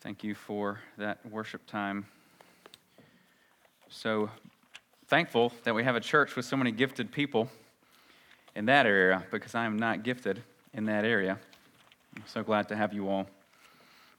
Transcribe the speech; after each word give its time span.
Thank 0.00 0.24
you 0.24 0.34
for 0.34 0.80
that 0.96 1.18
worship 1.30 1.66
time. 1.66 2.06
So 3.90 4.30
thankful 5.08 5.52
that 5.64 5.74
we 5.74 5.84
have 5.84 5.94
a 5.94 6.00
church 6.00 6.36
with 6.36 6.46
so 6.46 6.56
many 6.56 6.72
gifted 6.72 7.12
people 7.12 7.50
in 8.56 8.64
that 8.64 8.86
area 8.86 9.26
because 9.30 9.54
I 9.54 9.66
am 9.66 9.78
not 9.78 10.02
gifted 10.02 10.42
in 10.72 10.86
that 10.86 11.04
area. 11.04 11.38
I'm 12.16 12.22
so 12.26 12.42
glad 12.42 12.66
to 12.68 12.76
have 12.76 12.94
you 12.94 13.10
all. 13.10 13.20
I'm 13.20 13.26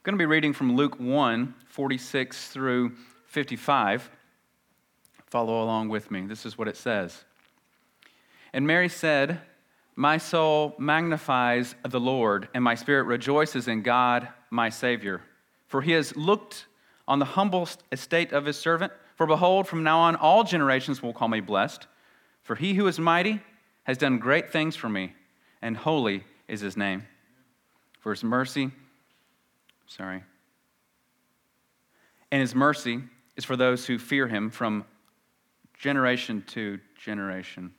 going 0.04 0.14
to 0.14 0.21
be 0.21 0.28
reading 0.28 0.54
from 0.54 0.75
Luke 0.75 1.00
1 1.00 1.55
46 1.68 2.50
through 2.50 2.91
55. 3.25 4.07
Follow 5.32 5.63
along 5.63 5.89
with 5.89 6.11
me. 6.11 6.27
This 6.27 6.45
is 6.45 6.59
what 6.59 6.68
it 6.68 6.77
says. 6.77 7.23
And 8.54 8.68
Mary 8.68 8.88
said, 8.88 9.41
My 9.95 10.20
soul 10.20 10.75
magnifies 10.77 11.73
the 11.84 12.00
Lord, 12.00 12.50
and 12.54 12.63
my 12.63 12.75
spirit 12.75 13.05
rejoices 13.05 13.68
in 13.68 13.82
God, 13.82 14.27
my 14.52 14.70
Savior 14.70 15.23
for 15.72 15.82
he 15.82 15.94
has 15.94 16.14
looked 16.18 16.66
on 17.08 17.20
the 17.20 17.26
humble 17.26 17.68
estate 17.94 18.34
of 18.34 18.44
his 18.44 18.58
servant. 18.58 18.91
For 19.16 19.26
behold, 19.26 19.70
from 19.70 19.84
now 19.84 20.00
on 20.00 20.18
all 20.18 20.44
generations 20.44 21.02
will 21.02 21.14
call 21.14 21.30
me 21.30 21.40
blessed. 21.40 21.88
For 22.41 22.55
he 22.55 22.73
who 22.73 22.88
is 22.88 23.00
mighty 23.00 23.40
has 23.84 23.98
done 23.98 24.18
great 24.18 24.52
things 24.52 24.76
for 24.76 24.90
me, 24.90 25.14
and 25.62 25.78
holy 25.78 26.26
is 26.50 26.59
his 26.59 26.76
name. 26.76 27.08
For 28.02 28.12
his 28.12 28.22
mercy, 28.22 28.72
sorry, 29.88 30.23
and 32.34 32.42
his 32.42 32.53
mercy 32.53 33.03
is 33.38 33.45
for 33.45 33.56
those 33.56 33.86
who 33.86 33.98
fear 33.98 34.28
him 34.28 34.50
from 34.50 34.84
generation 35.80 36.44
to 36.48 36.80
generation. 37.02 37.73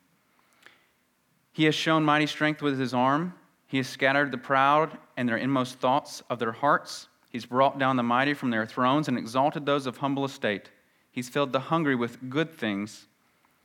He 1.53 1.65
has 1.65 1.75
shown 1.75 2.05
mighty 2.05 2.27
strength 2.27 2.63
with 2.63 2.81
his 2.81 2.95
arm. 2.95 3.35
He 3.67 3.77
has 3.77 3.87
scattered 3.87 4.33
the 4.33 4.39
proud 4.39 4.97
and 5.19 5.29
their 5.29 5.37
inmost 5.37 5.79
thoughts 5.79 6.23
of 6.31 6.39
their 6.39 6.53
hearts. 6.53 7.09
He's 7.33 7.47
brought 7.47 7.79
down 7.79 7.97
the 7.97 8.03
mighty 8.03 8.35
from 8.35 8.51
their 8.51 8.67
thrones 8.67 9.09
and 9.09 9.17
exalted 9.17 9.65
those 9.65 9.87
of 9.87 9.97
humble 9.97 10.27
estate. 10.27 10.71
He's 11.11 11.31
filled 11.31 11.55
the 11.55 11.61
hungry 11.61 11.95
with 11.95 12.29
good 12.29 12.53
things, 12.53 13.07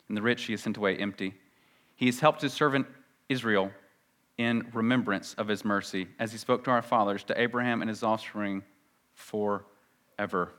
and 0.08 0.16
the 0.16 0.22
rich 0.22 0.46
he 0.46 0.54
has 0.54 0.62
sent 0.62 0.78
away 0.78 0.96
empty. 0.96 1.34
He 1.98 2.06
has 2.06 2.22
helped 2.22 2.42
his 2.42 2.54
servant 2.54 2.88
Israel 3.28 3.72
in 4.38 4.68
remembrance 4.74 5.34
of 5.34 5.50
his 5.50 5.66
mercy, 5.66 6.08
as 6.18 6.32
he 6.32 6.38
spoke 6.38 6.64
to 6.64 6.72
our 6.72 6.82
fathers, 6.82 7.26
to 7.26 7.40
Abraham 7.40 7.82
and 7.82 7.90
his 7.90 8.04
offspring 8.04 8.64
forever. 9.16 10.54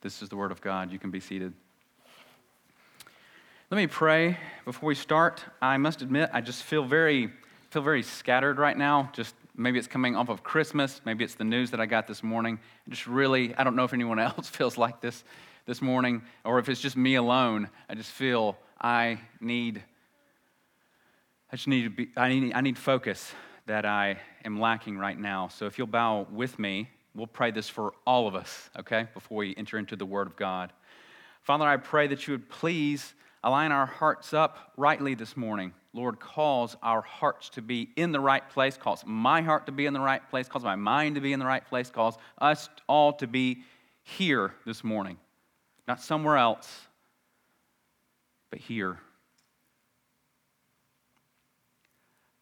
This 0.00 0.22
is 0.22 0.28
the 0.28 0.36
word 0.36 0.52
of 0.52 0.60
God. 0.60 0.92
You 0.92 0.98
can 1.00 1.10
be 1.10 1.20
seated. 1.20 1.54
Let 3.70 3.78
me 3.78 3.88
pray 3.88 4.38
before 4.64 4.86
we 4.86 4.94
start. 4.94 5.44
I 5.60 5.76
must 5.78 6.02
admit, 6.02 6.30
I 6.32 6.40
just 6.40 6.62
feel 6.62 6.84
very, 6.84 7.32
feel 7.70 7.82
very 7.82 8.02
scattered 8.02 8.58
right 8.58 8.76
now, 8.76 9.10
just 9.12 9.34
Maybe 9.56 9.78
it's 9.78 9.88
coming 9.88 10.16
off 10.16 10.28
of 10.28 10.42
Christmas. 10.42 11.00
Maybe 11.04 11.24
it's 11.24 11.34
the 11.34 11.44
news 11.44 11.70
that 11.70 11.80
I 11.80 11.86
got 11.86 12.06
this 12.06 12.22
morning. 12.22 12.58
Just 12.88 13.06
really, 13.06 13.54
I 13.54 13.62
don't 13.62 13.76
know 13.76 13.84
if 13.84 13.92
anyone 13.92 14.18
else 14.20 14.48
feels 14.48 14.76
like 14.76 15.00
this 15.00 15.24
this 15.66 15.80
morning 15.80 16.22
or 16.44 16.58
if 16.58 16.68
it's 16.68 16.80
just 16.80 16.96
me 16.96 17.14
alone. 17.14 17.68
I 17.88 17.94
just 17.94 18.10
feel 18.10 18.56
I 18.80 19.20
need, 19.40 19.82
I 21.50 21.56
just 21.56 21.68
need 21.68 21.84
to 21.84 21.90
be, 21.90 22.08
I 22.16 22.28
need, 22.28 22.52
I 22.52 22.60
need 22.60 22.76
focus 22.76 23.32
that 23.66 23.86
I 23.86 24.18
am 24.44 24.60
lacking 24.60 24.98
right 24.98 25.18
now. 25.18 25.48
So 25.48 25.66
if 25.66 25.78
you'll 25.78 25.86
bow 25.86 26.26
with 26.30 26.58
me, 26.58 26.90
we'll 27.14 27.26
pray 27.26 27.50
this 27.50 27.68
for 27.68 27.92
all 28.06 28.26
of 28.26 28.34
us, 28.34 28.68
okay, 28.78 29.06
before 29.14 29.38
we 29.38 29.54
enter 29.56 29.78
into 29.78 29.96
the 29.96 30.04
Word 30.04 30.26
of 30.26 30.36
God. 30.36 30.72
Father, 31.42 31.64
I 31.64 31.76
pray 31.76 32.06
that 32.08 32.26
you 32.26 32.32
would 32.32 32.48
please 32.48 33.14
align 33.42 33.72
our 33.72 33.86
hearts 33.86 34.34
up 34.34 34.72
rightly 34.76 35.14
this 35.14 35.36
morning. 35.36 35.72
Lord, 35.94 36.18
calls 36.18 36.76
our 36.82 37.00
hearts 37.00 37.48
to 37.50 37.62
be 37.62 37.88
in 37.94 38.10
the 38.10 38.18
right 38.18 38.46
place, 38.50 38.76
calls 38.76 39.04
my 39.06 39.42
heart 39.42 39.66
to 39.66 39.72
be 39.72 39.86
in 39.86 39.94
the 39.94 40.00
right 40.00 40.28
place, 40.28 40.48
calls 40.48 40.64
my 40.64 40.74
mind 40.74 41.14
to 41.14 41.20
be 41.20 41.32
in 41.32 41.38
the 41.38 41.46
right 41.46 41.64
place, 41.64 41.88
calls 41.88 42.18
us 42.38 42.68
all 42.88 43.12
to 43.14 43.28
be 43.28 43.62
here 44.02 44.52
this 44.66 44.82
morning. 44.82 45.16
Not 45.86 46.02
somewhere 46.02 46.36
else, 46.36 46.80
but 48.50 48.58
here. 48.58 48.98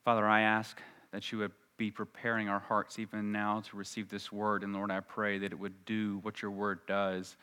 Father, 0.02 0.26
I 0.26 0.40
ask 0.40 0.80
that 1.12 1.30
you 1.30 1.38
would 1.38 1.52
be 1.76 1.90
preparing 1.90 2.48
our 2.48 2.58
hearts 2.58 2.98
even 2.98 3.32
now 3.32 3.60
to 3.68 3.76
receive 3.76 4.08
this 4.08 4.32
word. 4.32 4.62
And 4.62 4.72
Lord, 4.72 4.90
I 4.90 5.00
pray 5.00 5.38
that 5.38 5.52
it 5.52 5.58
would 5.58 5.84
do 5.84 6.20
what 6.22 6.40
your 6.40 6.50
word 6.50 6.80
does 6.86 7.36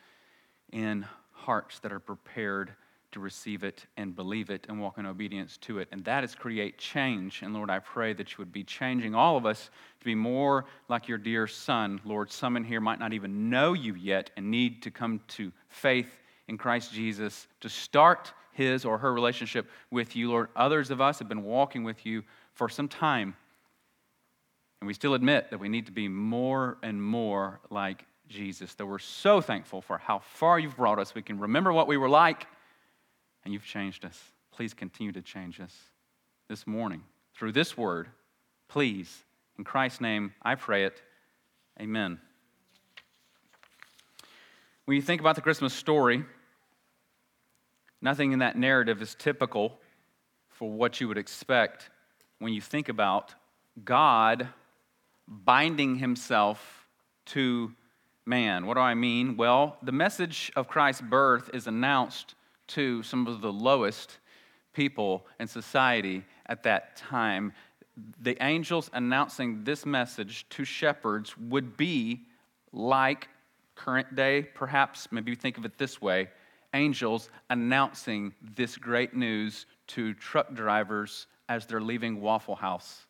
in 0.72 1.06
hearts 1.30 1.78
that 1.80 1.92
are 1.92 2.00
prepared 2.00 2.74
to 3.12 3.20
receive 3.20 3.64
it 3.64 3.86
and 3.96 4.14
believe 4.14 4.50
it 4.50 4.66
and 4.68 4.80
walk 4.80 4.98
in 4.98 5.06
obedience 5.06 5.56
to 5.58 5.78
it. 5.78 5.88
And 5.92 6.04
that 6.04 6.24
is 6.24 6.34
create 6.34 6.78
change. 6.78 7.42
And 7.42 7.54
Lord, 7.54 7.70
I 7.70 7.78
pray 7.78 8.12
that 8.12 8.32
you 8.32 8.36
would 8.38 8.52
be 8.52 8.64
changing 8.64 9.14
all 9.14 9.36
of 9.36 9.46
us 9.46 9.70
to 9.98 10.04
be 10.04 10.14
more 10.14 10.66
like 10.88 11.08
your 11.08 11.18
dear 11.18 11.46
Son. 11.46 12.00
Lord, 12.04 12.30
some 12.30 12.56
in 12.56 12.64
here 12.64 12.80
might 12.80 12.98
not 12.98 13.12
even 13.12 13.50
know 13.50 13.72
you 13.72 13.94
yet 13.94 14.30
and 14.36 14.50
need 14.50 14.82
to 14.82 14.90
come 14.90 15.20
to 15.28 15.52
faith 15.68 16.20
in 16.48 16.56
Christ 16.58 16.92
Jesus 16.92 17.46
to 17.60 17.68
start 17.68 18.32
his 18.52 18.84
or 18.84 18.98
her 18.98 19.12
relationship 19.12 19.68
with 19.90 20.16
you. 20.16 20.30
Lord, 20.30 20.48
others 20.54 20.90
of 20.90 21.00
us 21.00 21.18
have 21.18 21.28
been 21.28 21.44
walking 21.44 21.84
with 21.84 22.04
you 22.04 22.22
for 22.52 22.68
some 22.68 22.88
time. 22.88 23.36
And 24.80 24.86
we 24.86 24.94
still 24.94 25.14
admit 25.14 25.50
that 25.50 25.58
we 25.58 25.68
need 25.68 25.86
to 25.86 25.92
be 25.92 26.08
more 26.08 26.78
and 26.82 27.02
more 27.02 27.60
like 27.70 28.06
Jesus. 28.28 28.74
That 28.74 28.86
we're 28.86 28.98
so 28.98 29.40
thankful 29.40 29.82
for 29.82 29.98
how 29.98 30.20
far 30.20 30.58
you've 30.58 30.76
brought 30.76 30.98
us. 30.98 31.14
We 31.14 31.22
can 31.22 31.38
remember 31.38 31.72
what 31.72 31.86
we 31.86 31.96
were 31.96 32.08
like 32.08 32.46
and 33.44 33.52
you've 33.52 33.64
changed 33.64 34.04
us. 34.04 34.18
Please 34.52 34.74
continue 34.74 35.12
to 35.12 35.22
change 35.22 35.60
us 35.60 35.74
this 36.48 36.66
morning 36.66 37.02
through 37.34 37.52
this 37.52 37.76
word. 37.76 38.08
Please, 38.68 39.24
in 39.58 39.64
Christ's 39.64 40.00
name, 40.00 40.34
I 40.42 40.54
pray 40.54 40.84
it. 40.84 41.00
Amen. 41.80 42.20
When 44.84 44.96
you 44.96 45.02
think 45.02 45.20
about 45.20 45.36
the 45.36 45.40
Christmas 45.40 45.72
story, 45.72 46.24
nothing 48.02 48.32
in 48.32 48.40
that 48.40 48.58
narrative 48.58 49.00
is 49.00 49.14
typical 49.14 49.78
for 50.48 50.70
what 50.70 51.00
you 51.00 51.08
would 51.08 51.18
expect 51.18 51.90
when 52.38 52.52
you 52.52 52.60
think 52.60 52.88
about 52.88 53.34
God 53.84 54.48
binding 55.26 55.96
himself 55.96 56.86
to 57.26 57.72
man. 58.26 58.66
What 58.66 58.74
do 58.74 58.80
I 58.80 58.94
mean? 58.94 59.36
Well, 59.36 59.76
the 59.82 59.92
message 59.92 60.50
of 60.56 60.68
Christ's 60.68 61.02
birth 61.02 61.50
is 61.54 61.66
announced 61.66 62.34
to 62.70 63.02
some 63.02 63.26
of 63.26 63.40
the 63.40 63.52
lowest 63.52 64.18
people 64.72 65.26
in 65.38 65.46
society 65.46 66.24
at 66.46 66.62
that 66.62 66.96
time. 66.96 67.52
The 68.22 68.36
angels 68.42 68.90
announcing 68.92 69.64
this 69.64 69.84
message 69.84 70.48
to 70.50 70.64
shepherds 70.64 71.36
would 71.36 71.76
be 71.76 72.22
like 72.72 73.28
current 73.74 74.14
day, 74.14 74.42
perhaps, 74.54 75.08
maybe 75.10 75.34
think 75.34 75.58
of 75.58 75.64
it 75.64 75.78
this 75.78 76.00
way 76.00 76.28
angels 76.74 77.30
announcing 77.48 78.32
this 78.54 78.76
great 78.76 79.14
news 79.14 79.66
to 79.88 80.14
truck 80.14 80.52
drivers 80.54 81.26
as 81.48 81.66
they're 81.66 81.80
leaving 81.80 82.20
Waffle 82.20 82.54
House. 82.54 83.06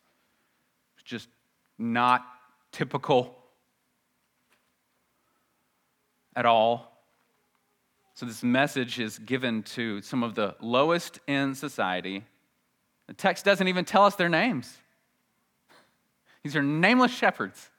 It's 0.95 1.03
just 1.03 1.29
not 1.77 2.25
typical 2.71 3.35
at 6.35 6.45
all. 6.45 6.90
So, 8.21 8.27
this 8.27 8.43
message 8.43 8.99
is 8.99 9.17
given 9.17 9.63
to 9.63 9.99
some 10.03 10.21
of 10.21 10.35
the 10.35 10.55
lowest 10.61 11.17
in 11.25 11.55
society. 11.55 12.23
The 13.07 13.15
text 13.15 13.43
doesn't 13.43 13.67
even 13.67 13.83
tell 13.83 14.05
us 14.05 14.13
their 14.13 14.29
names, 14.29 14.77
these 16.43 16.55
are 16.55 16.61
nameless 16.61 17.11
shepherds. 17.11 17.71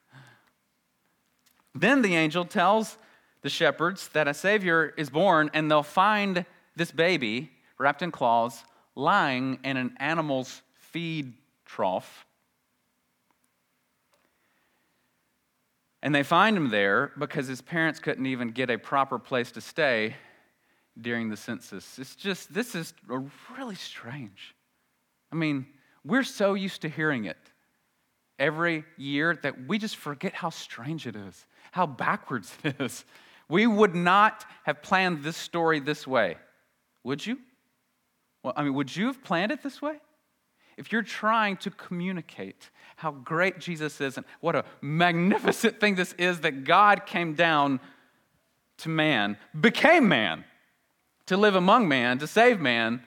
Then 1.76 2.02
the 2.02 2.16
angel 2.16 2.44
tells 2.44 2.98
the 3.42 3.50
shepherds 3.50 4.08
that 4.14 4.26
a 4.26 4.34
Savior 4.34 4.92
is 4.96 5.10
born, 5.10 5.48
and 5.54 5.70
they'll 5.70 5.84
find 5.84 6.44
this 6.74 6.90
baby 6.90 7.52
wrapped 7.78 8.02
in 8.02 8.10
cloths 8.10 8.64
lying 8.96 9.60
in 9.62 9.76
an 9.76 9.94
animal's 10.00 10.60
feed 10.74 11.34
trough. 11.64 12.26
And 16.02 16.12
they 16.12 16.24
find 16.24 16.56
him 16.56 16.70
there 16.70 17.12
because 17.16 17.46
his 17.46 17.60
parents 17.60 18.00
couldn't 18.00 18.26
even 18.26 18.48
get 18.48 18.70
a 18.70 18.76
proper 18.76 19.20
place 19.20 19.52
to 19.52 19.60
stay 19.60 20.16
during 21.00 21.30
the 21.30 21.36
census. 21.36 21.98
It's 21.98 22.14
just, 22.14 22.52
this 22.52 22.74
is 22.74 22.92
really 23.56 23.74
strange. 23.74 24.54
I 25.30 25.36
mean, 25.36 25.66
we're 26.04 26.24
so 26.24 26.54
used 26.54 26.82
to 26.82 26.88
hearing 26.88 27.24
it 27.24 27.38
every 28.38 28.84
year 28.96 29.38
that 29.42 29.66
we 29.66 29.78
just 29.78 29.96
forget 29.96 30.34
how 30.34 30.50
strange 30.50 31.06
it 31.06 31.16
is, 31.16 31.46
how 31.70 31.86
backwards 31.86 32.52
it 32.64 32.80
is. 32.80 33.04
We 33.48 33.66
would 33.66 33.94
not 33.94 34.44
have 34.64 34.82
planned 34.82 35.22
this 35.22 35.36
story 35.36 35.80
this 35.80 36.06
way, 36.06 36.36
would 37.04 37.24
you? 37.24 37.38
Well, 38.42 38.52
I 38.56 38.64
mean, 38.64 38.74
would 38.74 38.94
you 38.94 39.06
have 39.06 39.22
planned 39.22 39.52
it 39.52 39.62
this 39.62 39.80
way? 39.80 39.96
If 40.76 40.90
you're 40.90 41.02
trying 41.02 41.58
to 41.58 41.70
communicate 41.70 42.70
how 42.96 43.12
great 43.12 43.58
Jesus 43.58 44.00
is 44.00 44.16
and 44.16 44.26
what 44.40 44.56
a 44.56 44.64
magnificent 44.80 45.80
thing 45.80 45.96
this 45.96 46.12
is 46.14 46.40
that 46.40 46.64
God 46.64 47.04
came 47.06 47.34
down 47.34 47.78
to 48.78 48.88
man, 48.88 49.36
became 49.58 50.08
man, 50.08 50.44
to 51.32 51.38
live 51.38 51.54
among 51.54 51.88
man, 51.88 52.18
to 52.18 52.26
save 52.26 52.60
man, 52.60 53.02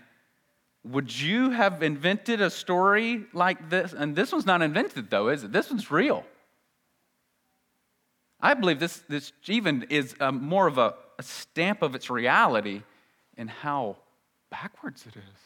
would 0.84 1.16
you 1.20 1.52
have 1.52 1.84
invented 1.84 2.42
a 2.42 2.50
story 2.50 3.26
like 3.34 3.70
this? 3.70 3.94
And 3.94 4.16
this 4.16 4.32
one's 4.32 4.48
not 4.48 4.62
invented, 4.64 5.12
though, 5.12 5.30
is 5.30 5.44
it? 5.44 5.52
This 5.52 5.70
one's 5.70 5.92
real. 5.92 6.26
I 8.42 8.56
believe 8.56 8.80
this, 8.80 9.04
this 9.08 9.32
even 9.48 9.84
is 9.90 10.16
a, 10.20 10.32
more 10.32 10.66
of 10.66 10.80
a, 10.80 10.96
a 11.20 11.24
stamp 11.24 11.84
of 11.84 11.94
its 11.94 12.10
reality 12.10 12.82
in 13.38 13.48
how 13.48 13.98
backwards 14.50 15.06
it 15.06 15.16
is. 15.16 15.40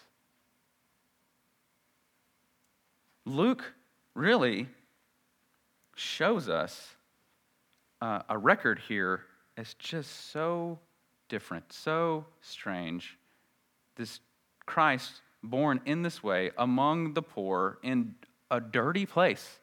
Luke 3.25 3.73
really 4.15 4.67
shows 5.95 6.47
us 6.47 6.95
uh, 8.01 8.21
a 8.29 8.37
record 8.37 8.79
here 8.79 9.21
as 9.57 9.73
just 9.75 10.31
so 10.31 10.79
different, 11.29 11.71
so 11.71 12.25
strange. 12.41 13.17
This 13.95 14.19
Christ 14.65 15.21
born 15.41 15.81
in 15.85 16.01
this 16.01 16.21
way 16.21 16.51
among 16.57 17.13
the 17.13 17.21
poor 17.21 17.79
in 17.81 18.15
a 18.51 18.59
dirty 18.59 19.05
place. 19.05 19.59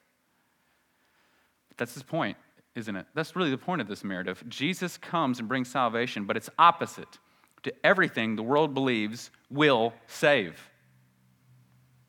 That's 1.77 1.95
his 1.95 2.03
point, 2.03 2.37
isn't 2.75 2.97
it? 2.97 3.07
That's 3.15 3.37
really 3.37 3.51
the 3.51 3.59
point 3.59 3.83
of 3.83 3.89
this 3.89 4.03
narrative. 4.03 4.43
Jesus 4.49 4.97
comes 4.97 5.39
and 5.39 5.49
brings 5.49 5.69
salvation, 5.69 6.25
but 6.25 6.37
it's 6.37 6.49
opposite 6.59 7.19
to 7.65 7.73
everything 7.85 8.37
the 8.37 8.43
world 8.43 8.73
believes 8.73 9.31
will 9.51 9.93
save. 10.07 10.71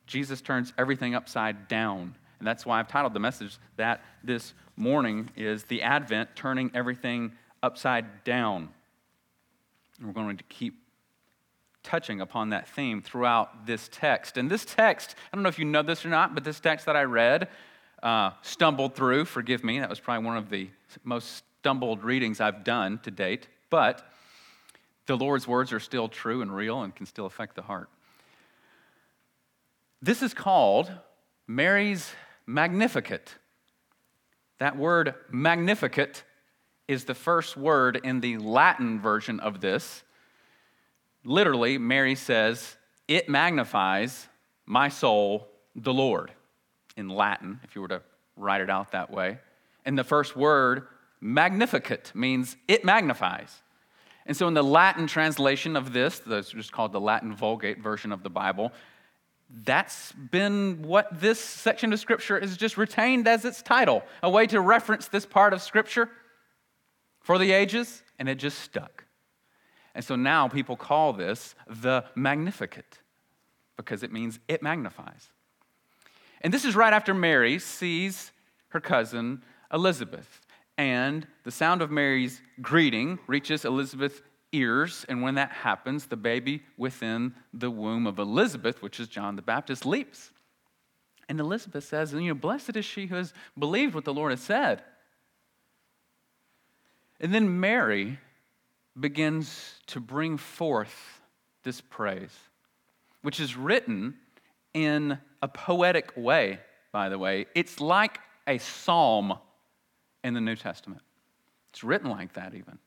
Jesus 0.06 0.40
turns 0.40 0.72
everything 0.78 1.16
upside 1.16 1.68
down. 1.68 2.16
And 2.40 2.48
that's 2.48 2.66
why 2.66 2.80
I've 2.80 2.88
titled 2.88 3.14
the 3.14 3.20
message 3.20 3.58
that 3.76 4.02
this 4.24 4.54
morning 4.76 5.30
is 5.36 5.64
the 5.66 5.82
Advent 5.82 6.30
turning 6.36 6.72
everything 6.74 7.34
upside 7.62 8.24
down. 8.24 8.70
We're 10.02 10.14
going 10.14 10.38
to 10.38 10.44
keep 10.44 10.76
touching 11.84 12.22
upon 12.22 12.50
that 12.50 12.68
theme 12.68 13.02
throughout 13.02 13.66
this 13.66 13.90
text. 13.92 14.38
And 14.38 14.50
this 14.50 14.66
text, 14.66 15.16
I 15.32 15.36
don't 15.36 15.44
know 15.44 15.50
if 15.50 15.58
you 15.58 15.66
know 15.66 15.84
this 15.84 16.06
or 16.06 16.10
not, 16.10 16.36
but 16.36 16.44
this 16.44 16.60
text 16.60 16.86
that 16.86 16.96
I 16.96 17.04
read, 17.04 17.48
uh, 18.04 18.32
stumbled 18.42 18.96
through, 18.96 19.26
forgive 19.26 19.64
me, 19.64 19.80
that 19.80 19.90
was 19.90 20.00
probably 20.00 20.26
one 20.26 20.38
of 20.38 20.50
the 20.50 20.70
most 21.04 21.44
stumbled 21.60 22.04
readings 22.04 22.42
I've 22.42 22.64
done 22.64 23.00
to 23.00 23.12
date. 23.12 23.48
But 23.70 24.06
the 25.06 25.18
Lord's 25.18 25.48
words 25.48 25.72
are 25.72 25.80
still 25.80 26.10
true 26.10 26.42
and 26.42 26.54
real 26.54 26.82
and 26.82 26.94
can 26.94 27.06
still 27.06 27.26
affect 27.26 27.56
the 27.56 27.62
heart. 27.62 27.90
This 30.02 30.22
is 30.22 30.34
called 30.34 30.92
Mary's 31.48 32.12
Magnificat. 32.46 33.34
That 34.60 34.78
word 34.78 35.16
magnificat 35.32 36.24
is 36.88 37.04
the 37.04 37.16
first 37.16 37.58
word 37.58 38.00
in 38.04 38.22
the 38.22 38.38
Latin 38.38 39.00
version 39.00 39.40
of 39.40 39.60
this. 39.62 40.04
Literally, 41.24 41.78
Mary 41.78 42.16
says, 42.16 42.78
It 43.08 43.28
magnifies 43.28 44.28
my 44.66 44.90
soul, 44.90 45.48
the 45.76 45.94
Lord, 45.94 46.32
in 46.96 47.10
Latin, 47.10 47.60
if 47.64 47.76
you 47.76 47.82
were 47.82 47.88
to 47.90 48.02
write 48.36 48.62
it 48.62 48.70
out 48.70 48.92
that 48.92 49.12
way. 49.12 49.40
And 49.86 49.98
the 49.98 50.04
first 50.04 50.36
word, 50.36 50.88
magnificat, 51.20 52.12
means 52.16 52.56
it 52.68 52.86
magnifies. 52.86 53.62
And 54.26 54.36
so, 54.36 54.48
in 54.48 54.54
the 54.54 54.64
Latin 54.64 55.08
translation 55.08 55.76
of 55.76 55.94
this, 55.94 56.20
that's 56.20 56.52
just 56.52 56.72
called 56.72 56.92
the 56.92 57.00
Latin 57.00 57.34
Vulgate 57.34 57.80
version 57.80 58.12
of 58.12 58.24
the 58.24 58.30
Bible, 58.30 58.72
that's 59.64 60.12
been 60.12 60.82
what 60.82 61.08
this 61.22 61.40
section 61.40 61.94
of 61.94 62.00
Scripture 62.00 62.38
is 62.38 62.58
just 62.58 62.78
retained 62.78 63.28
as 63.28 63.46
its 63.46 63.62
title, 63.62 64.04
a 64.22 64.30
way 64.30 64.46
to 64.48 64.60
reference 64.60 65.08
this 65.08 65.26
part 65.26 65.54
of 65.54 65.62
Scripture 65.62 66.10
for 67.28 67.38
the 67.38 67.52
ages, 67.52 68.04
and 68.20 68.30
it 68.30 68.36
just 68.36 68.58
stuck. 68.60 69.04
And 69.94 70.02
so 70.02 70.16
now 70.16 70.48
people 70.48 70.78
call 70.78 71.12
this 71.12 71.56
the 71.68 72.06
Magnificat 72.16 73.00
because 73.76 74.02
it 74.02 74.14
means 74.14 74.40
it 74.48 74.64
magnifies. 74.64 75.28
And 76.40 76.54
this 76.54 76.64
is 76.64 76.74
right 76.74 76.94
after 76.94 77.14
Mary 77.14 77.60
sees 77.60 78.32
her 78.70 78.80
cousin 78.80 79.44
Elizabeth. 79.74 80.40
And 80.78 81.28
the 81.44 81.52
sound 81.52 81.82
of 81.82 81.92
Mary's 81.92 82.42
greeting 82.62 83.20
reaches 83.28 83.66
Elizabeth's 83.66 84.22
ears, 84.54 85.06
and 85.10 85.22
when 85.22 85.36
that 85.36 85.52
happens, 85.52 86.06
the 86.06 86.16
baby 86.16 86.64
within 86.78 87.36
the 87.54 87.70
womb 87.70 88.08
of 88.08 88.20
Elizabeth, 88.20 88.82
which 88.82 89.02
is 89.02 89.10
John 89.10 89.36
the 89.36 89.42
Baptist, 89.42 89.86
leaps. 89.86 90.32
And 91.28 91.42
Elizabeth 91.42 91.84
says, 91.84 92.14
you 92.14 92.22
know, 92.22 92.36
blessed 92.36 92.78
is 92.78 92.86
she 92.86 93.08
who 93.08 93.16
has 93.16 93.34
believed 93.60 93.96
what 93.96 94.06
the 94.06 94.14
Lord 94.14 94.32
has 94.32 94.40
said. 94.40 94.82
And 97.20 97.34
then 97.34 97.60
Mary 97.60 98.20
begins 99.00 99.76
to 99.88 100.00
bring 100.00 100.38
forth 100.38 101.22
this 101.64 101.82
praise, 101.82 102.36
which 103.22 103.40
is 103.40 103.56
written 103.56 104.16
in 104.74 105.18
a 105.42 105.48
poetic 105.48 106.12
way, 106.16 106.60
by 106.92 107.10
the 107.10 107.18
way. 107.18 107.46
It's 107.56 107.80
like 107.80 108.20
a 108.48 108.58
psalm 108.58 109.38
in 110.24 110.34
the 110.34 110.42
New 110.42 110.56
Testament. 110.56 111.02
It's 111.72 111.84
written 111.84 112.10
like 112.10 112.34
that, 112.34 112.54
even. 112.56 112.80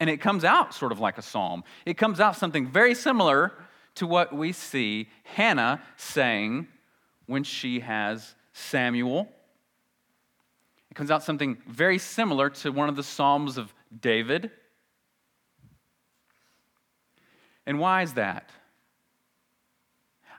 And 0.00 0.10
it 0.10 0.20
comes 0.20 0.44
out 0.44 0.74
sort 0.74 0.92
of 0.92 1.00
like 1.00 1.18
a 1.18 1.22
psalm. 1.22 1.64
It 1.86 1.96
comes 1.96 2.20
out 2.20 2.36
something 2.36 2.66
very 2.66 2.94
similar 2.94 3.52
to 3.96 4.06
what 4.06 4.34
we 4.34 4.52
see 4.52 5.08
Hannah 5.22 5.80
saying 5.96 6.66
when 7.26 7.44
she 7.44 7.80
has 7.80 8.34
Samuel. 8.52 9.28
It 10.94 10.96
comes 10.96 11.10
out 11.10 11.24
something 11.24 11.58
very 11.66 11.98
similar 11.98 12.48
to 12.50 12.70
one 12.70 12.88
of 12.88 12.94
the 12.94 13.02
Psalms 13.02 13.58
of 13.58 13.74
David. 14.00 14.52
And 17.66 17.80
why 17.80 18.02
is 18.02 18.12
that? 18.12 18.50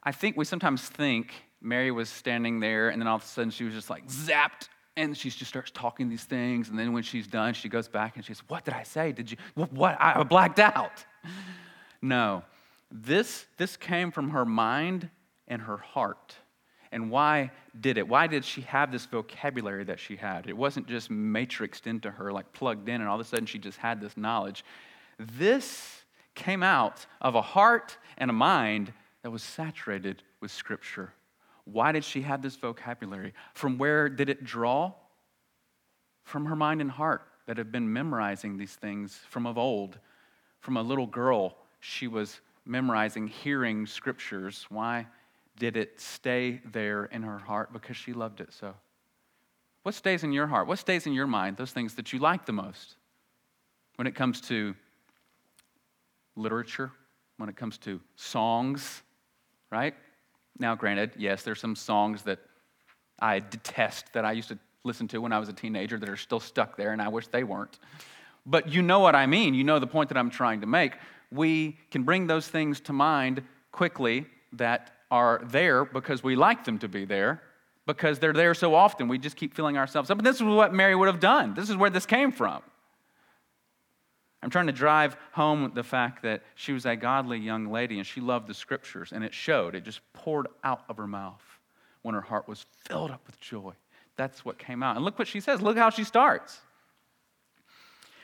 I 0.01 0.13
think 0.13 0.37
we 0.37 0.45
sometimes 0.45 0.87
think 0.87 1.33
Mary 1.59 1.91
was 1.91 2.07
standing 2.07 2.61
there 2.61 2.87
and 2.87 3.01
then 3.01 3.07
all 3.09 3.17
of 3.17 3.23
a 3.23 3.25
sudden 3.25 3.51
she 3.51 3.65
was 3.65 3.73
just 3.73 3.89
like 3.89 4.07
zapped 4.07 4.69
and 4.95 5.17
she 5.17 5.29
just 5.29 5.49
starts 5.49 5.71
talking 5.71 6.07
these 6.07 6.23
things. 6.23 6.69
And 6.69 6.79
then 6.79 6.93
when 6.93 7.03
she's 7.03 7.27
done, 7.27 7.53
she 7.53 7.67
goes 7.67 7.89
back 7.89 8.15
and 8.15 8.23
she 8.23 8.33
says, 8.33 8.43
What 8.47 8.63
did 8.63 8.75
I 8.75 8.83
say? 8.83 9.11
Did 9.11 9.31
you, 9.31 9.37
what? 9.55 9.97
I 9.99 10.23
blacked 10.23 10.59
out. 10.59 11.03
No. 12.01 12.43
This, 12.91 13.47
this 13.57 13.77
came 13.77 14.11
from 14.11 14.29
her 14.29 14.45
mind 14.45 15.09
and 15.47 15.59
her 15.63 15.77
heart. 15.77 16.35
And 16.95 17.11
why 17.11 17.51
did 17.81 17.97
it? 17.97 18.07
Why 18.07 18.25
did 18.25 18.45
she 18.45 18.61
have 18.61 18.89
this 18.89 19.05
vocabulary 19.05 19.83
that 19.83 19.99
she 19.99 20.15
had? 20.15 20.47
It 20.47 20.55
wasn't 20.55 20.87
just 20.87 21.11
matrixed 21.11 21.87
into 21.87 22.09
her, 22.09 22.31
like 22.31 22.53
plugged 22.53 22.87
in, 22.87 23.01
and 23.01 23.09
all 23.09 23.19
of 23.19 23.21
a 23.21 23.25
sudden 23.25 23.45
she 23.45 23.59
just 23.59 23.77
had 23.77 23.99
this 23.99 24.15
knowledge. 24.15 24.63
This 25.19 26.05
came 26.35 26.63
out 26.63 27.05
of 27.19 27.35
a 27.35 27.41
heart 27.41 27.97
and 28.17 28.29
a 28.29 28.33
mind 28.33 28.93
that 29.23 29.29
was 29.29 29.43
saturated 29.43 30.23
with 30.39 30.51
Scripture. 30.51 31.11
Why 31.65 31.91
did 31.91 32.05
she 32.05 32.21
have 32.21 32.41
this 32.41 32.55
vocabulary? 32.55 33.33
From 33.55 33.77
where 33.77 34.07
did 34.07 34.29
it 34.29 34.45
draw? 34.45 34.93
From 36.23 36.45
her 36.45 36.55
mind 36.55 36.79
and 36.79 36.89
heart 36.89 37.23
that 37.45 37.57
have 37.57 37.73
been 37.73 37.91
memorizing 37.91 38.55
these 38.57 38.75
things 38.75 39.19
from 39.29 39.45
of 39.45 39.57
old. 39.57 39.99
From 40.61 40.77
a 40.77 40.81
little 40.81 41.07
girl, 41.07 41.57
she 41.81 42.07
was 42.07 42.39
memorizing, 42.65 43.27
hearing 43.27 43.85
scriptures. 43.85 44.65
Why 44.69 45.07
did 45.57 45.77
it 45.77 45.99
stay 45.99 46.61
there 46.65 47.05
in 47.05 47.23
her 47.23 47.37
heart? 47.37 47.71
Because 47.71 47.97
she 47.97 48.13
loved 48.13 48.41
it 48.41 48.53
so. 48.53 48.73
What 49.83 49.95
stays 49.95 50.23
in 50.23 50.31
your 50.31 50.47
heart? 50.47 50.67
What 50.67 50.79
stays 50.79 51.05
in 51.05 51.13
your 51.13 51.27
mind? 51.27 51.57
Those 51.57 51.71
things 51.71 51.93
that 51.95 52.11
you 52.11 52.19
like 52.19 52.45
the 52.45 52.53
most 52.53 52.95
when 53.97 54.07
it 54.07 54.15
comes 54.15 54.41
to 54.41 54.75
literature, 56.35 56.91
when 57.37 57.49
it 57.49 57.55
comes 57.55 57.77
to 57.79 57.99
songs, 58.15 59.03
right? 59.71 59.93
Now, 60.59 60.75
granted, 60.75 61.11
yes, 61.17 61.43
there's 61.43 61.59
some 61.59 61.75
songs 61.75 62.23
that 62.23 62.39
I 63.19 63.39
detest 63.39 64.11
that 64.13 64.25
I 64.25 64.31
used 64.33 64.49
to 64.49 64.57
listen 64.83 65.07
to 65.09 65.19
when 65.19 65.31
I 65.31 65.39
was 65.39 65.49
a 65.49 65.53
teenager 65.53 65.97
that 65.97 66.09
are 66.09 66.17
still 66.17 66.39
stuck 66.39 66.77
there, 66.77 66.91
and 66.91 67.01
I 67.01 67.07
wish 67.07 67.27
they 67.27 67.43
weren't. 67.43 67.79
But 68.45 68.69
you 68.69 68.81
know 68.81 68.99
what 68.99 69.15
I 69.15 69.25
mean. 69.25 69.53
You 69.53 69.63
know 69.63 69.79
the 69.79 69.87
point 69.87 70.09
that 70.09 70.17
I'm 70.17 70.29
trying 70.29 70.61
to 70.61 70.67
make. 70.67 70.93
We 71.31 71.77
can 71.91 72.03
bring 72.03 72.27
those 72.27 72.47
things 72.47 72.79
to 72.81 72.93
mind 72.93 73.43
quickly 73.71 74.27
that 74.53 74.91
are 75.15 75.41
there 75.45 75.85
because 75.85 76.21
we 76.23 76.35
like 76.35 76.65
them 76.65 76.77
to 76.79 76.89
be 76.89 77.05
there, 77.05 77.41
because 77.85 78.19
they're 78.19 78.33
there 78.33 78.53
so 78.53 78.75
often. 78.75 79.07
We 79.07 79.17
just 79.17 79.37
keep 79.37 79.53
filling 79.53 79.77
ourselves 79.77 80.11
up. 80.11 80.17
And 80.17 80.27
this 80.27 80.35
is 80.35 80.43
what 80.43 80.73
Mary 80.73 80.93
would 80.93 81.07
have 81.07 81.21
done. 81.21 81.53
This 81.53 81.69
is 81.69 81.77
where 81.77 81.89
this 81.89 82.05
came 82.05 82.33
from. 82.33 82.61
I'm 84.43 84.49
trying 84.49 84.67
to 84.67 84.73
drive 84.73 85.15
home 85.31 85.71
the 85.73 85.83
fact 85.83 86.21
that 86.23 86.43
she 86.55 86.73
was 86.73 86.85
a 86.85 86.97
godly 86.97 87.39
young 87.39 87.71
lady 87.71 87.97
and 87.97 88.05
she 88.05 88.19
loved 88.19 88.47
the 88.47 88.53
scriptures, 88.53 89.13
and 89.13 89.23
it 89.23 89.33
showed. 89.33 89.73
It 89.73 89.85
just 89.85 90.01
poured 90.11 90.47
out 90.65 90.83
of 90.89 90.97
her 90.97 91.07
mouth 91.07 91.41
when 92.01 92.13
her 92.13 92.21
heart 92.21 92.47
was 92.47 92.65
filled 92.85 93.09
up 93.09 93.21
with 93.25 93.39
joy. 93.39 93.71
That's 94.17 94.43
what 94.43 94.59
came 94.59 94.83
out. 94.83 94.97
And 94.97 95.05
look 95.05 95.17
what 95.17 95.29
she 95.29 95.39
says. 95.39 95.61
Look 95.61 95.77
how 95.77 95.89
she 95.89 96.03
starts. 96.03 96.59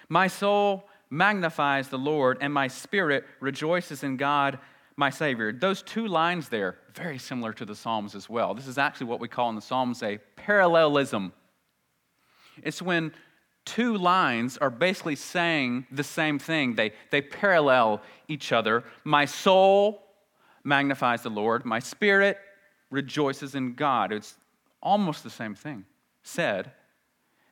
My 0.10 0.28
soul 0.28 0.90
magnifies 1.10 1.88
the 1.88 1.98
Lord, 1.98 2.38
and 2.42 2.54
my 2.54 2.68
spirit 2.68 3.24
rejoices 3.40 4.04
in 4.04 4.18
God, 4.18 4.60
my 4.96 5.10
Savior. 5.10 5.52
Those 5.52 5.82
two 5.82 6.08
lines 6.08 6.50
there, 6.50 6.78
very 6.94 7.18
similar 7.18 7.54
to 7.54 7.66
the 7.66 7.76
Psalms 7.76 8.16
as 8.16 8.30
well. 8.30 8.54
This 8.54 8.68
is 8.68 8.78
actually 8.78 9.08
what 9.08 9.20
we 9.20 9.28
call 9.28 9.50
in 9.50 9.56
the 9.56 9.62
Psalms 9.62 10.04
a 10.04 10.20
parallelism. 10.36 11.34
It's 12.62 12.82
when 12.82 13.14
two 13.66 13.98
lines 13.98 14.58
are 14.58 14.70
basically 14.70 15.16
saying 15.16 15.88
the 15.92 16.04
same 16.04 16.40
thing. 16.40 16.76
They, 16.76 16.94
they 17.10 17.22
parallel 17.22 18.02
each 18.28 18.52
other. 18.52 18.84
My 19.04 19.26
soul 19.26 20.04
magnifies 20.64 21.24
the 21.24 21.30
Lord, 21.30 21.66
my 21.66 21.80
spirit 21.80 22.38
rejoices 22.90 23.56
in 23.56 23.74
God. 23.74 24.12
It's 24.12 24.36
almost 24.82 25.24
the 25.24 25.30
same 25.30 25.56
thing 25.56 25.86
said. 26.24 26.72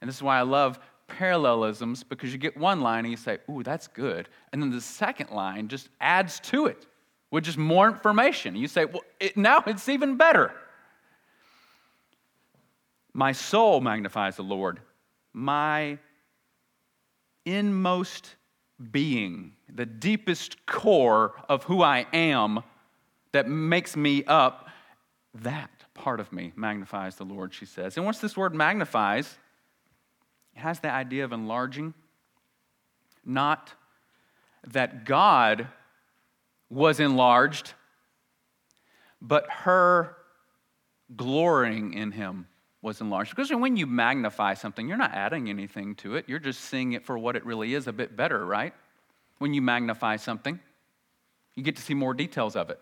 And 0.02 0.08
this 0.08 0.18
is 0.18 0.24
why 0.24 0.40
I 0.40 0.44
love 0.44 0.80
parallelisms 1.08 2.04
because 2.04 2.32
you 2.32 2.38
get 2.38 2.56
one 2.56 2.82
line 2.82 3.06
and 3.06 3.12
you 3.12 3.18
say, 3.18 3.40
Ooh, 3.50 3.64
that's 3.64 3.88
good. 3.88 4.30
And 4.54 4.62
then 4.62 4.70
the 4.70 4.82
second 4.82 5.32
line 5.32 5.68
just 5.68 5.90
adds 6.00 6.40
to 6.42 6.68
it 6.68 6.86
with 7.32 7.44
just 7.44 7.58
more 7.58 7.88
information. 7.88 8.56
You 8.56 8.68
say, 8.68 8.86
Well, 8.86 9.04
it, 9.20 9.38
now 9.38 9.64
it's 9.66 9.90
even 9.90 10.18
better. 10.18 10.52
My 13.14 13.32
soul 13.32 13.82
magnifies 13.82 14.36
the 14.36 14.44
Lord. 14.44 14.80
My 15.34 16.00
inmost 17.46 18.36
being, 18.92 19.54
the 19.74 19.86
deepest 19.86 20.66
core 20.66 21.34
of 21.48 21.64
who 21.64 21.82
I 21.82 22.06
am 22.14 22.64
that 23.32 23.48
makes 23.48 23.96
me 23.96 24.24
up, 24.26 24.70
that 25.36 25.70
part 25.94 26.20
of 26.20 26.32
me 26.32 26.54
magnifies 26.56 27.16
the 27.16 27.26
Lord, 27.26 27.54
she 27.54 27.66
says. 27.66 27.98
And 27.98 28.06
once 28.06 28.20
this 28.20 28.38
word 28.38 28.56
magnifies, 28.56 29.38
it 30.56 30.60
has 30.60 30.80
the 30.80 30.90
idea 30.90 31.26
of 31.26 31.32
enlarging, 31.32 31.94
not 33.26 33.74
that 34.72 35.06
God 35.06 35.68
was 36.70 37.00
enlarged, 37.00 37.74
but 39.22 39.50
her 39.50 40.16
glorying 41.16 41.94
in 41.94 42.12
him 42.12 42.48
was 42.82 43.02
enlarged. 43.02 43.36
Because 43.36 43.52
when 43.52 43.76
you 43.76 43.88
magnify 43.88 44.54
something, 44.54 44.88
you're 44.88 44.98
not 44.98 45.14
adding 45.14 45.50
anything 45.50 45.96
to 45.96 46.16
it, 46.16 46.26
you're 46.28 46.40
just 46.40 46.62
seeing 46.62 46.94
it 46.94 47.04
for 47.04 47.18
what 47.18 47.36
it 47.36 47.46
really 47.46 47.74
is 47.74 47.88
a 47.88 47.94
bit 47.94 48.16
better, 48.16 48.46
right? 48.46 48.74
When 49.40 49.54
you 49.54 49.62
magnify 49.62 50.18
something, 50.18 50.60
you 51.56 51.64
get 51.64 51.76
to 51.78 51.82
see 51.82 51.94
more 51.94 52.14
details 52.14 52.56
of 52.56 52.70
it. 52.70 52.80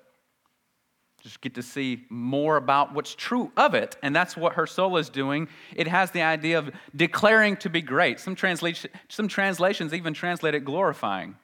Just 1.23 1.41
get 1.41 1.55
to 1.55 1.63
see 1.63 2.05
more 2.09 2.57
about 2.57 2.93
what's 2.93 3.15
true 3.15 3.51
of 3.57 3.73
it. 3.73 3.97
And 4.03 4.15
that's 4.15 4.37
what 4.37 4.53
her 4.53 4.67
soul 4.67 4.97
is 4.97 5.09
doing. 5.09 5.49
It 5.75 5.87
has 5.87 6.11
the 6.11 6.21
idea 6.21 6.59
of 6.59 6.69
declaring 6.95 7.57
to 7.57 7.69
be 7.69 7.81
great. 7.81 8.19
Some, 8.19 8.37
some 8.37 9.27
translations 9.27 9.93
even 9.93 10.13
translate 10.13 10.53
it 10.53 10.63
glorifying. 10.63 11.35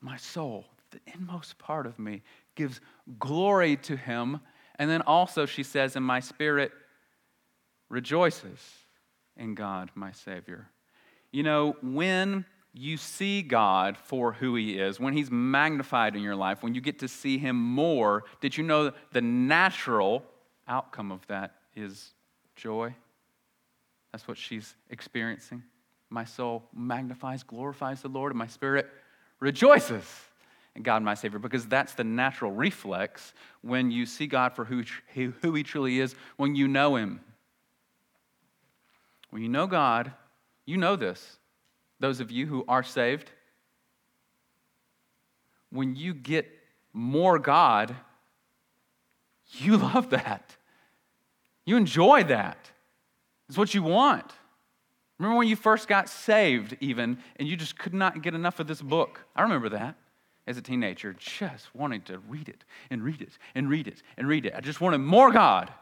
My 0.00 0.16
soul, 0.16 0.66
the 0.94 1.12
inmost 1.12 1.58
part 1.58 1.86
of 1.86 1.98
me, 1.98 2.22
gives 2.54 2.80
glory 3.18 3.76
to 3.76 3.96
him. 3.96 4.40
And 4.76 4.90
then 4.90 5.02
also, 5.02 5.46
she 5.46 5.62
says, 5.62 5.96
in 5.96 6.02
my 6.02 6.20
spirit, 6.20 6.72
rejoices 7.88 8.58
in 9.36 9.54
God, 9.54 9.90
my 9.94 10.12
Savior. 10.12 10.68
You 11.32 11.42
know, 11.42 11.76
when 11.82 12.44
you 12.72 12.96
see 12.96 13.42
God 13.42 13.96
for 13.96 14.32
who 14.32 14.56
He 14.56 14.78
is, 14.78 14.98
when 14.98 15.14
He's 15.14 15.30
magnified 15.30 16.16
in 16.16 16.22
your 16.22 16.36
life, 16.36 16.62
when 16.62 16.74
you 16.74 16.80
get 16.80 16.98
to 17.00 17.08
see 17.08 17.38
Him 17.38 17.56
more, 17.56 18.24
did 18.40 18.56
you 18.56 18.64
know 18.64 18.92
the 19.12 19.20
natural 19.20 20.24
outcome 20.66 21.12
of 21.12 21.26
that 21.28 21.54
is 21.76 22.12
joy? 22.56 22.94
That's 24.12 24.26
what 24.26 24.38
she's 24.38 24.74
experiencing. 24.90 25.62
My 26.10 26.24
soul 26.24 26.64
magnifies, 26.74 27.42
glorifies 27.42 28.02
the 28.02 28.08
Lord, 28.08 28.32
and 28.32 28.38
my 28.38 28.46
spirit 28.46 28.88
rejoices 29.40 30.04
God, 30.82 31.02
my 31.02 31.14
Savior, 31.14 31.38
because 31.38 31.66
that's 31.66 31.94
the 31.94 32.04
natural 32.04 32.50
reflex 32.50 33.32
when 33.62 33.90
you 33.90 34.06
see 34.06 34.26
God 34.26 34.54
for 34.54 34.64
who, 34.64 34.82
who 35.14 35.54
He 35.54 35.62
truly 35.62 36.00
is, 36.00 36.14
when 36.36 36.56
you 36.56 36.66
know 36.66 36.96
Him. 36.96 37.20
When 39.30 39.42
you 39.42 39.48
know 39.48 39.66
God, 39.66 40.12
you 40.66 40.76
know 40.76 40.96
this. 40.96 41.38
Those 42.00 42.20
of 42.20 42.30
you 42.30 42.46
who 42.46 42.64
are 42.66 42.82
saved, 42.82 43.30
when 45.70 45.94
you 45.94 46.12
get 46.12 46.50
more 46.92 47.38
God, 47.38 47.94
you 49.52 49.76
love 49.78 50.10
that. 50.10 50.56
You 51.64 51.76
enjoy 51.76 52.24
that. 52.24 52.70
It's 53.48 53.56
what 53.56 53.74
you 53.74 53.82
want. 53.82 54.32
Remember 55.18 55.38
when 55.38 55.46
you 55.46 55.54
first 55.54 55.86
got 55.86 56.08
saved, 56.08 56.76
even, 56.80 57.18
and 57.36 57.46
you 57.46 57.56
just 57.56 57.78
could 57.78 57.94
not 57.94 58.22
get 58.22 58.34
enough 58.34 58.58
of 58.58 58.66
this 58.66 58.82
book? 58.82 59.20
I 59.36 59.42
remember 59.42 59.68
that 59.68 59.96
as 60.46 60.56
a 60.58 60.62
teenager, 60.62 61.14
just 61.14 61.74
wanting 61.74 62.02
to 62.02 62.18
read 62.18 62.48
it 62.48 62.64
and 62.90 63.02
read 63.02 63.22
it 63.22 63.38
and 63.54 63.68
read 63.68 63.88
it 63.88 64.02
and 64.16 64.28
read 64.28 64.46
it. 64.46 64.54
I 64.54 64.60
just 64.60 64.80
wanted 64.80 64.98
more 64.98 65.32
God. 65.32 65.72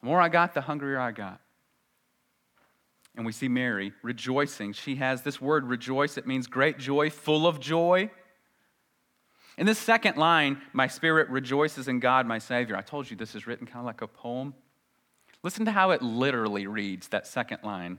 The 0.00 0.06
more 0.06 0.20
I 0.20 0.28
got, 0.28 0.54
the 0.54 0.62
hungrier 0.62 0.98
I 0.98 1.12
got. 1.12 1.40
And 3.16 3.26
we 3.26 3.32
see 3.32 3.48
Mary 3.48 3.92
rejoicing. 4.02 4.72
She 4.72 4.96
has 4.96 5.22
this 5.22 5.40
word 5.40 5.64
rejoice, 5.64 6.16
it 6.16 6.26
means 6.26 6.46
great 6.46 6.78
joy, 6.78 7.10
full 7.10 7.46
of 7.46 7.60
joy. 7.60 8.10
In 9.58 9.66
this 9.66 9.78
second 9.78 10.16
line, 10.16 10.62
my 10.72 10.86
spirit 10.86 11.28
rejoices 11.28 11.88
in 11.88 11.98
God, 11.98 12.26
my 12.26 12.38
Savior. 12.38 12.76
I 12.76 12.80
told 12.80 13.10
you 13.10 13.16
this 13.16 13.34
is 13.34 13.48
written 13.48 13.66
kind 13.66 13.80
of 13.80 13.86
like 13.86 14.02
a 14.02 14.06
poem. 14.06 14.54
Listen 15.42 15.64
to 15.64 15.72
how 15.72 15.90
it 15.90 16.00
literally 16.00 16.68
reads, 16.68 17.08
that 17.08 17.26
second 17.26 17.58
line. 17.64 17.98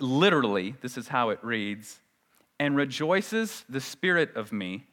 Literally, 0.00 0.74
this 0.80 0.98
is 0.98 1.06
how 1.06 1.30
it 1.30 1.38
reads 1.42 2.00
And 2.58 2.74
rejoices 2.74 3.64
the 3.68 3.80
Spirit 3.80 4.34
of 4.34 4.52
me 4.52 4.86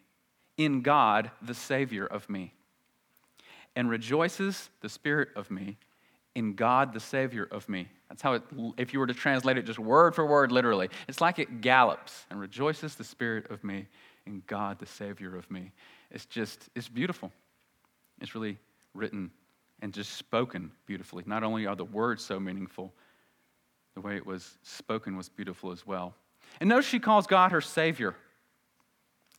in 0.57 0.81
God, 0.81 1.31
the 1.41 1.53
Savior 1.53 2.05
of 2.05 2.29
me. 2.29 2.53
And 3.75 3.89
rejoices 3.89 4.69
the 4.81 4.89
Spirit 4.89 5.29
of 5.35 5.51
me 5.51 5.77
in 6.33 6.53
God, 6.53 6.93
the 6.93 6.99
Savior 6.99 7.47
of 7.51 7.67
me. 7.69 7.87
That's 8.09 8.21
how 8.21 8.33
it, 8.33 8.43
if 8.77 8.93
you 8.93 8.99
were 8.99 9.07
to 9.07 9.13
translate 9.13 9.57
it 9.57 9.65
just 9.65 9.79
word 9.79 10.15
for 10.15 10.25
word, 10.25 10.51
literally, 10.51 10.89
it's 11.07 11.21
like 11.21 11.39
it 11.39 11.61
gallops 11.61 12.25
and 12.29 12.39
rejoices 12.39 12.95
the 12.95 13.03
Spirit 13.03 13.51
of 13.51 13.63
me 13.63 13.87
in 14.25 14.43
God, 14.47 14.79
the 14.79 14.85
Savior 14.85 15.35
of 15.35 15.49
me. 15.51 15.71
It's 16.11 16.25
just, 16.25 16.69
it's 16.75 16.89
beautiful. 16.89 17.31
It's 18.21 18.33
really 18.33 18.57
written 18.93 19.31
and 19.81 19.93
just 19.93 20.13
spoken 20.13 20.71
beautifully. 20.85 21.23
Not 21.25 21.43
only 21.43 21.67
are 21.67 21.75
the 21.75 21.85
words 21.85 22.23
so 22.23 22.39
meaningful, 22.39 22.93
the 23.95 24.01
way 24.01 24.15
it 24.15 24.25
was 24.25 24.57
spoken 24.63 25.17
was 25.17 25.29
beautiful 25.29 25.71
as 25.71 25.85
well. 25.85 26.15
And 26.59 26.69
notice 26.69 26.87
she 26.87 26.99
calls 26.99 27.27
God 27.27 27.51
her 27.51 27.61
Savior. 27.61 28.15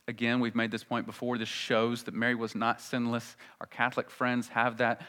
Again, 0.09 0.39
we've 0.39 0.55
made 0.55 0.71
this 0.71 0.83
point 0.83 1.05
before. 1.05 1.37
This 1.37 1.47
shows 1.47 2.01
that 2.03 2.15
Mary 2.15 2.33
was 2.33 2.55
not 2.55 2.81
sinless. 2.81 3.37
Our 3.61 3.67
Catholic 3.67 4.09
friends 4.09 4.47
have 4.47 4.77
that 4.77 5.03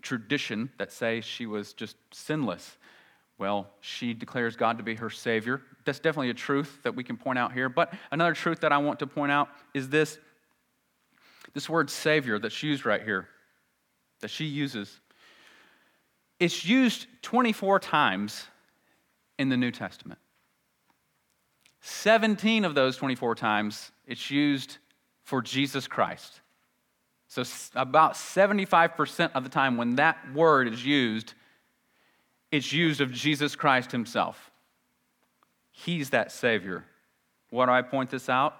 tradition 0.00 0.70
that 0.78 0.90
say 0.90 1.20
she 1.20 1.44
was 1.44 1.74
just 1.74 1.96
sinless. 2.14 2.78
Well, 3.36 3.68
she 3.82 4.14
declares 4.14 4.56
God 4.56 4.78
to 4.78 4.84
be 4.84 4.94
her 4.94 5.10
Savior. 5.10 5.60
That's 5.84 5.98
definitely 5.98 6.30
a 6.30 6.34
truth 6.34 6.78
that 6.82 6.96
we 6.96 7.04
can 7.04 7.18
point 7.18 7.38
out 7.38 7.52
here. 7.52 7.68
But 7.68 7.92
another 8.10 8.32
truth 8.32 8.60
that 8.60 8.72
I 8.72 8.78
want 8.78 9.00
to 9.00 9.06
point 9.06 9.30
out 9.30 9.50
is 9.74 9.90
this 9.90 10.18
this 11.52 11.68
word 11.68 11.90
Savior 11.90 12.38
that's 12.38 12.62
used 12.62 12.86
right 12.86 13.02
here, 13.02 13.28
that 14.20 14.30
she 14.30 14.46
uses. 14.46 14.98
It's 16.40 16.64
used 16.64 17.06
24 17.20 17.80
times 17.80 18.46
in 19.38 19.50
the 19.50 19.58
New 19.58 19.72
Testament. 19.72 20.18
17 21.82 22.64
of 22.64 22.74
those 22.76 22.96
24 22.96 23.34
times, 23.34 23.90
it's 24.06 24.30
used 24.30 24.78
for 25.24 25.42
Jesus 25.42 25.88
Christ. 25.88 26.40
So, 27.26 27.42
about 27.74 28.14
75% 28.14 29.32
of 29.34 29.42
the 29.42 29.50
time 29.50 29.76
when 29.76 29.96
that 29.96 30.16
word 30.32 30.68
is 30.68 30.84
used, 30.84 31.34
it's 32.52 32.72
used 32.72 33.00
of 33.00 33.10
Jesus 33.10 33.56
Christ 33.56 33.90
himself. 33.90 34.50
He's 35.72 36.10
that 36.10 36.30
Savior. 36.30 36.84
Why 37.50 37.66
do 37.66 37.72
I 37.72 37.82
point 37.82 38.10
this 38.10 38.28
out? 38.28 38.54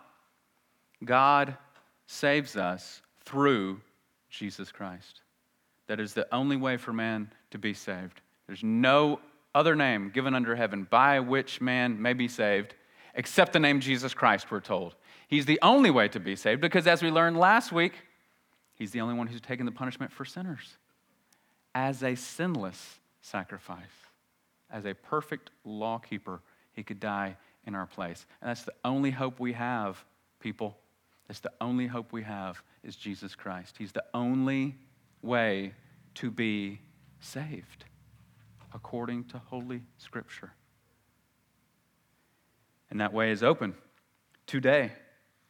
God 1.05 1.57
saves 2.07 2.57
us 2.57 3.03
through 3.25 3.81
Jesus 4.31 4.73
Christ. 4.73 5.21
That 5.87 6.01
is 6.01 6.13
the 6.13 6.27
only 6.35 6.57
way 6.57 6.77
for 6.77 6.93
man 6.93 7.31
to 7.53 7.59
be 7.59 7.75
saved. 7.75 8.21
There's 8.47 8.65
no 8.65 9.21
other 9.55 9.77
name 9.77 10.11
given 10.13 10.35
under 10.35 10.57
heaven 10.57 10.89
by 10.91 11.21
which 11.21 11.61
man 11.61 12.01
may 12.01 12.15
be 12.15 12.27
saved 12.27 12.75
except 13.15 13.53
the 13.53 13.61
name 13.61 13.81
Jesus 13.81 14.15
Christ, 14.15 14.51
we're 14.51 14.61
told. 14.61 14.95
He's 15.29 15.47
the 15.47 15.59
only 15.63 15.91
way 15.91 16.09
to 16.09 16.21
be 16.21 16.37
saved 16.37 16.61
because, 16.61 16.87
as 16.87 17.03
we 17.03 17.11
learned 17.11 17.39
last 17.39 17.73
week, 17.73 17.95
He's 18.75 18.91
the 18.91 19.01
only 19.01 19.15
one 19.15 19.29
who's 19.29 19.41
taken 19.41 19.65
the 19.65 19.71
punishment 19.71 20.11
for 20.11 20.25
sinners 20.25 20.77
as 21.73 22.03
a 22.03 22.17
sinless 22.17 22.99
sacrifice. 23.21 23.79
As 24.71 24.87
a 24.87 24.95
perfect 24.95 25.51
law 25.65 25.99
keeper, 25.99 26.41
he 26.73 26.83
could 26.83 26.99
die 26.99 27.37
in 27.65 27.77
our 27.77 27.87
place. 27.87 28.27
And 28.41 28.51
that's 28.51 28.65
the 28.65 28.75
only 28.85 29.13
hope 29.13 29.39
we 29.39 29.53
have, 29.53 30.05
people. 30.41 30.79
That's 31.29 31.39
the 31.39 31.53
only 31.61 31.87
hope 31.87 32.13
we 32.13 32.25
have 32.25 32.63
is 32.83 32.97
Jesus 32.97 33.37
Christ. 33.37 33.77
He's 33.79 33.93
the 33.93 34.05
only 34.15 34.75
way 35.21 35.75
to 36.15 36.31
be 36.33 36.81
saved 37.21 37.85
according 38.75 39.25
to 39.27 39.39
Holy 39.39 39.83
Scripture. 39.99 40.51
And 42.93 43.01
that 43.01 43.13
way 43.13 43.33
is 43.33 43.43
open 43.43 43.75
today 44.47 44.93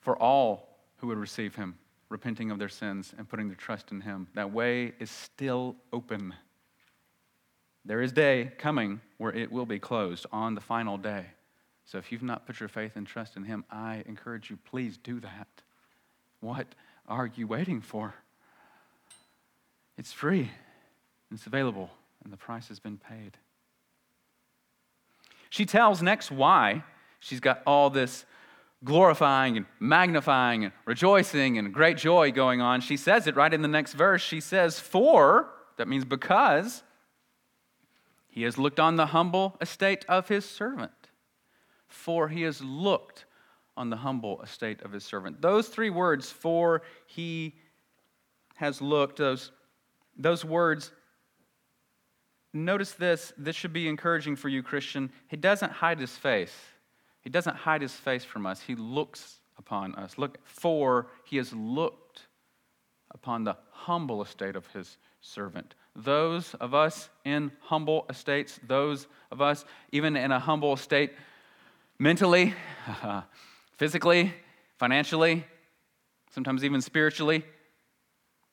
for 0.00 0.16
all 0.16 0.78
who 0.96 1.08
would 1.08 1.18
receive 1.18 1.54
him 1.54 1.76
repenting 2.12 2.50
of 2.52 2.58
their 2.58 2.68
sins 2.68 3.12
and 3.18 3.28
putting 3.28 3.48
their 3.48 3.56
trust 3.56 3.90
in 3.90 4.02
Him. 4.02 4.28
That 4.34 4.52
way 4.52 4.92
is 5.00 5.10
still 5.10 5.74
open. 5.92 6.34
There 7.84 8.02
is 8.02 8.12
day 8.12 8.52
coming 8.58 9.00
where 9.16 9.32
it 9.32 9.50
will 9.50 9.66
be 9.66 9.80
closed 9.80 10.26
on 10.30 10.54
the 10.54 10.60
final 10.60 10.98
day. 10.98 11.24
So 11.84 11.98
if 11.98 12.12
you've 12.12 12.22
not 12.22 12.46
put 12.46 12.60
your 12.60 12.68
faith 12.68 12.92
and 12.94 13.06
trust 13.06 13.36
in 13.36 13.44
Him, 13.44 13.64
I 13.70 14.04
encourage 14.06 14.50
you, 14.50 14.58
please 14.58 14.98
do 14.98 15.18
that. 15.20 15.48
What 16.40 16.74
are 17.08 17.30
you 17.34 17.46
waiting 17.46 17.80
for? 17.80 18.14
It's 19.96 20.12
free, 20.12 20.50
it's 21.32 21.46
available, 21.46 21.90
and 22.22 22.32
the 22.32 22.36
price 22.36 22.68
has 22.68 22.78
been 22.78 22.98
paid. 22.98 23.38
She 25.50 25.66
tells 25.66 26.02
next 26.02 26.30
why 26.30 26.84
she's 27.22 27.40
got 27.40 27.62
all 27.66 27.88
this 27.88 28.26
glorifying 28.84 29.56
and 29.56 29.66
magnifying 29.78 30.64
and 30.64 30.72
rejoicing 30.84 31.56
and 31.56 31.72
great 31.72 31.96
joy 31.96 32.32
going 32.32 32.60
on. 32.60 32.80
She 32.80 32.96
says 32.96 33.26
it 33.26 33.36
right 33.36 33.52
in 33.52 33.62
the 33.62 33.68
next 33.68 33.94
verse. 33.94 34.20
She 34.20 34.40
says, 34.40 34.78
For, 34.80 35.48
that 35.76 35.88
means 35.88 36.04
because, 36.04 36.82
he 38.28 38.42
has 38.42 38.58
looked 38.58 38.80
on 38.80 38.96
the 38.96 39.06
humble 39.06 39.56
estate 39.60 40.04
of 40.08 40.28
his 40.28 40.44
servant. 40.44 40.90
For 41.86 42.28
he 42.28 42.42
has 42.42 42.60
looked 42.62 43.24
on 43.76 43.90
the 43.90 43.96
humble 43.96 44.42
estate 44.42 44.82
of 44.82 44.92
his 44.92 45.04
servant. 45.04 45.40
Those 45.40 45.68
three 45.68 45.90
words, 45.90 46.30
for 46.30 46.82
he 47.06 47.54
has 48.56 48.82
looked, 48.82 49.18
those, 49.18 49.52
those 50.16 50.44
words, 50.44 50.90
notice 52.52 52.92
this, 52.92 53.32
this 53.38 53.54
should 53.54 53.72
be 53.72 53.88
encouraging 53.88 54.36
for 54.36 54.48
you, 54.48 54.62
Christian. 54.62 55.10
He 55.28 55.36
doesn't 55.36 55.72
hide 55.72 56.00
his 56.00 56.16
face. 56.16 56.54
He 57.22 57.30
doesn't 57.30 57.56
hide 57.56 57.82
his 57.82 57.94
face 57.94 58.24
from 58.24 58.46
us. 58.46 58.60
He 58.60 58.74
looks 58.74 59.36
upon 59.56 59.94
us. 59.94 60.18
Look, 60.18 60.38
for 60.44 61.06
he 61.24 61.36
has 61.36 61.52
looked 61.52 62.26
upon 63.12 63.44
the 63.44 63.56
humble 63.70 64.22
estate 64.22 64.56
of 64.56 64.66
his 64.68 64.98
servant. 65.20 65.74
Those 65.94 66.54
of 66.54 66.74
us 66.74 67.08
in 67.24 67.52
humble 67.60 68.06
estates, 68.10 68.58
those 68.66 69.06
of 69.30 69.40
us 69.40 69.64
even 69.92 70.16
in 70.16 70.32
a 70.32 70.40
humble 70.40 70.72
estate 70.72 71.12
mentally, 71.98 72.54
physically, 73.76 74.34
financially, 74.78 75.44
sometimes 76.30 76.64
even 76.64 76.80
spiritually, 76.80 77.44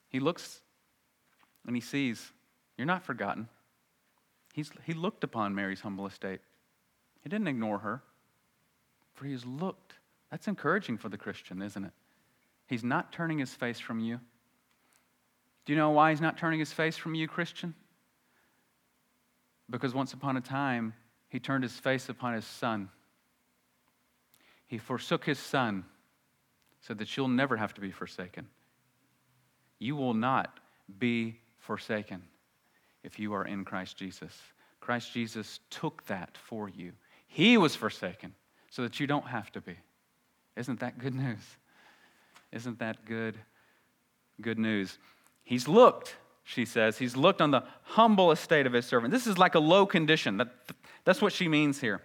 he 0.10 0.20
looks 0.20 0.62
and 1.66 1.76
he 1.76 1.82
sees, 1.82 2.32
You're 2.78 2.88
not 2.88 3.04
forgotten. 3.04 3.48
He's, 4.54 4.72
he 4.86 4.94
looked 4.94 5.24
upon 5.24 5.56
Mary's 5.56 5.82
humble 5.82 6.06
estate. 6.06 6.42
He 7.24 7.30
didn't 7.30 7.48
ignore 7.48 7.80
her 7.80 8.04
for 9.20 9.26
he 9.26 9.34
has 9.34 9.46
looked. 9.46 9.96
That's 10.32 10.48
encouraging 10.48 10.98
for 10.98 11.10
the 11.10 11.18
Christian, 11.18 11.62
isn't 11.62 11.84
it? 11.84 11.92
He's 12.68 12.86
not 12.86 13.12
turning 13.12 13.38
his 13.38 13.54
face 13.54 13.78
from 13.78 14.00
you. 14.00 14.18
Do 15.66 15.74
you 15.74 15.78
know 15.78 15.90
why 15.90 16.12
he's 16.12 16.22
not 16.22 16.38
turning 16.38 16.60
his 16.60 16.72
face 16.72 16.96
from 16.96 17.16
you, 17.16 17.28
Christian? 17.28 17.76
Because 19.70 19.94
once 19.94 20.14
upon 20.14 20.38
a 20.38 20.42
time, 20.42 20.94
he 21.28 21.38
turned 21.38 21.64
his 21.64 21.74
face 21.74 22.08
upon 22.08 22.34
his 22.34 22.46
son. 22.46 22.88
He 24.68 24.78
forsook 24.78 25.26
his 25.26 25.38
son 25.38 25.84
so 26.80 26.94
that 26.94 27.18
you'll 27.18 27.28
never 27.28 27.58
have 27.58 27.74
to 27.74 27.82
be 27.82 27.92
forsaken. 27.92 28.48
You 29.80 29.98
will 29.98 30.14
not 30.14 30.62
be 30.98 31.40
forsaken 31.58 32.22
if 33.04 33.20
you 33.20 33.34
are 33.34 33.46
in 33.46 33.66
Christ 33.66 33.98
Jesus. 33.98 34.34
Christ 34.80 35.12
Jesus 35.12 35.60
took 35.70 36.06
that 36.06 36.38
for 36.38 36.70
you. 36.70 36.94
He 37.28 37.58
was 37.58 37.76
forsaken 37.76 38.34
so 38.70 38.84
that 38.84 39.00
you 39.00 39.08
don't 39.08 39.28
have 39.28 39.52
to 39.54 39.62
be. 39.62 39.76
Isn't 40.56 40.80
that 40.82 41.00
good 41.00 41.16
news? 41.16 41.40
Isn't 42.52 42.80
that 42.80 43.06
good? 43.06 43.38
Good 44.42 44.60
news. 44.60 44.98
He's 45.44 45.68
looked, 45.68 46.16
she 46.44 46.66
says. 46.66 46.98
He's 46.98 47.16
looked 47.16 47.42
on 47.42 47.52
the 47.52 47.64
humble 47.84 48.32
estate 48.32 48.66
of 48.66 48.74
his 48.74 48.86
servant. 48.86 49.12
This 49.12 49.28
is 49.28 49.38
like 49.38 49.56
a 49.56 49.60
low 49.60 49.86
condition. 49.86 50.38
That, 50.38 50.50
that's 51.06 51.22
what 51.22 51.34
she 51.34 51.48
means 51.48 51.80
here. 51.80 52.02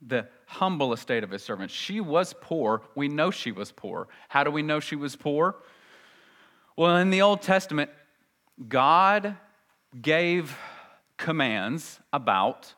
The 0.00 0.26
humble 0.46 0.92
estate 0.92 1.22
of 1.22 1.30
his 1.30 1.42
servant. 1.42 1.70
She 1.70 2.00
was 2.00 2.34
poor. 2.40 2.82
We 2.94 3.08
know 3.08 3.30
she 3.30 3.52
was 3.52 3.72
poor. 3.72 4.08
How 4.28 4.44
do 4.44 4.50
we 4.50 4.62
know 4.62 4.80
she 4.80 4.96
was 4.96 5.16
poor? 5.16 5.56
Well, 6.76 6.96
in 6.96 7.10
the 7.10 7.22
Old 7.22 7.42
Testament, 7.42 7.90
God 8.68 9.36
gave 10.00 10.56
commands 11.16 12.00
about 12.12 12.74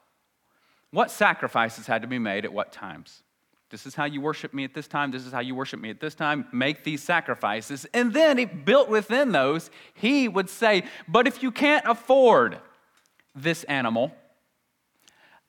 what 0.94 1.10
sacrifices 1.10 1.86
had 1.86 2.02
to 2.02 2.08
be 2.08 2.20
made 2.20 2.44
at 2.44 2.52
what 2.52 2.72
times. 2.72 3.22
This 3.68 3.84
is 3.84 3.96
how 3.96 4.04
you 4.04 4.20
worship 4.20 4.54
me 4.54 4.62
at 4.62 4.74
this 4.74 4.86
time. 4.86 5.10
This 5.10 5.26
is 5.26 5.32
how 5.32 5.40
you 5.40 5.56
worship 5.56 5.80
me 5.80 5.90
at 5.90 5.98
this 5.98 6.14
time. 6.14 6.46
Make 6.52 6.84
these 6.84 7.02
sacrifices. 7.02 7.84
And 7.92 8.12
then 8.12 8.38
he 8.38 8.44
built 8.44 8.88
within 8.88 9.32
those, 9.32 9.70
he 9.94 10.28
would 10.28 10.48
say, 10.48 10.84
But 11.08 11.26
if 11.26 11.42
you 11.42 11.50
can't 11.50 11.84
afford 11.84 12.58
this 13.34 13.64
animal, 13.64 14.12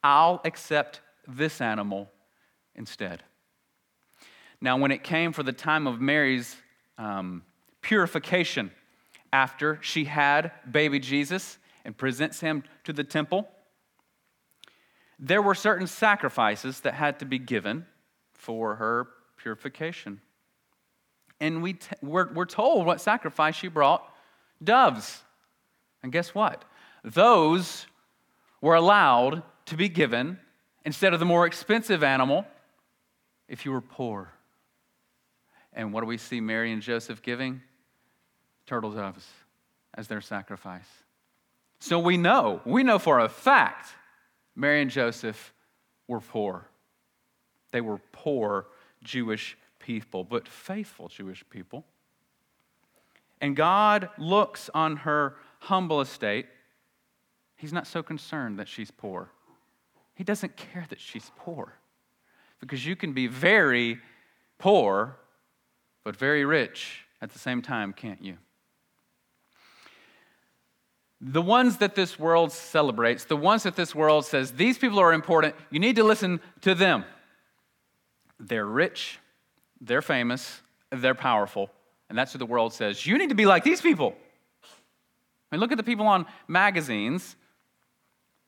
I'll 0.04 0.42
accept 0.44 1.02
this 1.28 1.62
animal 1.62 2.10
instead. 2.74 3.22
Now, 4.60 4.78
when 4.78 4.90
it 4.90 5.04
came 5.04 5.32
for 5.32 5.44
the 5.44 5.54
time 5.54 5.86
of 5.86 6.02
Mary's 6.02 6.56
um, 6.98 7.44
purification, 7.82 8.72
after 9.32 9.78
she 9.84 10.06
had 10.06 10.52
baby 10.72 10.98
Jesus 10.98 11.60
and 11.84 11.96
presents 11.96 12.40
him 12.40 12.64
to 12.86 12.94
the 12.94 13.04
temple, 13.04 13.48
there 15.20 15.42
were 15.42 15.56
certain 15.56 15.88
sacrifices 15.88 16.82
that 16.82 16.94
had 16.94 17.20
to 17.20 17.26
be 17.26 17.40
given 17.40 17.86
for 18.34 18.76
her 18.76 19.08
purification. 19.38 20.22
And 21.40 21.62
we 21.62 21.74
t- 21.74 21.96
we're, 22.02 22.32
we're 22.34 22.46
told 22.46 22.86
what 22.86 23.02
sacrifice 23.02 23.56
she 23.56 23.68
brought 23.68 24.04
doves. 24.64 25.22
And 26.04 26.12
guess 26.12 26.34
what? 26.34 26.64
Those 27.04 27.88
were 28.62 28.76
allowed 28.76 29.44
to 29.68 29.76
be 29.76 29.90
given 29.90 30.40
instead 30.86 31.14
of 31.14 31.20
the 31.20 31.26
more 31.26 31.46
expensive 31.46 32.04
animal 32.04 32.46
if 33.48 33.66
you 33.66 33.72
were 33.72 33.82
poor. 33.82 34.32
And 35.74 35.92
what 35.92 36.02
do 36.02 36.08
we 36.08 36.18
see 36.18 36.40
Mary 36.40 36.72
and 36.72 36.82
Joseph 36.82 37.22
giving? 37.22 37.62
Turtle 38.66 38.92
doves 38.92 39.28
as 39.94 40.08
their 40.08 40.22
sacrifice. 40.22 40.88
So 41.80 42.00
we 42.00 42.18
know, 42.18 42.62
we 42.66 42.84
know 42.84 42.98
for 42.98 43.20
a 43.20 43.30
fact 43.30 43.90
Mary 44.56 44.82
and 44.82 44.92
Joseph 44.92 45.54
were 46.08 46.22
poor. 46.22 46.68
They 47.72 47.82
were 47.82 48.00
poor 48.12 48.68
Jewish 49.04 49.58
people, 49.80 50.24
but 50.24 50.48
faithful 50.48 51.08
Jewish 51.08 51.44
people. 51.50 51.86
And 53.42 53.56
God 53.56 54.10
looks 54.18 54.70
on 54.74 54.98
her 54.98 55.36
humble 55.60 56.02
estate. 56.02 56.48
He's 57.58 57.74
not 57.74 57.88
so 57.88 58.02
concerned 58.02 58.58
that 58.60 58.68
she's 58.68 58.92
poor. 58.92 59.30
He 60.16 60.24
doesn't 60.24 60.56
care 60.56 60.86
that 60.90 61.02
she's 61.02 61.32
poor. 61.38 61.74
Because 62.60 62.86
you 62.86 62.96
can 62.96 63.12
be 63.12 63.28
very 63.28 64.00
poor, 64.58 65.18
but 66.04 66.16
very 66.16 66.46
rich 66.46 67.06
at 67.22 67.32
the 67.32 67.40
same 67.40 67.62
time, 67.62 67.92
can't 67.92 68.24
you? 68.24 68.38
The 71.28 71.42
ones 71.42 71.78
that 71.78 71.96
this 71.96 72.20
world 72.20 72.52
celebrates, 72.52 73.26
the 73.26 73.36
ones 73.36 73.64
that 73.64 73.76
this 73.76 73.96
world 73.96 74.26
says, 74.26 74.52
these 74.52 74.78
people 74.78 75.00
are 75.00 75.12
important, 75.12 75.56
you 75.72 75.80
need 75.80 75.96
to 75.96 76.04
listen 76.04 76.40
to 76.62 76.76
them. 76.76 77.04
They're 78.40 78.66
rich, 78.66 79.18
they're 79.82 80.04
famous, 80.04 80.62
they're 80.92 81.16
powerful, 81.16 81.72
and 82.10 82.18
that's 82.18 82.36
what 82.36 82.40
the 82.40 82.46
world 82.46 82.74
says. 82.74 83.08
You 83.08 83.18
need 83.18 83.30
to 83.30 83.36
be 83.36 83.48
like 83.48 83.64
these 83.64 83.82
people. 83.82 84.14
I 84.64 85.56
mean, 85.56 85.62
look 85.62 85.72
at 85.72 85.78
the 85.78 85.84
people 85.84 86.06
on 86.06 86.28
magazines, 86.48 87.36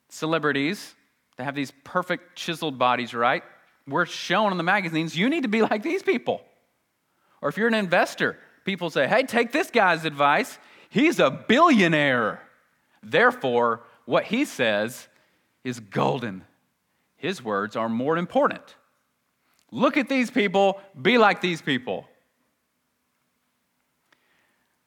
celebrities, 0.09 0.93
they 1.37 1.43
have 1.43 1.55
these 1.55 1.73
perfect 1.83 2.35
chiseled 2.35 2.77
bodies, 2.77 3.11
right? 3.11 3.43
We're 3.87 4.05
shown 4.05 4.51
in 4.51 4.57
the 4.57 4.63
magazines, 4.63 5.17
you 5.17 5.29
need 5.29 5.43
to 5.43 5.49
be 5.49 5.63
like 5.63 5.81
these 5.81 6.03
people. 6.03 6.41
Or 7.41 7.49
if 7.49 7.57
you're 7.57 7.67
an 7.67 7.73
investor, 7.73 8.37
people 8.65 8.91
say, 8.91 9.07
hey, 9.07 9.23
take 9.23 9.51
this 9.51 9.71
guy's 9.71 10.05
advice. 10.05 10.59
He's 10.89 11.19
a 11.19 11.31
billionaire. 11.31 12.43
Therefore, 13.09 13.83
what 14.05 14.25
he 14.25 14.43
says 14.43 15.07
is 15.63 15.79
golden. 15.79 16.43
His 17.15 17.41
words 17.41 17.75
are 17.75 17.87
more 17.87 18.17
important. 18.17 18.75
Look 19.71 19.97
at 19.97 20.09
these 20.09 20.29
people, 20.29 20.79
be 20.99 21.17
like 21.17 21.41
these 21.41 21.61
people. 21.61 22.07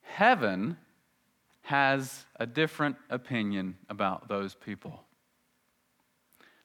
Heaven 0.02 0.76
has 1.62 2.26
a 2.37 2.46
different 2.46 2.96
opinion 3.09 3.76
about 3.88 4.28
those 4.28 4.54
people. 4.54 5.02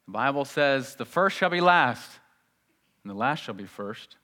The 0.08 0.12
Bible 0.12 0.46
says, 0.46 0.96
the 0.96 1.06
first 1.06 1.38
shall 1.38 1.50
be 1.50 1.62
last, 1.62 2.12
and 3.04 3.10
the 3.10 3.16
last 3.16 3.44
shall 3.44 3.54
be 3.54 3.66
first. 3.66 4.18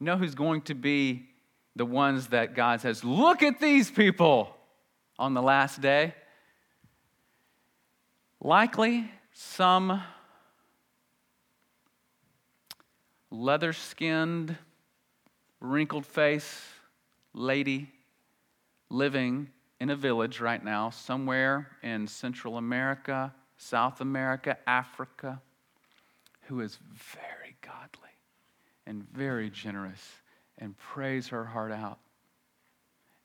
You 0.00 0.06
know 0.06 0.16
who's 0.16 0.34
going 0.34 0.62
to 0.62 0.74
be 0.74 1.28
the 1.76 1.84
ones 1.86 2.28
that 2.28 2.54
God 2.54 2.80
says, 2.80 3.04
Look 3.04 3.42
at 3.42 3.60
these 3.60 3.90
people 3.90 4.54
on 5.18 5.34
the 5.34 5.42
last 5.42 5.80
day? 5.80 6.14
Likely 8.40 9.10
some 9.32 10.02
leather 13.30 13.72
skinned, 13.72 14.56
wrinkled 15.60 16.06
face 16.06 16.62
lady 17.34 17.90
living 18.90 19.48
in 19.80 19.90
a 19.90 19.96
village 19.96 20.40
right 20.40 20.64
now, 20.64 20.90
somewhere 20.90 21.68
in 21.82 22.06
Central 22.06 22.56
America, 22.56 23.34
South 23.56 24.00
America, 24.00 24.56
Africa, 24.66 25.40
who 26.42 26.60
is 26.60 26.78
very 27.14 27.56
godly 27.60 28.08
and 28.86 29.02
very 29.10 29.50
generous 29.50 30.02
and 30.58 30.76
prays 30.78 31.28
her 31.28 31.44
heart 31.44 31.72
out. 31.72 31.98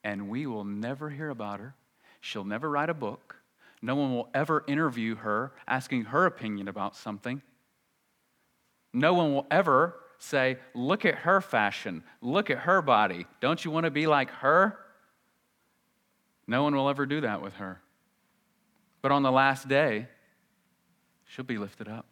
And 0.03 0.27
we 0.27 0.45
will 0.45 0.65
never 0.65 1.09
hear 1.09 1.29
about 1.29 1.59
her 1.59 1.75
She'll 2.23 2.45
never 2.45 2.69
write 2.69 2.89
a 2.89 2.93
book. 2.93 3.35
No 3.81 3.95
one 3.95 4.15
will 4.15 4.29
ever 4.33 4.63
interview 4.65 5.15
her 5.15 5.51
asking 5.67 6.05
her 6.05 6.25
opinion 6.25 6.69
about 6.69 6.95
something. 6.95 7.41
No 8.93 9.13
one 9.13 9.33
will 9.33 9.45
ever 9.51 9.99
say, 10.19 10.57
Look 10.73 11.03
at 11.03 11.15
her 11.15 11.41
fashion, 11.41 12.01
look 12.21 12.49
at 12.49 12.59
her 12.59 12.81
body. 12.81 13.27
Don't 13.41 13.65
you 13.65 13.71
want 13.71 13.83
to 13.83 13.91
be 13.91 14.07
like 14.07 14.31
her? 14.35 14.79
No 16.47 16.63
one 16.63 16.73
will 16.73 16.87
ever 16.87 17.05
do 17.05 17.19
that 17.19 17.41
with 17.41 17.55
her. 17.55 17.81
But 19.01 19.11
on 19.11 19.21
the 19.23 19.31
last 19.31 19.67
day, 19.67 20.07
she'll 21.25 21.43
be 21.43 21.57
lifted 21.57 21.89
up. 21.89 22.05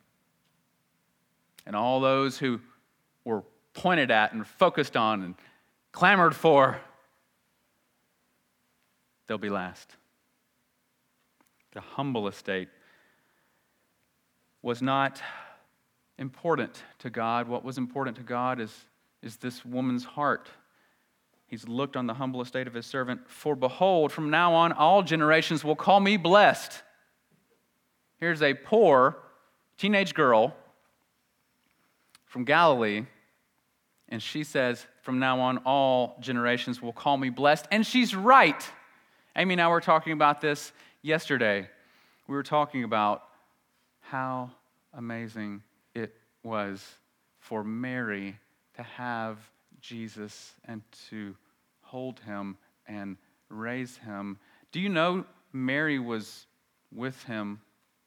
And 1.66 1.74
all 1.74 2.02
those 2.02 2.38
who 2.38 2.60
were 3.24 3.44
pointed 3.74 4.12
at 4.12 4.34
and 4.34 4.46
focused 4.46 4.98
on 4.98 5.24
and 5.24 5.36
clamored 5.94 6.36
for, 6.36 6.82
they'll 9.28 9.38
be 9.38 9.50
last. 9.50 9.96
The 11.74 11.82
humble 11.82 12.28
estate 12.28 12.70
was 14.62 14.82
not 14.82 15.22
important 16.18 16.84
to 17.00 17.10
God. 17.10 17.48
What 17.48 17.64
was 17.64 17.78
important 17.78 18.18
to 18.18 18.24
God 18.24 18.60
is, 18.60 18.74
is 19.22 19.38
this 19.38 19.66
woman's 19.66 20.04
heart. 20.04 20.50
He's 21.48 21.68
looked 21.68 21.98
on 21.98 22.08
the 22.08 22.14
humble 22.14 22.42
estate 22.42 22.68
of 22.68 22.74
his 22.74 22.86
servant. 22.86 23.30
For 23.30 23.56
behold, 23.56 24.12
from 24.12 24.30
now 24.30 24.54
on, 24.54 24.72
all 24.72 25.04
generations 25.04 25.64
will 25.64 25.76
call 25.76 26.00
me 26.00 26.18
blessed. 26.18 26.84
Here's 28.20 28.42
a 28.42 28.54
poor 28.54 29.18
teenage 29.78 30.14
girl 30.14 30.56
from 32.26 32.46
Galilee, 32.46 33.06
and 34.08 34.22
she 34.22 34.44
says, 34.44 34.86
From 35.02 35.20
now 35.20 35.40
on, 35.40 35.58
all 35.60 36.16
generations 36.22 36.82
will 36.82 36.94
call 36.94 37.18
me 37.18 37.30
blessed. 37.30 37.66
And 37.72 37.86
she's 37.86 38.16
right. 38.16 38.70
Amy 39.36 39.56
and 39.56 39.62
I 39.62 39.68
were 39.70 39.82
talking 39.82 40.14
about 40.14 40.40
this 40.40 40.72
yesterday. 41.02 41.68
We 42.28 42.36
were 42.36 42.44
talking 42.44 42.84
about 42.84 43.24
how 44.02 44.52
amazing 44.94 45.64
it 45.96 46.14
was 46.44 46.86
for 47.40 47.64
Mary 47.64 48.38
to 48.76 48.84
have 48.84 49.38
Jesus 49.80 50.54
and 50.66 50.82
to 51.10 51.36
hold 51.82 52.20
him 52.22 52.58
and 52.88 53.18
raise 53.50 53.98
him. 53.98 54.38
Do 54.72 54.80
you 54.80 54.90
know 54.90 55.26
Mary 55.52 56.00
was 56.00 56.46
with 56.92 57.24
him 57.24 57.62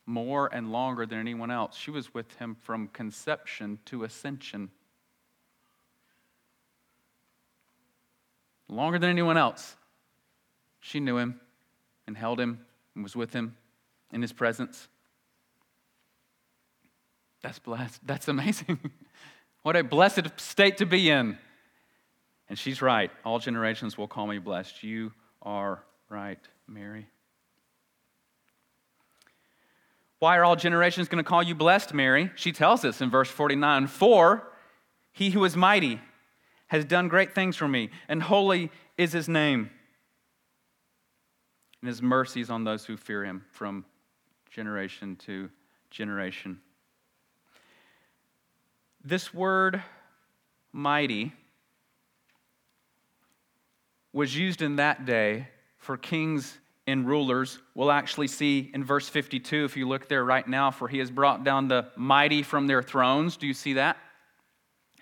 more 0.07 0.49
and 0.53 0.71
longer 0.71 1.05
than 1.07 1.19
anyone 1.19 1.51
else? 1.51 1.77
She 1.77 1.91
was 1.91 2.15
with 2.15 2.33
him 2.39 2.57
from 2.63 2.89
conception 2.89 3.79
to 3.87 4.05
ascension. 4.05 4.71
Longer 8.69 8.99
than 8.99 9.11
anyone 9.11 9.37
else. 9.37 9.77
She 10.81 11.01
knew 11.01 11.17
him 11.17 11.41
and 12.07 12.17
held 12.17 12.39
him 12.39 12.65
and 12.95 13.03
was 13.03 13.17
with 13.17 13.33
him 13.33 13.57
in 14.13 14.23
his 14.23 14.33
presence. 14.33 14.89
That's 17.43 17.59
blessed. 17.59 18.01
That's 18.07 18.29
amazing. 18.29 18.79
what 19.63 19.77
a 19.77 19.85
blessed 19.85 20.29
state 20.39 20.79
to 20.79 20.87
be 20.87 21.11
in. 21.11 21.39
And 22.49 22.59
she's 22.59 22.81
right. 22.81 23.11
All 23.25 23.39
generations 23.39 23.99
will 23.99 24.09
call 24.09 24.27
me 24.27 24.39
blessed. 24.39 24.83
You 24.83 25.13
are 25.43 25.83
right, 26.09 26.39
Mary. 26.67 27.07
Why 30.19 30.39
are 30.39 30.45
all 30.45 30.57
generations 30.57 31.09
going 31.09 31.23
to 31.23 31.29
call 31.29 31.43
you 31.43 31.55
blessed, 31.55 31.93
Mary? 31.93 32.31
She 32.35 32.53
tells 32.53 32.85
us 32.85 33.03
in 33.03 33.11
verse 33.11 33.29
49 33.29 33.89
For 33.89 34.47
he 35.13 35.31
who 35.31 35.45
is 35.45 35.55
mighty 35.57 36.01
has 36.69 36.85
done 36.87 37.09
great 37.09 37.35
things 37.35 37.57
for 37.57 37.69
me, 37.69 37.91
and 38.09 38.23
holy 38.23 38.71
is 38.97 39.13
his 39.13 39.29
name. 39.29 39.71
And 41.85 41.89
his 41.91 42.01
mercies 42.01 42.49
on 42.49 42.65
those 42.65 42.87
who 42.87 42.97
fear 42.97 43.27
him 43.27 43.45
from 43.51 43.85
generation 44.51 45.17
to 45.27 45.51
generation. 45.91 46.59
This 49.05 49.35
word, 49.35 49.83
mighty, 50.73 51.35
was 54.15 54.35
used 54.35 54.63
in 54.63 54.77
that 54.77 55.05
day 55.05 55.49
for 55.77 55.99
kings 55.99 56.57
and 56.87 57.07
rulers. 57.07 57.59
We'll 57.75 57.93
actually 57.93 58.29
see 58.29 58.71
in 58.73 58.83
verse 58.83 59.11
52, 59.11 59.67
if 59.67 59.77
you 59.77 59.87
look 59.87 60.09
there 60.09 60.25
right 60.25 60.49
now, 60.49 60.71
for 60.71 60.89
he 60.89 61.01
has 61.01 61.11
brought 61.11 61.45
down 61.45 61.69
the 61.69 61.89
mighty 61.97 62.43
from 62.43 62.67
their 62.67 62.83
thrones. 62.83 63.37
Do 63.37 63.47
you 63.47 63.53
see 63.53 63.75
that? 63.75 63.99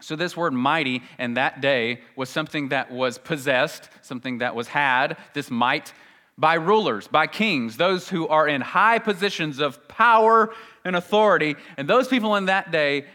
So, 0.01 0.16
this 0.16 0.37
word 0.37 0.53
mighty 0.53 1.05
in 1.16 1.35
that 1.35 1.61
day 1.61 2.01
was 2.16 2.29
something 2.29 2.71
that 2.71 2.90
was 2.90 3.18
possessed, 3.18 3.88
something 4.01 4.38
that 4.38 4.57
was 4.57 4.66
had, 4.66 5.16
this 5.33 5.49
might, 5.49 5.92
by 6.42 6.55
rulers, 6.55 7.07
by 7.07 7.28
kings, 7.28 7.76
those 7.76 8.09
who 8.09 8.26
are 8.26 8.48
in 8.48 8.61
high 8.61 8.98
positions 8.98 9.61
of 9.61 9.87
power 9.87 10.52
and 10.85 10.96
authority. 10.96 11.55
And 11.76 11.88
those 11.88 12.09
people 12.09 12.35
in 12.35 12.46
that 12.46 12.72
day 12.72 13.07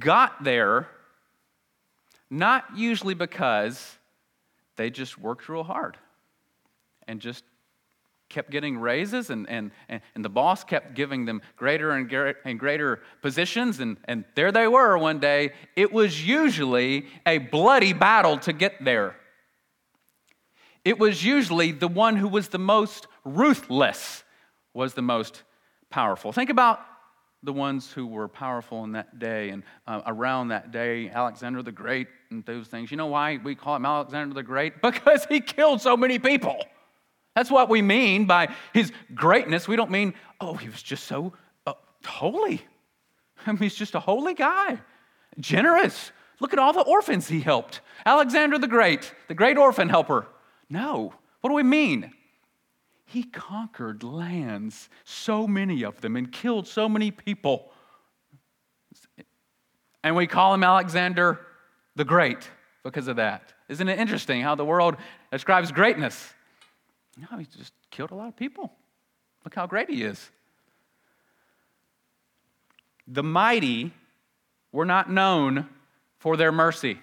got 0.00 0.42
there 0.42 0.88
not 2.28 2.64
usually 2.74 3.14
because 3.14 3.96
they 4.74 4.90
just 4.90 5.16
worked 5.16 5.48
real 5.48 5.62
hard 5.62 5.96
and 7.06 7.20
just 7.20 7.44
kept 8.28 8.50
getting 8.50 8.76
raises 8.76 9.30
and, 9.30 9.48
and, 9.48 9.70
and, 9.88 10.24
the 10.24 10.28
boss 10.28 10.64
kept 10.64 10.94
giving 10.94 11.24
them 11.24 11.40
greater 11.56 11.92
and 11.92 12.08
greater, 12.08 12.36
and 12.44 12.58
greater 12.58 13.00
positions 13.22 13.78
and, 13.78 13.96
and 14.06 14.24
there 14.34 14.50
they 14.50 14.66
were 14.66 14.98
one 14.98 15.20
day 15.20 15.52
it 15.76 15.92
was 15.92 16.26
usually 16.26 17.06
a 17.24 17.38
bloody 17.38 17.92
battle 17.92 18.36
to 18.36 18.52
get 18.52 18.84
there 18.84 19.14
it 20.86 21.00
was 21.00 21.24
usually 21.24 21.72
the 21.72 21.88
one 21.88 22.14
who 22.14 22.28
was 22.28 22.48
the 22.48 22.58
most 22.58 23.08
ruthless 23.24 24.22
was 24.72 24.94
the 24.94 25.02
most 25.02 25.42
powerful 25.90 26.32
think 26.32 26.48
about 26.48 26.80
the 27.42 27.52
ones 27.52 27.92
who 27.92 28.06
were 28.06 28.28
powerful 28.28 28.84
in 28.84 28.92
that 28.92 29.18
day 29.18 29.50
and 29.50 29.62
uh, 29.86 30.00
around 30.06 30.48
that 30.48 30.72
day, 30.72 31.08
Alexander 31.08 31.62
the 31.62 31.70
Great 31.70 32.08
and 32.30 32.44
those 32.44 32.66
things. 32.66 32.90
You 32.90 32.96
know 32.96 33.06
why 33.06 33.36
we 33.36 33.54
call 33.54 33.76
him 33.76 33.86
Alexander 33.86 34.34
the 34.34 34.42
Great? 34.42 34.74
Because 34.82 35.26
he 35.28 35.40
killed 35.40 35.80
so 35.80 35.96
many 35.96 36.18
people. 36.18 36.56
That's 37.36 37.50
what 37.50 37.68
we 37.68 37.82
mean 37.82 38.26
by 38.26 38.48
his 38.72 38.90
greatness. 39.14 39.68
We 39.68 39.76
don't 39.76 39.90
mean, 39.90 40.14
oh, 40.40 40.54
he 40.54 40.68
was 40.68 40.82
just 40.82 41.04
so 41.04 41.34
uh, 41.66 41.74
holy. 42.04 42.62
I 43.46 43.52
mean, 43.52 43.58
he's 43.58 43.76
just 43.76 43.94
a 43.94 44.00
holy 44.00 44.34
guy, 44.34 44.80
generous. 45.38 46.10
Look 46.40 46.52
at 46.52 46.58
all 46.58 46.72
the 46.72 46.80
orphans 46.80 47.28
he 47.28 47.40
helped. 47.40 47.80
Alexander 48.04 48.58
the 48.58 48.68
Great, 48.68 49.14
the 49.28 49.34
great 49.34 49.56
orphan 49.56 49.88
helper. 49.88 50.26
No. 50.68 51.14
What 51.40 51.50
do 51.50 51.54
we 51.54 51.62
mean? 51.62 52.12
He 53.04 53.22
conquered 53.22 54.02
lands, 54.02 54.88
so 55.04 55.46
many 55.46 55.84
of 55.84 56.00
them, 56.00 56.16
and 56.16 56.30
killed 56.30 56.66
so 56.66 56.88
many 56.88 57.10
people. 57.10 57.70
And 60.02 60.16
we 60.16 60.26
call 60.26 60.54
him 60.54 60.64
Alexander 60.64 61.40
the 61.94 62.04
Great 62.04 62.50
because 62.82 63.08
of 63.08 63.16
that. 63.16 63.52
Isn't 63.68 63.88
it 63.88 63.98
interesting 63.98 64.42
how 64.42 64.54
the 64.54 64.64
world 64.64 64.96
describes 65.30 65.72
greatness? 65.72 66.32
No, 67.16 67.38
he 67.38 67.46
just 67.46 67.72
killed 67.90 68.10
a 68.10 68.14
lot 68.14 68.28
of 68.28 68.36
people. 68.36 68.72
Look 69.44 69.54
how 69.54 69.66
great 69.66 69.88
he 69.88 70.02
is. 70.02 70.30
The 73.06 73.22
mighty 73.22 73.92
were 74.72 74.84
not 74.84 75.10
known 75.10 75.68
for 76.18 76.36
their 76.36 76.52
mercy. 76.52 76.98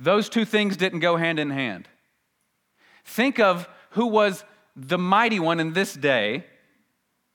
Those 0.00 0.28
two 0.28 0.44
things 0.44 0.76
didn't 0.76 1.00
go 1.00 1.16
hand 1.16 1.38
in 1.38 1.50
hand. 1.50 1.88
Think 3.04 3.40
of 3.40 3.68
who 3.90 4.06
was 4.06 4.44
the 4.76 4.98
mighty 4.98 5.40
one 5.40 5.60
in 5.60 5.72
this 5.72 5.94
day, 5.94 6.44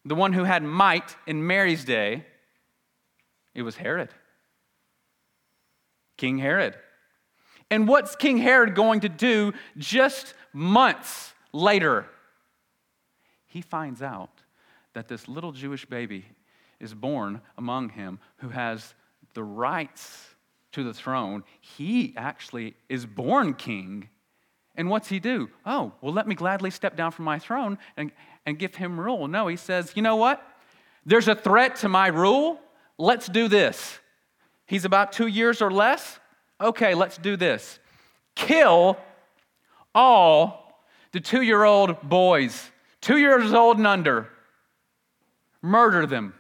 the 0.06 0.16
one 0.16 0.34
who 0.34 0.44
had 0.44 0.64
might 0.64 1.16
in 1.28 1.46
Mary's 1.46 1.84
day, 1.84 2.26
it 3.54 3.64
was 3.64 3.76
Herod. 3.76 4.10
King 6.18 6.38
Herod. 6.38 6.78
And 7.70 7.88
what's 7.88 8.16
King 8.16 8.38
Herod 8.38 8.76
going 8.76 9.02
to 9.02 9.10
do 9.10 9.54
just 9.78 10.34
months 10.54 11.34
later? 11.52 12.06
He 13.48 13.62
finds 13.62 14.02
out 14.02 14.30
that 14.94 15.08
this 15.08 15.28
little 15.28 15.52
Jewish 15.52 15.86
baby 15.86 16.26
is 16.80 16.94
born 16.94 17.42
among 17.58 17.90
him 17.90 18.20
who 18.38 18.50
has 18.50 18.94
the 19.34 19.44
rights 19.44 20.33
to 20.74 20.84
the 20.84 20.94
throne. 20.94 21.44
He 21.60 22.14
actually 22.18 22.76
is 22.90 23.06
born 23.06 23.54
king 23.54 24.10
and 24.76 24.90
what's 24.90 25.08
he 25.08 25.20
do? 25.20 25.50
Oh, 25.66 25.94
well, 26.02 26.14
let 26.14 26.28
me 26.28 26.36
gladly 26.36 26.72
step 26.72 26.96
down 26.96 27.12
from 27.12 27.26
my 27.26 27.40
throne 27.40 27.78
and, 27.96 28.12
and 28.46 28.58
give 28.58 28.76
him 28.76 29.00
rule. 29.00 29.28
No, 29.28 29.48
he 29.48 29.56
says, 29.56 29.94
you 29.96 30.02
know 30.02 30.16
what? 30.16 30.46
There's 31.06 31.28
a 31.28 31.36
threat 31.36 31.78
to 31.78 31.90
my 31.90 32.08
rule. 32.08 32.60
Let's 32.98 33.28
do 33.28 33.48
this. 33.48 34.00
He's 34.66 34.86
about 34.86 35.12
two 35.12 35.28
years 35.28 35.62
or 35.62 35.70
less. 35.70 36.20
Okay, 36.60 36.96
let's 36.96 37.18
do 37.18 37.36
this. 37.36 37.80
Kill 38.36 38.98
all 39.94 40.82
the 41.12 41.20
two 41.20 41.42
year 41.42 41.64
old 41.64 42.02
boys, 42.02 42.72
two 43.02 43.18
years 43.18 43.54
old 43.54 43.78
and 43.78 43.86
under. 43.86 44.30
Murder 45.62 46.08
them. 46.08 46.34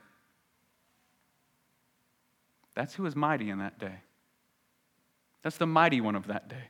That's 2.73 2.95
who 2.95 3.03
was 3.03 3.15
mighty 3.15 3.51
in 3.51 3.59
that 3.59 3.77
day. 3.77 3.97
That's 5.43 5.57
the 5.57 5.67
mighty 5.67 6.01
one 6.01 6.15
of 6.15 6.27
that 6.27 6.47
day. 6.47 6.69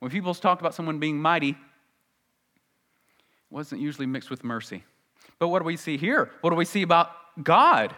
When 0.00 0.10
people 0.10 0.34
talk 0.34 0.60
about 0.60 0.74
someone 0.74 0.98
being 0.98 1.20
mighty, 1.20 1.50
it 1.50 1.56
wasn't 3.50 3.80
usually 3.80 4.06
mixed 4.06 4.28
with 4.28 4.44
mercy. 4.44 4.84
But 5.38 5.48
what 5.48 5.60
do 5.60 5.64
we 5.64 5.76
see 5.76 5.96
here? 5.96 6.30
What 6.40 6.50
do 6.50 6.56
we 6.56 6.64
see 6.64 6.82
about 6.82 7.10
God? 7.42 7.94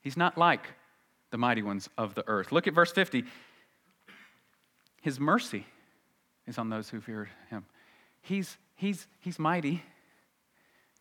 He's 0.00 0.16
not 0.16 0.38
like 0.38 0.66
the 1.30 1.38
mighty 1.38 1.62
ones 1.62 1.88
of 1.98 2.14
the 2.14 2.24
earth. 2.28 2.52
Look 2.52 2.66
at 2.66 2.74
verse 2.74 2.92
50. 2.92 3.24
His 5.02 5.20
mercy 5.20 5.66
is 6.46 6.58
on 6.58 6.70
those 6.70 6.88
who 6.88 7.00
fear 7.00 7.28
him. 7.50 7.66
He's, 8.22 8.56
he's, 8.76 9.06
he's 9.20 9.38
mighty, 9.38 9.82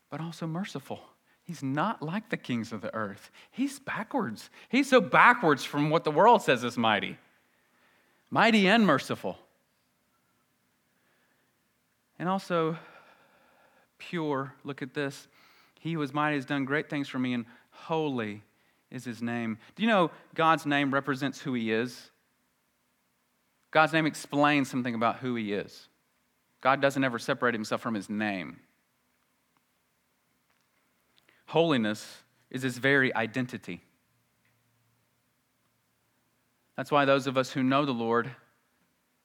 but 0.09 0.19
also 0.19 0.47
merciful. 0.47 0.99
He's 1.43 1.61
not 1.61 2.01
like 2.01 2.29
the 2.29 2.37
kings 2.37 2.71
of 2.71 2.81
the 2.81 2.93
earth. 2.93 3.31
He's 3.51 3.79
backwards. 3.79 4.49
He's 4.69 4.89
so 4.89 5.01
backwards 5.01 5.63
from 5.63 5.89
what 5.89 6.03
the 6.03 6.11
world 6.11 6.41
says 6.41 6.63
is 6.63 6.77
mighty. 6.77 7.17
Mighty 8.33 8.67
and 8.67 8.87
merciful. 8.87 9.37
And 12.17 12.27
also 12.27 12.79
pure. 13.99 14.55
Look 14.63 14.81
at 14.81 14.95
this. 14.95 15.27
He 15.79 15.93
who 15.93 16.01
is 16.01 16.15
mighty 16.15 16.37
has 16.37 16.45
done 16.45 16.65
great 16.65 16.89
things 16.89 17.07
for 17.07 17.19
me, 17.19 17.35
and 17.35 17.45
holy 17.69 18.41
is 18.89 19.05
his 19.05 19.21
name. 19.21 19.59
Do 19.75 19.83
you 19.83 19.87
know 19.87 20.09
God's 20.33 20.65
name 20.65 20.91
represents 20.91 21.39
who 21.39 21.53
he 21.53 21.71
is? 21.71 22.09
God's 23.69 23.93
name 23.93 24.07
explains 24.07 24.67
something 24.67 24.95
about 24.95 25.17
who 25.17 25.35
he 25.35 25.53
is. 25.53 25.87
God 26.59 26.81
doesn't 26.81 27.03
ever 27.03 27.19
separate 27.19 27.53
himself 27.53 27.81
from 27.81 27.93
his 27.93 28.09
name. 28.09 28.57
Holiness 31.45 32.23
is 32.49 32.63
his 32.63 32.79
very 32.79 33.13
identity. 33.13 33.83
That's 36.75 36.91
why 36.91 37.05
those 37.05 37.27
of 37.27 37.37
us 37.37 37.51
who 37.51 37.61
know 37.61 37.85
the 37.85 37.91
Lord 37.91 38.29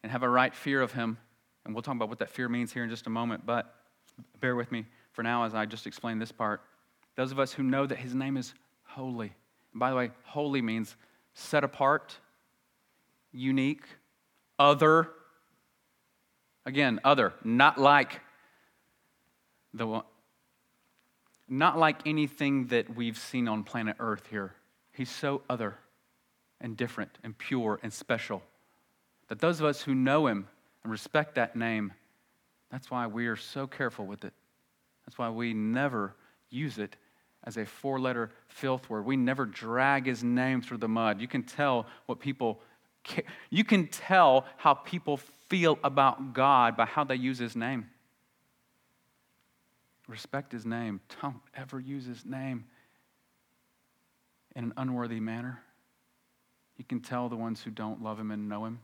and 0.02 0.12
have 0.12 0.22
a 0.22 0.28
right 0.28 0.54
fear 0.54 0.82
of 0.82 0.92
him, 0.92 1.18
and 1.64 1.74
we'll 1.74 1.82
talk 1.82 1.96
about 1.96 2.08
what 2.08 2.18
that 2.18 2.30
fear 2.30 2.48
means 2.48 2.72
here 2.72 2.84
in 2.84 2.90
just 2.90 3.06
a 3.06 3.10
moment, 3.10 3.46
but 3.46 3.74
bear 4.40 4.54
with 4.54 4.70
me 4.70 4.84
for 5.12 5.22
now 5.22 5.44
as 5.44 5.54
I 5.54 5.66
just 5.66 5.86
explain 5.86 6.18
this 6.18 6.32
part. 6.32 6.60
Those 7.16 7.32
of 7.32 7.38
us 7.38 7.52
who 7.52 7.62
know 7.62 7.86
that 7.86 7.98
his 7.98 8.14
name 8.14 8.36
is 8.36 8.54
holy. 8.84 9.32
And 9.72 9.80
by 9.80 9.90
the 9.90 9.96
way, 9.96 10.10
holy 10.24 10.62
means 10.62 10.94
set 11.34 11.64
apart, 11.64 12.16
unique, 13.32 13.84
other. 14.58 15.10
Again, 16.66 17.00
other, 17.02 17.32
not 17.44 17.78
like 17.78 18.20
the 19.72 19.86
one, 19.86 20.02
not 21.48 21.78
like 21.78 22.06
anything 22.06 22.66
that 22.66 22.94
we've 22.94 23.16
seen 23.16 23.48
on 23.48 23.64
planet 23.64 23.96
Earth 23.98 24.26
here. 24.30 24.54
He's 24.92 25.08
so 25.08 25.40
other 25.48 25.78
and 26.60 26.76
different 26.76 27.18
and 27.22 27.36
pure 27.36 27.78
and 27.82 27.92
special 27.92 28.42
that 29.28 29.38
those 29.38 29.60
of 29.60 29.66
us 29.66 29.82
who 29.82 29.94
know 29.94 30.26
him 30.26 30.48
and 30.82 30.90
respect 30.90 31.34
that 31.36 31.54
name, 31.54 31.92
that's 32.70 32.90
why 32.90 33.06
we 33.06 33.26
are 33.26 33.36
so 33.36 33.66
careful 33.66 34.06
with 34.06 34.24
it. 34.24 34.32
That's 35.06 35.18
why 35.18 35.30
we 35.30 35.54
never 35.54 36.14
use 36.50 36.78
it 36.78 36.96
as 37.44 37.56
a 37.56 37.64
four 37.64 38.00
letter 38.00 38.30
filth 38.48 38.90
word. 38.90 39.04
We 39.04 39.16
never 39.16 39.46
drag 39.46 40.06
his 40.06 40.24
name 40.24 40.60
through 40.60 40.78
the 40.78 40.88
mud. 40.88 41.20
You 41.20 41.28
can 41.28 41.42
tell 41.42 41.86
what 42.06 42.20
people 42.20 42.60
you 43.48 43.64
can 43.64 43.86
tell 43.86 44.44
how 44.58 44.74
people 44.74 45.16
feel 45.48 45.78
about 45.82 46.34
God 46.34 46.76
by 46.76 46.84
how 46.84 47.04
they 47.04 47.14
use 47.14 47.38
his 47.38 47.56
name. 47.56 47.88
Respect 50.08 50.52
his 50.52 50.66
name. 50.66 51.00
Don't 51.22 51.40
ever 51.54 51.80
use 51.80 52.04
his 52.04 52.26
name 52.26 52.64
in 54.54 54.64
an 54.64 54.72
unworthy 54.76 55.20
manner. 55.20 55.62
You 56.78 56.84
can 56.84 57.00
tell 57.00 57.28
the 57.28 57.36
ones 57.36 57.62
who 57.62 57.70
don't 57.70 58.02
love 58.02 58.18
him 58.18 58.30
and 58.30 58.48
know 58.48 58.64
him. 58.64 58.78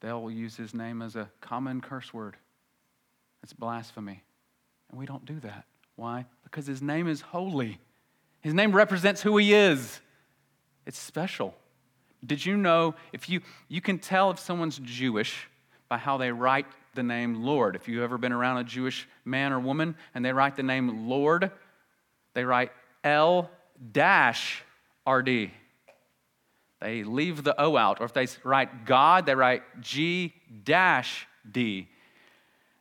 They'll 0.00 0.30
use 0.30 0.56
his 0.56 0.74
name 0.74 1.02
as 1.02 1.16
a 1.16 1.28
common 1.40 1.80
curse 1.80 2.14
word. 2.14 2.36
It's 3.42 3.52
blasphemy. 3.52 4.22
And 4.90 4.98
we 4.98 5.06
don't 5.06 5.24
do 5.24 5.40
that. 5.40 5.64
Why? 5.96 6.26
Because 6.44 6.66
his 6.66 6.80
name 6.80 7.08
is 7.08 7.20
holy. 7.20 7.80
His 8.40 8.54
name 8.54 8.72
represents 8.72 9.22
who 9.22 9.36
he 9.38 9.52
is. 9.52 10.00
It's 10.86 10.98
special. 10.98 11.54
Did 12.24 12.44
you 12.44 12.56
know 12.56 12.94
if 13.12 13.28
you 13.28 13.40
you 13.68 13.80
can 13.80 13.98
tell 13.98 14.30
if 14.30 14.38
someone's 14.38 14.78
Jewish 14.78 15.48
by 15.88 15.98
how 15.98 16.16
they 16.16 16.30
write 16.30 16.66
the 16.98 17.02
name 17.02 17.44
Lord. 17.44 17.76
If 17.76 17.88
you've 17.88 18.02
ever 18.02 18.18
been 18.18 18.32
around 18.32 18.58
a 18.58 18.64
Jewish 18.64 19.08
man 19.24 19.52
or 19.52 19.60
woman 19.60 19.94
and 20.14 20.24
they 20.24 20.32
write 20.32 20.56
the 20.56 20.62
name 20.62 21.08
Lord, 21.08 21.50
they 22.34 22.44
write 22.44 22.72
L 23.04 23.50
dash 23.92 24.62
RD. 25.08 25.50
They 26.80 27.02
leave 27.02 27.42
the 27.42 27.60
O 27.60 27.76
out. 27.76 28.00
Or 28.00 28.04
if 28.04 28.12
they 28.12 28.28
write 28.44 28.84
God, 28.84 29.26
they 29.26 29.34
write 29.34 29.62
G 29.80 30.34
dash 30.64 31.26
D. 31.50 31.88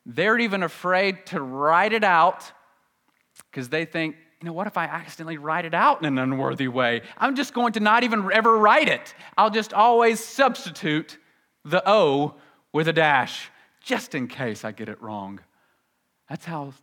They're 0.05 0.39
even 0.39 0.63
afraid 0.63 1.25
to 1.27 1.41
write 1.41 1.93
it 1.93 2.03
out 2.03 2.51
because 3.51 3.69
they 3.69 3.85
think, 3.85 4.15
you 4.41 4.45
know, 4.45 4.53
what 4.53 4.67
if 4.67 4.77
I 4.77 4.85
accidentally 4.85 5.37
write 5.37 5.65
it 5.65 5.73
out 5.73 5.99
in 5.99 6.05
an 6.05 6.19
unworthy 6.19 6.67
way? 6.67 7.01
I'm 7.17 7.35
just 7.35 7.53
going 7.53 7.73
to 7.73 7.79
not 7.79 8.03
even 8.03 8.29
ever 8.31 8.57
write 8.57 8.87
it. 8.87 9.15
I'll 9.37 9.49
just 9.49 9.73
always 9.73 10.23
substitute 10.23 11.17
the 11.65 11.81
O 11.89 12.35
with 12.71 12.87
a 12.87 12.93
dash, 12.93 13.49
just 13.83 14.13
in 14.13 14.27
case 14.27 14.63
I 14.63 14.71
get 14.71 14.89
it 14.89 15.01
wrong. 15.01 15.39
That's 16.29 16.45
how 16.45 16.73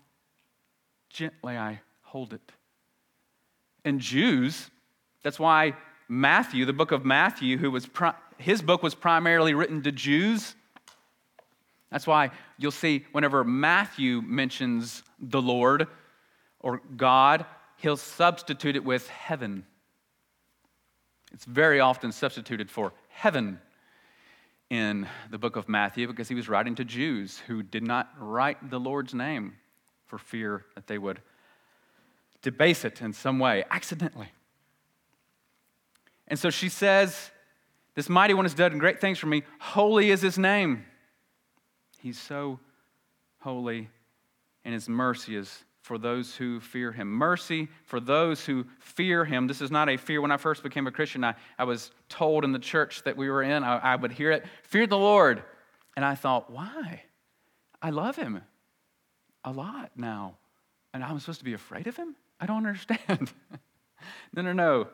gently 1.10 1.56
I 1.56 1.80
hold 2.02 2.32
it. 2.32 2.52
And 3.84 4.00
Jews, 4.00 4.70
that's 5.22 5.38
why 5.38 5.74
Matthew, 6.08 6.64
the 6.64 6.72
book 6.72 6.92
of 6.92 7.04
Matthew, 7.04 7.58
who 7.58 7.70
was 7.70 7.88
his 8.38 8.62
book 8.62 8.82
was 8.82 8.94
primarily 8.94 9.54
written 9.54 9.82
to 9.82 9.92
Jews. 9.92 10.54
That's 11.90 12.06
why 12.06 12.30
you'll 12.58 12.72
see 12.72 13.06
whenever 13.12 13.44
Matthew 13.44 14.20
mentions 14.22 15.02
the 15.20 15.40
Lord 15.40 15.86
or 16.60 16.82
God, 16.96 17.46
he'll 17.76 17.96
substitute 17.96 18.74
it 18.74 18.84
with 18.84 19.08
heaven. 19.08 19.64
It's 21.32 21.44
very 21.44 21.80
often 21.80 22.10
substituted 22.10 22.70
for 22.70 22.92
heaven 23.08 23.60
in 24.70 25.06
the 25.30 25.38
book 25.38 25.56
of 25.56 25.68
Matthew 25.68 26.06
because 26.06 26.28
he 26.28 26.34
was 26.34 26.48
writing 26.48 26.74
to 26.76 26.84
Jews 26.84 27.38
who 27.46 27.62
did 27.62 27.82
not 27.82 28.10
write 28.18 28.70
the 28.70 28.80
Lord's 28.80 29.14
name 29.14 29.54
for 30.06 30.18
fear 30.18 30.64
that 30.74 30.86
they 30.86 30.98
would 30.98 31.20
debase 32.42 32.84
it 32.84 33.00
in 33.00 33.12
some 33.12 33.38
way, 33.38 33.64
accidentally. 33.70 34.30
And 36.34 36.38
so 36.40 36.50
she 36.50 36.68
says, 36.68 37.30
This 37.94 38.08
mighty 38.08 38.34
one 38.34 38.44
has 38.44 38.54
done 38.54 38.76
great 38.78 39.00
things 39.00 39.20
for 39.20 39.28
me. 39.28 39.44
Holy 39.60 40.10
is 40.10 40.20
his 40.20 40.36
name. 40.36 40.84
He's 42.00 42.20
so 42.20 42.58
holy, 43.38 43.88
and 44.64 44.74
his 44.74 44.88
mercy 44.88 45.36
is 45.36 45.62
for 45.82 45.96
those 45.96 46.34
who 46.34 46.58
fear 46.58 46.90
him. 46.90 47.06
Mercy 47.06 47.68
for 47.84 48.00
those 48.00 48.44
who 48.44 48.66
fear 48.80 49.24
him. 49.24 49.46
This 49.46 49.60
is 49.60 49.70
not 49.70 49.88
a 49.88 49.96
fear. 49.96 50.20
When 50.20 50.32
I 50.32 50.36
first 50.36 50.64
became 50.64 50.88
a 50.88 50.90
Christian, 50.90 51.22
I, 51.22 51.36
I 51.56 51.62
was 51.62 51.92
told 52.08 52.42
in 52.42 52.50
the 52.50 52.58
church 52.58 53.04
that 53.04 53.16
we 53.16 53.30
were 53.30 53.44
in, 53.44 53.62
I, 53.62 53.76
I 53.76 53.94
would 53.94 54.10
hear 54.10 54.32
it, 54.32 54.44
fear 54.64 54.88
the 54.88 54.98
Lord. 54.98 55.40
And 55.94 56.04
I 56.04 56.16
thought, 56.16 56.50
why? 56.50 57.04
I 57.80 57.90
love 57.90 58.16
him 58.16 58.42
a 59.44 59.52
lot 59.52 59.92
now. 59.94 60.34
And 60.92 61.04
I'm 61.04 61.20
supposed 61.20 61.38
to 61.38 61.44
be 61.44 61.54
afraid 61.54 61.86
of 61.86 61.96
him? 61.96 62.16
I 62.40 62.46
don't 62.46 62.56
understand. 62.66 63.32
no, 64.34 64.42
no, 64.42 64.52
no. 64.52 64.88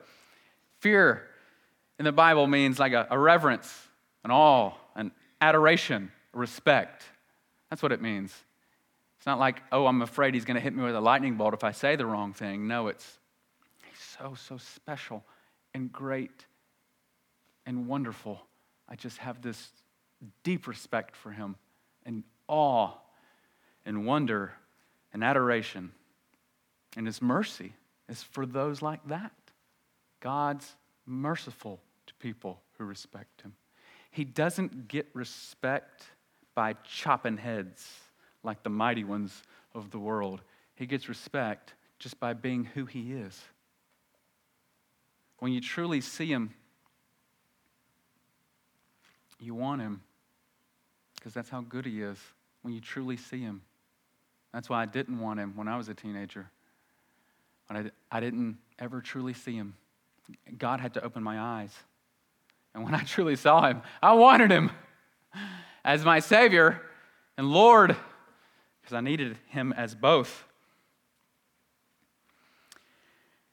Fear 0.81 1.30
in 2.01 2.05
the 2.05 2.13
Bible 2.13 2.47
means 2.47 2.79
like 2.79 2.95
a, 2.95 3.07
a 3.11 3.19
reverence, 3.19 3.71
an 4.25 4.31
awe, 4.31 4.73
an 4.97 5.13
adoration 5.39 6.11
respect. 6.33 7.05
That's 7.69 7.83
what 7.83 7.93
it 7.93 8.01
means. 8.01 8.35
It's 9.19 9.27
not 9.27 9.39
like, 9.39 9.61
oh, 9.71 9.87
I'm 9.87 10.01
afraid 10.01 10.33
he's 10.33 10.47
going 10.47 10.55
to 10.55 10.63
hit 10.63 10.75
me 10.75 10.83
with 10.83 10.95
a 10.95 11.01
lightning 11.01 11.35
bolt 11.35 11.53
if 11.53 11.63
I 11.63 11.73
say 11.73 11.97
the 11.97 12.07
wrong 12.07 12.33
thing. 12.33 12.67
No, 12.67 12.89
it's 12.89 13.19
he's 13.85 13.99
so, 13.99 14.35
so 14.35 14.57
special 14.57 15.23
and 15.75 15.93
great 15.93 16.47
and 17.67 17.87
wonderful. 17.87 18.41
I 18.89 18.97
just 18.97 19.19
have 19.19 19.43
this 19.43 19.69
deep 20.43 20.67
respect 20.67 21.15
for 21.15 21.33
him 21.33 21.57
and 22.07 22.25
awe 22.49 22.93
and 23.85 24.07
wonder 24.07 24.55
and 25.13 25.23
adoration. 25.23 25.93
And 26.97 27.07
his 27.07 27.21
mercy 27.21 27.75
is 28.09 28.23
for 28.23 28.47
those 28.47 28.81
like 28.81 29.07
that. 29.09 29.33
God's 30.21 30.77
merciful 31.05 31.79
to 32.11 32.15
people 32.17 32.61
who 32.77 32.85
respect 32.85 33.43
him. 33.43 33.55
He 34.11 34.25
doesn't 34.25 34.89
get 34.89 35.07
respect 35.15 36.05
by 36.55 36.75
chopping 36.85 37.37
heads 37.37 37.89
like 38.43 38.63
the 38.63 38.71
mighty 38.71 39.05
ones 39.05 39.43
of 39.75 39.91
the 39.91 39.99
world. 39.99 40.43
He 40.75 40.87
gets 40.87 41.09
respect 41.09 41.75
just 41.99 42.19
by 42.19 42.33
being 42.33 42.65
who 42.65 42.87
he 42.87 43.13
is. 43.13 43.41
When 45.39 45.53
you 45.53 45.61
truly 45.61 46.01
see 46.01 46.27
him, 46.27 46.53
you 49.39 49.55
want 49.55 49.81
him 49.81 50.03
because 51.15 51.33
that's 51.33 51.49
how 51.49 51.61
good 51.61 51.87
he 51.87 52.03
is 52.03 52.19
when 52.63 52.75
you 52.75 52.81
truly 52.81 53.17
see 53.17 53.41
him. 53.41 53.63
That's 54.53 54.69
why 54.69 54.83
I 54.83 54.87
didn't 54.87 55.21
want 55.21 55.39
him 55.39 55.53
when 55.55 55.69
I 55.69 55.77
was 55.77 55.89
a 55.89 55.95
teenager. 55.95 56.51
When 57.69 57.93
I, 58.11 58.17
I 58.17 58.21
didn't 58.21 58.59
ever 58.79 59.01
truly 59.01 59.35
see 59.35 59.55
him. 59.55 59.75
God 60.59 60.81
had 60.81 60.95
to 60.95 61.05
open 61.05 61.23
my 61.23 61.39
eyes. 61.39 61.73
And 62.75 62.85
when 62.85 62.95
I 62.95 63.03
truly 63.03 63.37
saw 63.37 63.67
him, 63.67 63.83
I 64.03 64.13
wanted 64.15 64.51
him 64.51 64.71
as 65.85 66.05
my 66.05 66.21
Savior 66.21 66.81
and 67.37 67.51
Lord, 67.51 67.97
because 68.81 68.95
I 68.95 69.01
needed 69.01 69.39
him 69.49 69.73
as 69.73 69.95
both. 69.95 70.45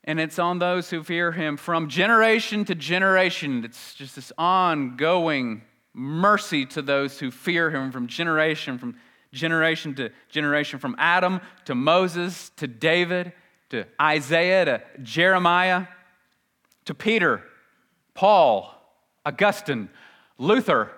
And 0.04 0.20
it's 0.20 0.40
on 0.40 0.60
those 0.60 0.90
who 0.90 1.04
fear 1.04 1.32
him 1.34 1.58
from 1.58 1.90
generation 1.90 2.64
to 2.66 2.76
generation. 2.76 3.66
It's 3.66 3.94
just 3.94 4.16
this 4.16 4.32
ongoing 4.38 5.64
mercy 5.94 6.66
to 6.66 6.82
those 6.82 7.20
who 7.20 7.32
fear 7.32 7.72
him 7.72 7.92
from 7.92 8.08
generation 8.08 8.78
from 8.78 8.96
generation 9.34 9.96
to 9.96 10.10
generation 10.30 10.80
from 10.80 10.96
Adam 11.00 11.42
to 11.66 11.76
Moses 11.76 12.52
to 12.58 12.68
David 12.68 13.34
to 13.70 13.86
Isaiah 14.00 14.64
to 14.66 14.82
Jeremiah 15.02 15.88
to 16.86 16.94
Peter, 16.94 17.44
Paul, 18.14 18.74
Augustine, 19.28 19.90
Luther, 20.38 20.90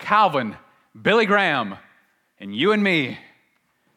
Calvin, 0.00 0.56
Billy 1.00 1.24
Graham, 1.24 1.76
and 2.40 2.52
you 2.54 2.72
and 2.72 2.82
me. 2.82 3.16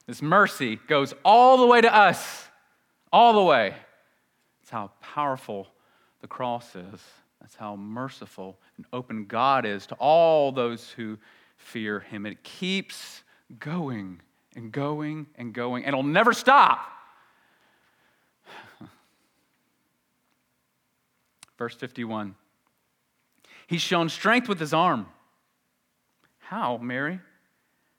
This 0.06 0.22
mercy 0.22 0.76
goes 0.88 1.16
all 1.26 1.58
the 1.58 1.66
way 1.66 1.82
to 1.82 1.92
us, 1.94 2.46
all 3.12 3.34
the 3.34 3.42
way. 3.42 3.74
That's 4.62 4.70
how 4.70 4.92
powerful 5.02 5.70
the 6.22 6.28
cross 6.28 6.76
is. 6.76 7.02
That's 7.42 7.56
how 7.56 7.76
merciful 7.78 8.60
and 8.78 8.86
open 8.94 9.26
God 9.26 9.66
is 9.66 9.88
to 9.88 9.96
all 9.96 10.52
those 10.52 10.92
who 10.92 11.18
fear 11.58 12.00
Him. 12.00 12.28
It 12.28 12.44
keeps 12.44 13.24
going 13.60 14.22
and 14.56 14.72
going 14.72 15.26
and 15.36 15.52
going, 15.52 15.84
and 15.84 15.96
it'll 15.96 16.04
never 16.04 16.32
stop. 16.32 16.80
Verse 21.58 21.74
51 21.74 22.36
He's 23.70 23.82
shown 23.82 24.10
strength 24.10 24.50
with 24.50 24.60
His 24.60 24.74
arm. 24.74 25.06
How, 26.40 26.78
Mary? 26.78 27.20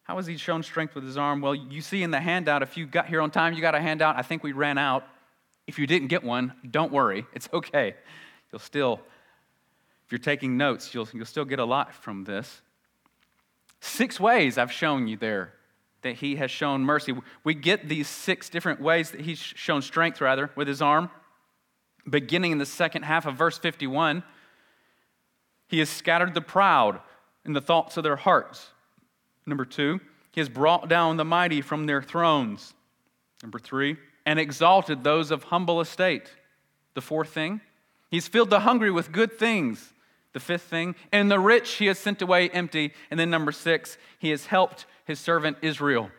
How 0.02 0.16
has 0.16 0.26
He 0.26 0.36
shown 0.36 0.64
strength 0.64 0.96
with 0.96 1.04
His 1.04 1.16
arm? 1.16 1.40
Well, 1.40 1.54
you 1.54 1.80
see 1.80 2.02
in 2.02 2.10
the 2.10 2.20
handout, 2.20 2.62
if 2.62 2.76
you 2.76 2.86
got 2.86 3.06
here 3.06 3.20
on 3.20 3.30
time, 3.30 3.54
you 3.54 3.60
got 3.60 3.76
a 3.76 3.80
handout. 3.80 4.16
I 4.16 4.22
think 4.22 4.42
we 4.42 4.50
ran 4.50 4.78
out. 4.78 5.04
If 5.68 5.78
you 5.78 5.86
didn't 5.86 6.08
get 6.08 6.24
one, 6.24 6.54
don't 6.68 6.90
worry, 6.90 7.24
it's 7.34 7.48
okay. 7.52 7.94
You'll 8.50 8.58
still 8.58 9.00
if 10.10 10.12
you're 10.12 10.18
taking 10.18 10.56
notes, 10.56 10.92
you'll, 10.92 11.06
you'll 11.12 11.24
still 11.24 11.44
get 11.44 11.60
a 11.60 11.64
lot 11.64 11.94
from 11.94 12.24
this. 12.24 12.62
Six 13.78 14.18
ways 14.18 14.58
I've 14.58 14.72
shown 14.72 15.06
you 15.06 15.16
there 15.16 15.52
that 16.02 16.16
he 16.16 16.34
has 16.34 16.50
shown 16.50 16.80
mercy. 16.80 17.14
We 17.44 17.54
get 17.54 17.88
these 17.88 18.08
six 18.08 18.48
different 18.48 18.80
ways 18.80 19.12
that 19.12 19.20
he's 19.20 19.38
shown 19.38 19.82
strength, 19.82 20.20
rather, 20.20 20.50
with 20.56 20.66
his 20.66 20.82
arm. 20.82 21.10
Beginning 22.08 22.50
in 22.50 22.58
the 22.58 22.66
second 22.66 23.04
half 23.04 23.24
of 23.24 23.36
verse 23.36 23.56
51, 23.56 24.24
he 25.70 25.78
has 25.78 25.88
scattered 25.88 26.34
the 26.34 26.40
proud 26.40 27.00
in 27.44 27.52
the 27.52 27.60
thoughts 27.60 27.96
of 27.96 28.02
their 28.02 28.16
hearts. 28.16 28.70
Number 29.46 29.64
two, 29.64 30.00
he 30.32 30.40
has 30.40 30.48
brought 30.48 30.88
down 30.88 31.16
the 31.16 31.24
mighty 31.24 31.60
from 31.60 31.86
their 31.86 32.02
thrones. 32.02 32.74
Number 33.40 33.60
three, 33.60 33.96
and 34.26 34.38
exalted 34.38 35.04
those 35.04 35.30
of 35.30 35.44
humble 35.44 35.80
estate. 35.80 36.34
The 36.94 37.00
fourth 37.00 37.30
thing, 37.30 37.60
he's 38.10 38.26
filled 38.26 38.50
the 38.50 38.60
hungry 38.60 38.90
with 38.90 39.12
good 39.12 39.38
things. 39.38 39.92
The 40.32 40.40
fifth 40.40 40.62
thing, 40.62 40.94
and 41.10 41.30
the 41.30 41.40
rich 41.40 41.72
he 41.74 41.86
has 41.86 41.98
sent 41.98 42.20
away 42.20 42.50
empty. 42.50 42.92
And 43.10 43.18
then 43.18 43.30
number 43.30 43.52
six, 43.52 43.96
he 44.18 44.30
has 44.30 44.46
helped 44.46 44.86
his 45.04 45.18
servant 45.18 45.56
Israel. 45.62 46.10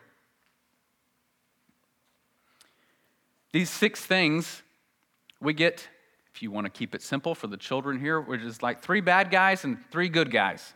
These 3.52 3.70
six 3.70 4.04
things 4.04 4.62
we 5.40 5.52
get, 5.52 5.88
if 6.34 6.42
you 6.42 6.50
want 6.50 6.64
to 6.64 6.70
keep 6.70 6.94
it 6.94 7.02
simple 7.02 7.34
for 7.34 7.46
the 7.46 7.56
children 7.56 8.00
here, 8.00 8.20
which 8.20 8.40
is 8.40 8.62
like 8.62 8.80
three 8.80 9.00
bad 9.00 9.30
guys 9.30 9.64
and 9.64 9.78
three 9.90 10.08
good 10.08 10.30
guys. 10.30 10.72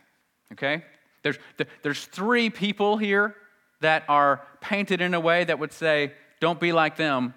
Okay? 0.53 0.83
There's, 1.23 1.37
there's 1.81 2.05
three 2.05 2.49
people 2.49 2.97
here 2.97 3.35
that 3.81 4.03
are 4.07 4.41
painted 4.61 5.01
in 5.01 5.13
a 5.13 5.19
way 5.19 5.43
that 5.43 5.59
would 5.59 5.73
say, 5.73 6.13
don't 6.39 6.59
be 6.59 6.71
like 6.71 6.95
them. 6.95 7.33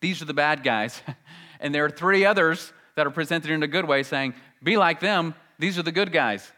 These 0.00 0.22
are 0.22 0.24
the 0.24 0.34
bad 0.34 0.62
guys. 0.62 1.02
and 1.60 1.74
there 1.74 1.84
are 1.84 1.90
three 1.90 2.24
others 2.24 2.72
that 2.96 3.06
are 3.06 3.10
presented 3.10 3.50
in 3.50 3.62
a 3.62 3.68
good 3.68 3.86
way 3.86 4.02
saying, 4.02 4.34
be 4.62 4.76
like 4.76 5.00
them. 5.00 5.34
These 5.58 5.78
are 5.78 5.82
the 5.82 5.92
good 5.92 6.12
guys. 6.12 6.50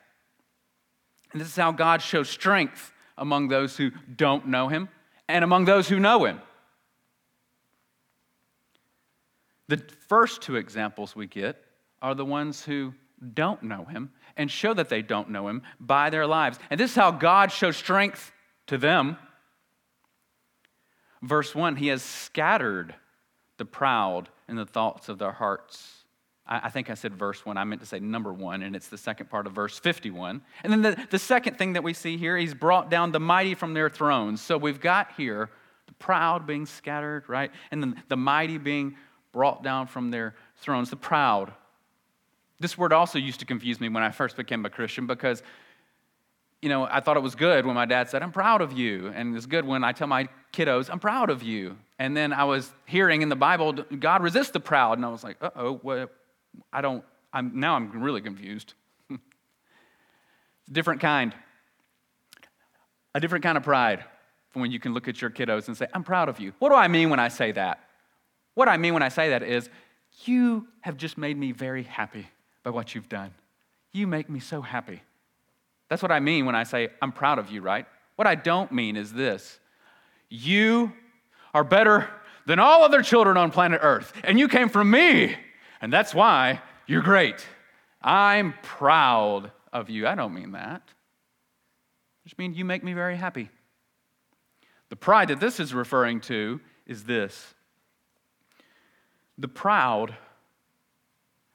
And 1.32 1.40
this 1.40 1.48
is 1.48 1.56
how 1.56 1.72
God 1.72 2.02
shows 2.02 2.28
strength 2.28 2.92
among 3.18 3.48
those 3.48 3.76
who 3.76 3.90
don't 4.14 4.48
know 4.48 4.68
him 4.68 4.88
and 5.28 5.42
among 5.42 5.64
those 5.64 5.88
who 5.88 5.98
know 5.98 6.24
him. 6.24 6.40
The 9.68 9.82
first 10.08 10.42
two 10.42 10.56
examples 10.56 11.16
we 11.16 11.26
get 11.26 11.62
are 12.00 12.14
the 12.14 12.24
ones 12.24 12.64
who 12.64 12.94
don't 13.34 13.62
know 13.62 13.84
him 13.84 14.10
and 14.36 14.50
show 14.50 14.74
that 14.74 14.88
they 14.88 15.02
don't 15.02 15.30
know 15.30 15.48
him 15.48 15.62
by 15.80 16.10
their 16.10 16.26
lives. 16.26 16.58
And 16.70 16.78
this 16.78 16.90
is 16.90 16.96
how 16.96 17.10
God 17.10 17.50
shows 17.50 17.76
strength 17.76 18.32
to 18.66 18.78
them. 18.78 19.16
Verse 21.22 21.54
1 21.54 21.76
He 21.76 21.88
has 21.88 22.02
scattered 22.02 22.94
the 23.56 23.64
proud 23.64 24.28
in 24.48 24.56
the 24.56 24.66
thoughts 24.66 25.08
of 25.08 25.18
their 25.18 25.32
hearts. 25.32 26.04
I 26.48 26.70
think 26.70 26.90
I 26.90 26.94
said 26.94 27.12
verse 27.12 27.44
one. 27.44 27.56
I 27.56 27.64
meant 27.64 27.80
to 27.80 27.88
say 27.88 27.98
number 27.98 28.32
one, 28.32 28.62
and 28.62 28.76
it's 28.76 28.86
the 28.86 28.98
second 28.98 29.28
part 29.28 29.48
of 29.48 29.52
verse 29.52 29.80
51. 29.80 30.42
And 30.62 30.72
then 30.72 30.82
the, 30.82 31.06
the 31.10 31.18
second 31.18 31.58
thing 31.58 31.72
that 31.72 31.82
we 31.82 31.92
see 31.92 32.16
here, 32.16 32.36
he's 32.36 32.54
brought 32.54 32.88
down 32.88 33.10
the 33.10 33.18
mighty 33.18 33.56
from 33.56 33.74
their 33.74 33.90
thrones. 33.90 34.40
So 34.40 34.56
we've 34.56 34.80
got 34.80 35.10
here 35.16 35.50
the 35.86 35.94
proud 35.94 36.46
being 36.46 36.64
scattered, 36.64 37.28
right? 37.28 37.50
And 37.72 37.82
then 37.82 38.02
the 38.06 38.16
mighty 38.16 38.58
being 38.58 38.94
brought 39.36 39.62
down 39.62 39.86
from 39.86 40.10
their 40.10 40.34
thrones. 40.56 40.88
The 40.88 40.96
proud. 40.96 41.52
This 42.58 42.78
word 42.78 42.94
also 42.94 43.18
used 43.18 43.40
to 43.40 43.44
confuse 43.44 43.78
me 43.78 43.90
when 43.90 44.02
I 44.02 44.10
first 44.10 44.34
became 44.34 44.64
a 44.64 44.70
Christian 44.70 45.06
because, 45.06 45.42
you 46.62 46.70
know, 46.70 46.88
I 46.90 47.00
thought 47.00 47.18
it 47.18 47.22
was 47.22 47.34
good 47.34 47.66
when 47.66 47.74
my 47.74 47.84
dad 47.84 48.08
said, 48.08 48.22
I'm 48.22 48.32
proud 48.32 48.62
of 48.62 48.72
you. 48.72 49.12
And 49.14 49.36
it's 49.36 49.44
good 49.44 49.66
when 49.66 49.84
I 49.84 49.92
tell 49.92 50.06
my 50.06 50.30
kiddos, 50.54 50.88
I'm 50.90 51.00
proud 51.00 51.28
of 51.28 51.42
you. 51.42 51.76
And 51.98 52.16
then 52.16 52.32
I 52.32 52.44
was 52.44 52.72
hearing 52.86 53.20
in 53.20 53.28
the 53.28 53.36
Bible, 53.36 53.74
God 53.74 54.22
resists 54.22 54.52
the 54.52 54.60
proud. 54.60 54.96
And 54.96 55.04
I 55.04 55.10
was 55.10 55.22
like, 55.22 55.36
uh 55.42 55.50
oh, 55.54 55.74
what? 55.82 56.14
I 56.72 56.80
don't, 56.80 57.04
I'm, 57.30 57.60
now 57.60 57.76
I'm 57.76 58.02
really 58.02 58.22
confused. 58.22 58.72
It's 59.12 60.70
a 60.70 60.72
different 60.72 61.02
kind. 61.02 61.34
A 63.14 63.20
different 63.20 63.44
kind 63.44 63.58
of 63.58 63.64
pride 63.64 64.02
from 64.48 64.62
when 64.62 64.72
you 64.72 64.80
can 64.80 64.94
look 64.94 65.08
at 65.08 65.20
your 65.20 65.30
kiddos 65.30 65.68
and 65.68 65.76
say, 65.76 65.86
I'm 65.92 66.02
proud 66.02 66.30
of 66.30 66.40
you. 66.40 66.54
What 66.58 66.70
do 66.70 66.74
I 66.74 66.88
mean 66.88 67.10
when 67.10 67.20
I 67.20 67.28
say 67.28 67.52
that? 67.52 67.85
What 68.56 68.70
I 68.70 68.78
mean 68.78 68.94
when 68.94 69.02
I 69.02 69.10
say 69.10 69.28
that 69.28 69.42
is, 69.42 69.68
you 70.24 70.66
have 70.80 70.96
just 70.96 71.18
made 71.18 71.36
me 71.36 71.52
very 71.52 71.82
happy 71.82 72.26
by 72.62 72.70
what 72.70 72.94
you've 72.94 73.08
done. 73.08 73.32
You 73.92 74.06
make 74.06 74.30
me 74.30 74.40
so 74.40 74.62
happy. 74.62 75.02
That's 75.90 76.00
what 76.00 76.10
I 76.10 76.20
mean 76.20 76.46
when 76.46 76.54
I 76.54 76.64
say, 76.64 76.88
I'm 77.02 77.12
proud 77.12 77.38
of 77.38 77.50
you, 77.50 77.60
right? 77.60 77.86
What 78.16 78.26
I 78.26 78.34
don't 78.34 78.72
mean 78.72 78.96
is 78.96 79.12
this 79.12 79.60
you 80.30 80.90
are 81.52 81.64
better 81.64 82.08
than 82.46 82.58
all 82.58 82.82
other 82.82 83.02
children 83.02 83.36
on 83.36 83.50
planet 83.50 83.80
Earth, 83.82 84.10
and 84.24 84.38
you 84.38 84.48
came 84.48 84.70
from 84.70 84.90
me. 84.90 85.36
And 85.82 85.92
that's 85.92 86.14
why 86.14 86.62
you're 86.86 87.02
great. 87.02 87.46
I'm 88.00 88.54
proud 88.62 89.52
of 89.70 89.90
you. 89.90 90.06
I 90.06 90.14
don't 90.14 90.32
mean 90.32 90.52
that. 90.52 90.82
I 90.86 92.24
just 92.24 92.38
mean 92.38 92.54
you 92.54 92.64
make 92.64 92.82
me 92.82 92.94
very 92.94 93.16
happy. 93.16 93.50
The 94.88 94.96
pride 94.96 95.28
that 95.28 95.40
this 95.40 95.60
is 95.60 95.74
referring 95.74 96.22
to 96.22 96.58
is 96.86 97.04
this 97.04 97.54
the 99.38 99.48
proud, 99.48 100.14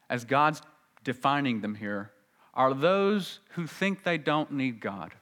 as 0.09 0.25
God's 0.25 0.61
defining 1.03 1.61
them 1.61 1.75
here, 1.75 2.11
are 2.53 2.73
those 2.73 3.39
who 3.51 3.65
think 3.65 4.03
they 4.03 4.17
don't 4.17 4.51
need 4.51 4.79
God, 4.79 5.13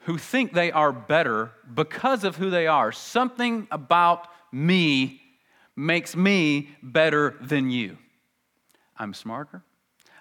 who 0.00 0.18
think 0.18 0.52
they 0.52 0.72
are 0.72 0.92
better 0.92 1.52
because 1.72 2.24
of 2.24 2.36
who 2.36 2.50
they 2.50 2.66
are. 2.66 2.92
Something 2.92 3.68
about 3.70 4.28
me 4.52 5.20
makes 5.76 6.16
me 6.16 6.70
better 6.82 7.36
than 7.40 7.70
you. 7.70 7.98
I'm 8.96 9.12
smarter, 9.12 9.62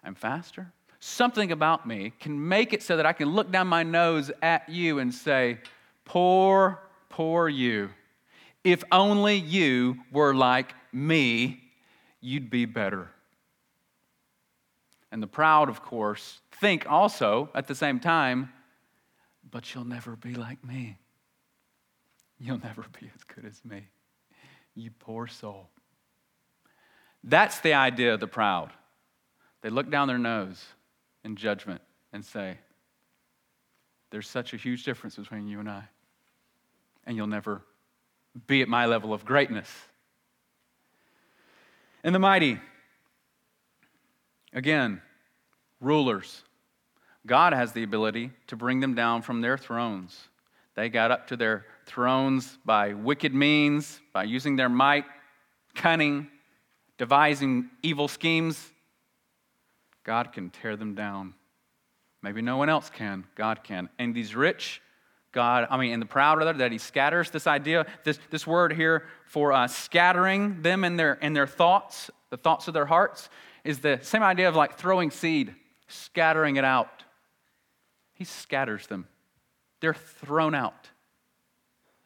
I'm 0.03 0.15
faster. 0.15 0.71
Something 0.99 1.51
about 1.51 1.87
me 1.87 2.13
can 2.19 2.47
make 2.47 2.73
it 2.73 2.81
so 2.81 2.97
that 2.97 3.05
I 3.05 3.13
can 3.13 3.29
look 3.29 3.51
down 3.51 3.67
my 3.67 3.83
nose 3.83 4.31
at 4.41 4.67
you 4.67 4.99
and 4.99 5.13
say, 5.13 5.59
Poor, 6.03 6.79
poor 7.09 7.47
you. 7.47 7.89
If 8.63 8.83
only 8.91 9.35
you 9.35 9.97
were 10.11 10.33
like 10.33 10.73
me, 10.95 11.61
you'd 12.21 12.49
be 12.49 12.65
better. 12.65 13.09
And 15.11 15.21
the 15.21 15.27
proud, 15.27 15.69
of 15.69 15.81
course, 15.81 16.39
think 16.51 16.89
also 16.89 17.49
at 17.53 17.67
the 17.67 17.75
same 17.75 17.99
time, 17.99 18.51
but 19.49 19.73
you'll 19.73 19.85
never 19.85 20.15
be 20.15 20.33
like 20.33 20.63
me. 20.63 20.97
You'll 22.39 22.59
never 22.59 22.85
be 22.99 23.09
as 23.15 23.23
good 23.23 23.45
as 23.45 23.63
me. 23.63 23.87
You 24.73 24.91
poor 24.99 25.27
soul. 25.27 25.69
That's 27.23 27.59
the 27.59 27.73
idea 27.73 28.13
of 28.13 28.19
the 28.19 28.27
proud. 28.27 28.71
They 29.61 29.69
look 29.69 29.89
down 29.89 30.07
their 30.07 30.17
nose 30.17 30.63
in 31.23 31.35
judgment 31.35 31.81
and 32.13 32.23
say, 32.23 32.57
There's 34.11 34.27
such 34.27 34.53
a 34.53 34.57
huge 34.57 34.83
difference 34.83 35.15
between 35.15 35.47
you 35.47 35.59
and 35.59 35.69
I, 35.69 35.83
and 37.05 37.15
you'll 37.15 37.27
never 37.27 37.61
be 38.47 38.61
at 38.61 38.67
my 38.67 38.85
level 38.85 39.13
of 39.13 39.25
greatness. 39.25 39.69
And 42.05 42.13
the 42.13 42.19
mighty, 42.19 42.59
again, 44.53 45.01
rulers. 45.81 46.43
God 47.25 47.51
has 47.51 47.71
the 47.71 47.81
ability 47.81 48.29
to 48.45 48.55
bring 48.55 48.79
them 48.79 48.93
down 48.93 49.23
from 49.23 49.41
their 49.41 49.57
thrones. 49.57 50.15
They 50.75 50.87
got 50.89 51.09
up 51.09 51.25
to 51.29 51.35
their 51.35 51.65
thrones 51.87 52.59
by 52.63 52.93
wicked 52.93 53.33
means, 53.33 54.01
by 54.13 54.25
using 54.25 54.55
their 54.55 54.69
might, 54.69 55.05
cunning, 55.73 56.27
devising 56.99 57.71
evil 57.81 58.07
schemes. 58.07 58.71
God 60.03 60.31
can 60.31 60.51
tear 60.51 60.75
them 60.75 60.93
down. 60.93 61.33
Maybe 62.21 62.43
no 62.43 62.57
one 62.57 62.69
else 62.69 62.91
can. 62.91 63.25
God 63.33 63.63
can. 63.63 63.89
And 63.97 64.13
these 64.13 64.35
rich, 64.35 64.79
God, 65.35 65.67
I 65.69 65.77
mean, 65.77 65.91
and 65.91 66.01
the 66.01 66.07
proud, 66.07 66.37
rather, 66.39 66.53
that 66.53 66.71
He 66.71 66.77
scatters 66.77 67.29
this 67.29 67.45
idea, 67.45 67.85
this, 68.05 68.17
this 68.31 68.47
word 68.47 68.71
here 68.71 69.05
for 69.25 69.51
uh, 69.51 69.67
scattering 69.67 70.61
them 70.61 70.85
in 70.85 70.95
their, 70.95 71.15
in 71.15 71.33
their 71.33 71.45
thoughts, 71.45 72.09
the 72.29 72.37
thoughts 72.37 72.69
of 72.69 72.73
their 72.73 72.85
hearts, 72.85 73.29
is 73.65 73.79
the 73.79 73.99
same 74.01 74.23
idea 74.23 74.47
of 74.47 74.55
like 74.55 74.77
throwing 74.77 75.11
seed, 75.11 75.53
scattering 75.89 76.55
it 76.55 76.63
out. 76.63 77.03
He 78.13 78.23
scatters 78.23 78.87
them, 78.87 79.07
they're 79.81 79.93
thrown 79.93 80.55
out. 80.55 80.89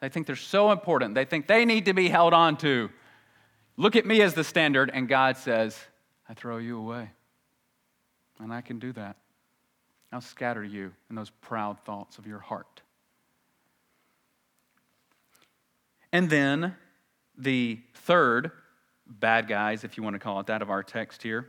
They 0.00 0.08
think 0.08 0.26
they're 0.26 0.34
so 0.34 0.72
important. 0.72 1.14
They 1.14 1.24
think 1.26 1.46
they 1.46 1.64
need 1.64 1.84
to 1.84 1.92
be 1.92 2.08
held 2.08 2.32
on 2.32 2.56
to. 2.58 2.90
Look 3.76 3.96
at 3.96 4.06
me 4.06 4.22
as 4.22 4.34
the 4.34 4.44
standard, 4.44 4.90
and 4.92 5.08
God 5.08 5.36
says, 5.36 5.78
I 6.28 6.34
throw 6.34 6.56
you 6.56 6.78
away. 6.78 7.10
And 8.40 8.52
I 8.52 8.62
can 8.62 8.78
do 8.78 8.92
that. 8.94 9.16
I'll 10.10 10.20
scatter 10.20 10.64
you 10.64 10.92
in 11.10 11.16
those 11.16 11.30
proud 11.30 11.78
thoughts 11.84 12.18
of 12.18 12.26
your 12.26 12.40
heart. 12.40 12.82
And 16.12 16.28
then 16.28 16.74
the 17.36 17.80
third 17.94 18.50
bad 19.06 19.48
guys, 19.48 19.84
if 19.84 19.96
you 19.96 20.02
want 20.02 20.14
to 20.14 20.20
call 20.20 20.40
it 20.40 20.46
that, 20.46 20.62
of 20.62 20.70
our 20.70 20.82
text 20.82 21.22
here, 21.22 21.46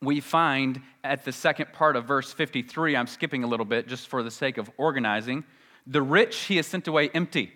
we 0.00 0.20
find 0.20 0.80
at 1.04 1.24
the 1.24 1.32
second 1.32 1.72
part 1.72 1.96
of 1.96 2.04
verse 2.04 2.32
53, 2.32 2.96
I'm 2.96 3.06
skipping 3.06 3.44
a 3.44 3.46
little 3.46 3.66
bit 3.66 3.86
just 3.86 4.08
for 4.08 4.22
the 4.22 4.30
sake 4.30 4.58
of 4.58 4.70
organizing. 4.76 5.44
The 5.86 6.02
rich 6.02 6.36
he 6.44 6.56
has 6.56 6.66
sent 6.66 6.88
away 6.88 7.08
empty. 7.10 7.52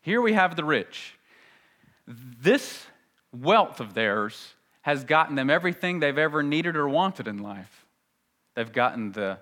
Here 0.00 0.20
we 0.20 0.32
have 0.32 0.56
the 0.56 0.64
rich. 0.64 1.14
This 2.06 2.86
wealth 3.32 3.80
of 3.80 3.94
theirs 3.94 4.54
has 4.82 5.04
gotten 5.04 5.36
them 5.36 5.48
everything 5.48 6.00
they've 6.00 6.18
ever 6.18 6.42
needed 6.42 6.76
or 6.76 6.88
wanted 6.88 7.28
in 7.28 7.38
life. 7.38 7.86
They've 8.54 8.72
gotten 8.72 9.12
the 9.12 9.38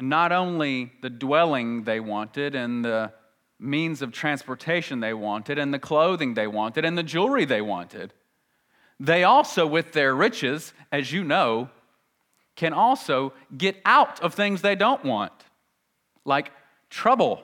not 0.00 0.32
only 0.32 0.92
the 1.02 1.10
dwelling 1.10 1.84
they 1.84 2.00
wanted 2.00 2.54
and 2.54 2.84
the 2.84 3.12
means 3.60 4.00
of 4.02 4.10
transportation 4.10 5.00
they 5.00 5.14
wanted 5.14 5.58
and 5.58 5.72
the 5.72 5.78
clothing 5.78 6.34
they 6.34 6.46
wanted 6.46 6.84
and 6.84 6.96
the 6.96 7.02
jewelry 7.02 7.44
they 7.44 7.60
wanted. 7.60 8.12
They 8.98 9.24
also, 9.24 9.66
with 9.66 9.92
their 9.92 10.14
riches, 10.14 10.72
as 10.90 11.12
you 11.12 11.24
know, 11.24 11.70
can 12.56 12.72
also 12.72 13.32
get 13.56 13.76
out 13.84 14.20
of 14.20 14.34
things 14.34 14.62
they 14.62 14.74
don't 14.74 15.04
want, 15.04 15.32
like 16.24 16.52
trouble 16.90 17.42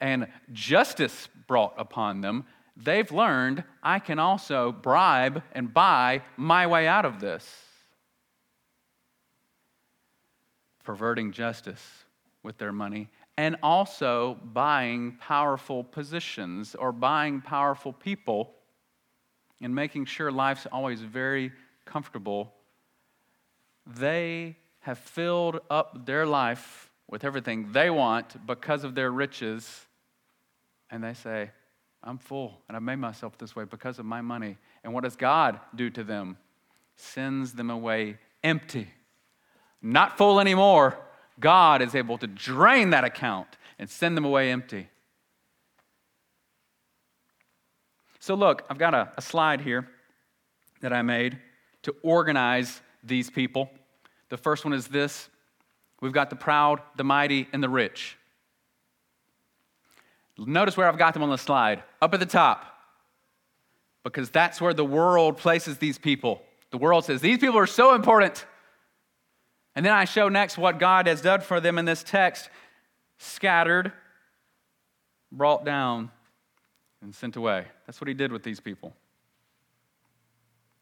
and 0.00 0.28
justice 0.52 1.28
brought 1.46 1.74
upon 1.76 2.20
them. 2.20 2.44
They've 2.76 3.10
learned 3.10 3.64
I 3.82 3.98
can 3.98 4.18
also 4.18 4.72
bribe 4.72 5.42
and 5.52 5.74
buy 5.74 6.22
my 6.36 6.66
way 6.66 6.86
out 6.86 7.04
of 7.04 7.20
this. 7.20 7.44
Perverting 10.84 11.32
justice 11.32 12.04
with 12.42 12.56
their 12.58 12.72
money 12.72 13.10
and 13.38 13.54
also 13.62 14.36
buying 14.52 15.16
powerful 15.20 15.84
positions 15.84 16.74
or 16.74 16.90
buying 16.90 17.40
powerful 17.40 17.92
people 17.92 18.52
and 19.60 19.72
making 19.72 20.06
sure 20.06 20.32
life's 20.32 20.66
always 20.72 21.00
very 21.00 21.52
comfortable, 21.84 22.52
they 23.86 24.56
have 24.80 24.98
filled 24.98 25.60
up 25.70 26.04
their 26.04 26.26
life 26.26 26.90
with 27.08 27.22
everything 27.22 27.70
they 27.70 27.88
want 27.90 28.44
because 28.44 28.82
of 28.82 28.96
their 28.96 29.12
riches. 29.12 29.86
And 30.90 31.04
they 31.04 31.14
say, 31.14 31.52
I'm 32.02 32.18
full 32.18 32.60
and 32.66 32.76
I've 32.76 32.82
made 32.82 32.96
myself 32.96 33.38
this 33.38 33.54
way 33.54 33.62
because 33.62 34.00
of 34.00 34.04
my 34.04 34.20
money. 34.20 34.56
And 34.82 34.92
what 34.92 35.04
does 35.04 35.14
God 35.14 35.60
do 35.76 35.90
to 35.90 36.02
them? 36.02 36.38
Sends 36.96 37.52
them 37.52 37.70
away 37.70 38.18
empty, 38.42 38.88
not 39.80 40.18
full 40.18 40.40
anymore 40.40 40.98
God 41.40 41.82
is 41.82 41.94
able 41.94 42.18
to 42.18 42.26
drain 42.26 42.90
that 42.90 43.04
account 43.04 43.48
and 43.78 43.88
send 43.88 44.16
them 44.16 44.24
away 44.24 44.50
empty. 44.50 44.88
So, 48.18 48.34
look, 48.34 48.64
I've 48.68 48.78
got 48.78 48.94
a, 48.94 49.12
a 49.16 49.22
slide 49.22 49.60
here 49.60 49.88
that 50.80 50.92
I 50.92 51.02
made 51.02 51.38
to 51.82 51.94
organize 52.02 52.80
these 53.02 53.30
people. 53.30 53.70
The 54.28 54.36
first 54.36 54.64
one 54.64 54.74
is 54.74 54.88
this 54.88 55.28
we've 56.00 56.12
got 56.12 56.30
the 56.30 56.36
proud, 56.36 56.80
the 56.96 57.04
mighty, 57.04 57.48
and 57.52 57.62
the 57.62 57.68
rich. 57.68 58.16
Notice 60.36 60.76
where 60.76 60.86
I've 60.86 60.98
got 60.98 61.14
them 61.14 61.22
on 61.22 61.30
the 61.30 61.38
slide 61.38 61.82
up 62.00 62.14
at 62.14 62.20
the 62.20 62.26
top, 62.26 62.64
because 64.04 64.30
that's 64.30 64.60
where 64.60 64.72
the 64.72 64.84
world 64.84 65.36
places 65.36 65.78
these 65.78 65.98
people. 65.98 66.42
The 66.70 66.78
world 66.78 67.04
says, 67.04 67.20
These 67.20 67.38
people 67.38 67.58
are 67.58 67.66
so 67.66 67.94
important. 67.94 68.44
And 69.78 69.86
then 69.86 69.92
I 69.92 70.06
show 70.06 70.28
next 70.28 70.58
what 70.58 70.80
God 70.80 71.06
has 71.06 71.20
done 71.20 71.40
for 71.40 71.60
them 71.60 71.78
in 71.78 71.84
this 71.84 72.02
text 72.02 72.50
scattered, 73.18 73.92
brought 75.30 75.64
down, 75.64 76.10
and 77.00 77.14
sent 77.14 77.36
away. 77.36 77.64
That's 77.86 78.00
what 78.00 78.08
he 78.08 78.14
did 78.14 78.32
with 78.32 78.42
these 78.42 78.58
people, 78.58 78.92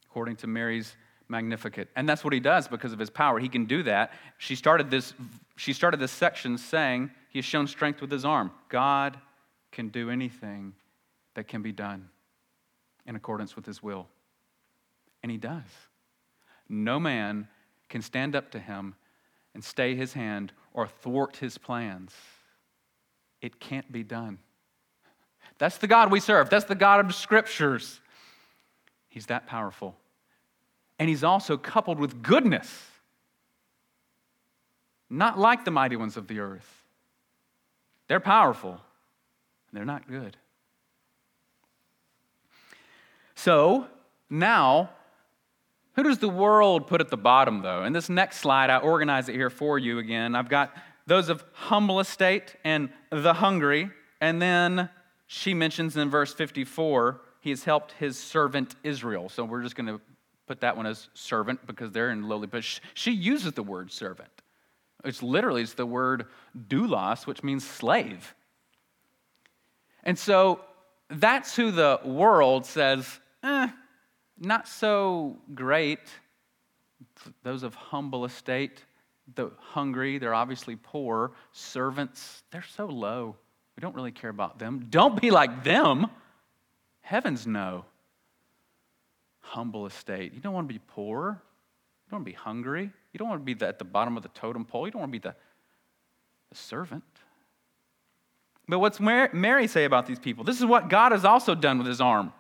according 0.09 0.37
to 0.37 0.47
Mary's 0.47 0.97
Magnificat. 1.29 1.91
And 1.95 2.09
that's 2.09 2.25
what 2.25 2.33
he 2.33 2.41
does 2.41 2.69
because 2.69 2.95
of 2.95 2.99
his 2.99 3.11
power. 3.11 3.39
He 3.39 3.51
can 3.51 3.67
do 3.67 3.83
that. 3.83 4.15
She 4.39 4.57
started 4.57 4.91
this, 4.91 5.13
she 5.57 5.75
started 5.75 6.01
this 6.01 6.13
section 6.13 6.57
saying 6.57 7.11
he 7.29 7.39
has 7.41 7.45
shown 7.45 7.67
strength 7.67 8.01
with 8.01 8.11
his 8.11 8.25
arm. 8.25 8.51
God 8.71 9.19
can 9.73 9.89
do 9.89 10.09
anything 10.09 10.73
that 11.35 11.49
can 11.49 11.61
be 11.61 11.71
done 11.71 12.09
in 13.05 13.15
accordance 13.15 13.57
with 13.57 13.67
his 13.67 13.83
will. 13.83 14.07
And 15.23 15.31
he 15.31 15.37
does. 15.37 15.69
No 16.71 16.99
man 16.99 17.49
can 17.89 18.03
stand 18.03 18.35
up 18.35 18.51
to 18.51 18.59
him 18.59 18.95
and 19.55 19.63
stay 19.63 19.95
his 19.95 20.13
hand 20.13 20.53
or 20.73 20.87
thwart 20.87 21.37
his 21.37 21.59
plans. 21.59 22.13
It 23.41 23.61
can't 23.61 23.91
be 23.91 24.03
done. 24.03 24.39
That's 25.59 25.79
the 25.79 25.87
God 25.87 26.11
we 26.11 26.21
serve. 26.21 26.51
That's 26.51 26.65
the 26.65 26.75
God 26.75 27.01
of 27.01 27.07
the 27.07 27.15
scriptures. 27.15 28.01
He's 29.09 29.27
that 29.27 29.47
powerful. 29.47 29.97
And 30.99 31.09
he's 31.09 31.25
also 31.25 31.57
coupled 31.57 31.99
with 31.99 32.23
goodness. 32.23 32.91
Not 35.09 35.39
like 35.39 35.65
the 35.65 35.71
mighty 35.71 35.97
ones 35.97 36.17
of 36.17 36.27
the 36.27 36.41
earth. 36.41 36.85
They're 38.09 38.21
powerful, 38.21 38.73
and 38.73 38.81
they're 39.73 39.85
not 39.85 40.09
good. 40.09 40.37
So 43.35 43.87
now 44.29 44.91
who 45.97 46.03
does 46.03 46.19
the 46.19 46.29
world 46.29 46.87
put 46.87 47.01
at 47.01 47.09
the 47.09 47.17
bottom, 47.17 47.63
though? 47.63 47.83
In 47.83 47.93
this 47.93 48.09
next 48.09 48.39
slide, 48.39 48.69
I 48.69 48.77
organize 48.77 49.29
it 49.29 49.35
here 49.35 49.51
for 49.51 49.79
you 49.79 49.99
again. 49.99 50.35
I've 50.35 50.51
got 50.51 50.77
those 51.07 51.31
of 51.31 51.43
humble 51.53 52.01
estate 52.01 52.55
and 52.65 52.91
the 53.11 53.33
hungry. 53.33 53.91
And 54.21 54.41
then 54.41 54.91
she 55.27 55.55
mentions 55.55 55.97
in 55.97 56.11
verse 56.11 56.35
54, 56.35 57.23
he 57.41 57.51
has 57.51 57.65
helped 57.65 57.93
his 57.93 58.19
servant 58.19 58.75
Israel. 58.85 59.29
So 59.31 59.45
we're 59.45 59.63
just 59.63 59.75
going 59.75 59.87
to 59.87 60.01
put 60.47 60.61
that 60.61 60.77
one 60.77 60.87
as 60.87 61.09
servant 61.15 61.67
because 61.67 61.91
they're 61.93 62.11
in 62.11 62.29
lowly. 62.29 62.47
But 62.47 62.63
she 62.95 63.13
uses 63.13 63.53
the 63.53 63.63
word 63.63 63.91
servant. 63.91 64.29
It's 65.03 65.23
literally 65.23 65.63
it's 65.63 65.75
the 65.75 65.87
word 65.87 66.27
doulos, 66.69 67.27
which 67.27 67.43
means 67.43 67.67
slave. 67.67 68.35
And 70.03 70.19
so 70.19 70.61
that's 71.09 71.57
who 71.57 71.71
the 71.71 72.01
world 72.05 72.67
says, 72.67 73.19
eh, 73.43 73.69
not 74.39 74.69
so 74.69 75.37
great. 75.55 76.01
Those 77.43 77.63
of 77.63 77.75
humble 77.75 78.25
estate, 78.25 78.85
the 79.35 79.51
hungry, 79.59 80.19
they're 80.19 80.35
obviously 80.35 80.77
poor. 80.77 81.33
Servants, 81.53 82.43
they're 82.51 82.65
so 82.77 82.87
low. 82.87 83.37
We 83.77 83.81
don't 83.81 83.95
really 83.95 84.13
care 84.13 84.31
about 84.31 84.59
them. 84.59 84.87
Don't 84.89 85.21
be 85.21 85.31
like 85.31 85.65
them. 85.65 86.07
Heavens, 87.01 87.47
no. 87.47 87.85
Humble 89.41 89.87
estate. 89.87 90.33
You 90.35 90.41
don't 90.41 90.55
want 90.55 90.69
to 90.69 90.73
be 90.73 90.81
poor. 90.87 91.41
You 92.07 92.11
don't 92.11 92.19
want 92.19 92.27
to 92.27 92.33
be 92.33 92.37
hungry. 92.37 92.91
You 93.13 93.19
don't 93.19 93.29
want 93.29 93.41
to 93.41 93.45
be 93.45 93.55
the, 93.55 93.69
at 93.69 93.79
the 93.79 93.85
bottom 93.85 94.17
of 94.17 94.23
the 94.23 94.29
totem 94.31 94.65
pole. 94.65 94.87
You 94.87 94.93
don't 94.93 95.01
want 95.01 95.13
to 95.13 95.19
be 95.19 95.29
the, 95.29 95.35
the 96.51 96.57
servant. 96.57 97.05
But 98.69 98.81
what's 98.81 98.99
Mary 98.99 99.67
say 99.69 99.85
about 99.85 100.07
these 100.07 100.19
people? 100.19 100.45
This 100.45 100.59
is 100.59 100.67
what 100.67 100.89
God 100.89 101.13
has 101.13 101.25
also 101.25 101.55
done 101.55 101.79
with 101.79 101.87
his 101.87 102.01
arm. 102.01 102.33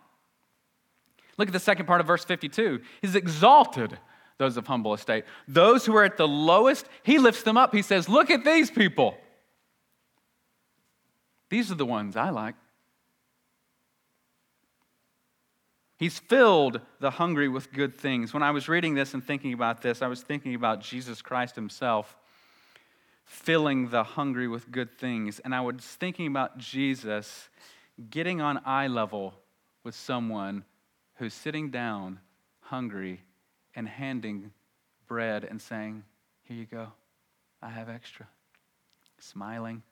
Look 1.38 1.48
at 1.48 1.52
the 1.52 1.60
second 1.60 1.86
part 1.86 2.00
of 2.00 2.06
verse 2.06 2.24
52. 2.24 2.80
He's 3.02 3.14
exalted 3.14 3.98
those 4.38 4.56
of 4.56 4.66
humble 4.66 4.94
estate. 4.94 5.24
Those 5.48 5.86
who 5.86 5.96
are 5.96 6.04
at 6.04 6.16
the 6.16 6.28
lowest, 6.28 6.86
he 7.02 7.18
lifts 7.18 7.42
them 7.42 7.56
up. 7.56 7.74
He 7.74 7.82
says, 7.82 8.08
Look 8.08 8.30
at 8.30 8.44
these 8.44 8.70
people. 8.70 9.16
These 11.48 11.70
are 11.70 11.76
the 11.76 11.86
ones 11.86 12.16
I 12.16 12.30
like. 12.30 12.54
He's 15.98 16.18
filled 16.18 16.80
the 17.00 17.10
hungry 17.10 17.48
with 17.48 17.72
good 17.72 17.96
things. 17.96 18.34
When 18.34 18.42
I 18.42 18.50
was 18.50 18.68
reading 18.68 18.94
this 18.94 19.14
and 19.14 19.24
thinking 19.24 19.54
about 19.54 19.80
this, 19.80 20.02
I 20.02 20.08
was 20.08 20.22
thinking 20.22 20.54
about 20.54 20.80
Jesus 20.80 21.22
Christ 21.22 21.54
himself. 21.54 22.16
filling 23.24 23.88
the 23.88 24.04
hungry 24.04 24.46
with 24.46 24.70
good 24.70 24.96
things. 24.98 25.40
And 25.40 25.52
I 25.52 25.60
was 25.60 25.84
thinking 25.84 26.28
about 26.28 26.58
Jesus 26.58 27.48
getting 28.08 28.40
on 28.40 28.60
eye 28.64 28.86
level 28.86 29.34
with 29.82 29.96
someone 29.96 30.64
who's 31.16 31.34
sitting 31.34 31.70
down 31.70 32.20
hungry 32.60 33.20
and 33.74 33.88
handing 33.88 34.52
bread 35.06 35.44
and 35.44 35.60
saying, 35.60 36.04
Here 36.44 36.56
you 36.56 36.66
go, 36.66 36.88
I 37.62 37.68
have 37.70 37.88
extra. 37.88 38.26
Smiling, 39.18 39.82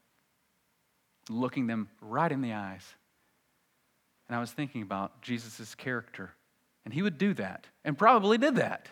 looking 1.29 1.67
them 1.67 1.89
right 2.01 2.31
in 2.31 2.43
the 2.43 2.53
eyes. 2.53 2.85
And 4.29 4.37
I 4.37 4.41
was 4.41 4.53
thinking 4.53 4.83
about 4.83 5.23
Jesus' 5.23 5.75
character. 5.75 6.33
And 6.85 6.93
he 6.93 7.03
would 7.03 7.17
do 7.17 7.33
that, 7.35 7.67
and 7.85 7.97
probably 7.97 8.37
did 8.37 8.57
that. 8.57 8.89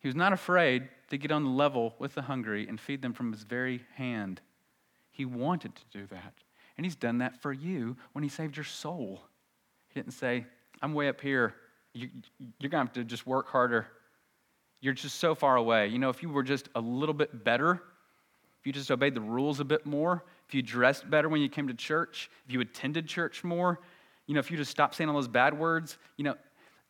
He 0.00 0.08
was 0.08 0.14
not 0.14 0.32
afraid 0.32 0.88
to 1.10 1.18
get 1.18 1.30
on 1.30 1.44
the 1.44 1.50
level 1.50 1.94
with 1.98 2.14
the 2.14 2.22
hungry 2.22 2.66
and 2.66 2.80
feed 2.80 3.02
them 3.02 3.12
from 3.12 3.32
his 3.32 3.42
very 3.42 3.84
hand. 3.96 4.40
He 5.10 5.26
wanted 5.26 5.76
to 5.76 5.82
do 5.92 6.06
that. 6.06 6.32
And 6.76 6.86
he's 6.86 6.96
done 6.96 7.18
that 7.18 7.42
for 7.42 7.52
you 7.52 7.98
when 8.12 8.24
he 8.24 8.30
saved 8.30 8.56
your 8.56 8.64
soul. 8.64 9.20
He 9.88 10.00
didn't 10.00 10.14
say, 10.14 10.46
I'm 10.82 10.94
way 10.94 11.08
up 11.08 11.20
here. 11.20 11.54
You, 11.92 12.08
are 12.62 12.68
going 12.68 12.70
to 12.70 12.76
have 12.78 12.92
to 12.94 13.04
just 13.04 13.26
work 13.26 13.48
harder. 13.48 13.86
You're 14.80 14.94
just 14.94 15.16
so 15.16 15.34
far 15.34 15.56
away. 15.56 15.88
You 15.88 15.98
know, 15.98 16.08
if 16.08 16.22
you 16.22 16.30
were 16.30 16.42
just 16.42 16.68
a 16.74 16.80
little 16.80 17.14
bit 17.14 17.44
better, 17.44 17.82
if 18.60 18.66
you 18.66 18.72
just 18.72 18.90
obeyed 18.90 19.14
the 19.14 19.20
rules 19.20 19.60
a 19.60 19.64
bit 19.64 19.86
more, 19.86 20.24
if 20.48 20.54
you 20.54 20.62
dressed 20.62 21.08
better 21.08 21.28
when 21.28 21.40
you 21.40 21.48
came 21.48 21.68
to 21.68 21.74
church, 21.74 22.30
if 22.46 22.52
you 22.52 22.60
attended 22.60 23.06
church 23.06 23.44
more, 23.44 23.80
you 24.26 24.34
know, 24.34 24.40
if 24.40 24.50
you 24.50 24.56
just 24.56 24.70
stopped 24.70 24.94
saying 24.94 25.08
all 25.08 25.16
those 25.16 25.28
bad 25.28 25.58
words, 25.58 25.98
you 26.16 26.24
know, 26.24 26.36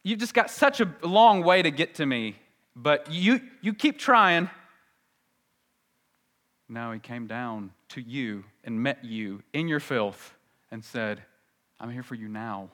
you've 0.03 0.19
just 0.19 0.35
got 0.35 0.51
such 0.51 0.81
a 0.81 0.93
long 1.03 1.43
way 1.43 1.63
to 1.63 1.71
get 1.71 1.97
to 1.97 2.07
me, 2.07 2.37
but 2.77 3.11
you, 3.11 3.41
you 3.61 3.73
keep 3.75 3.99
trying. 3.99 4.51
Now 6.69 6.93
he 6.93 7.01
came 7.01 7.27
down 7.27 7.73
to 7.91 8.01
you 8.01 8.45
and 8.65 8.81
met 8.81 9.05
you 9.05 9.43
in 9.53 9.69
your 9.69 9.81
filth 9.81 10.35
and 10.71 10.85
said, 10.85 11.23
I'm 11.81 11.91
here 11.91 12.03
for 12.03 12.15
you 12.15 12.29
now. 12.29 12.71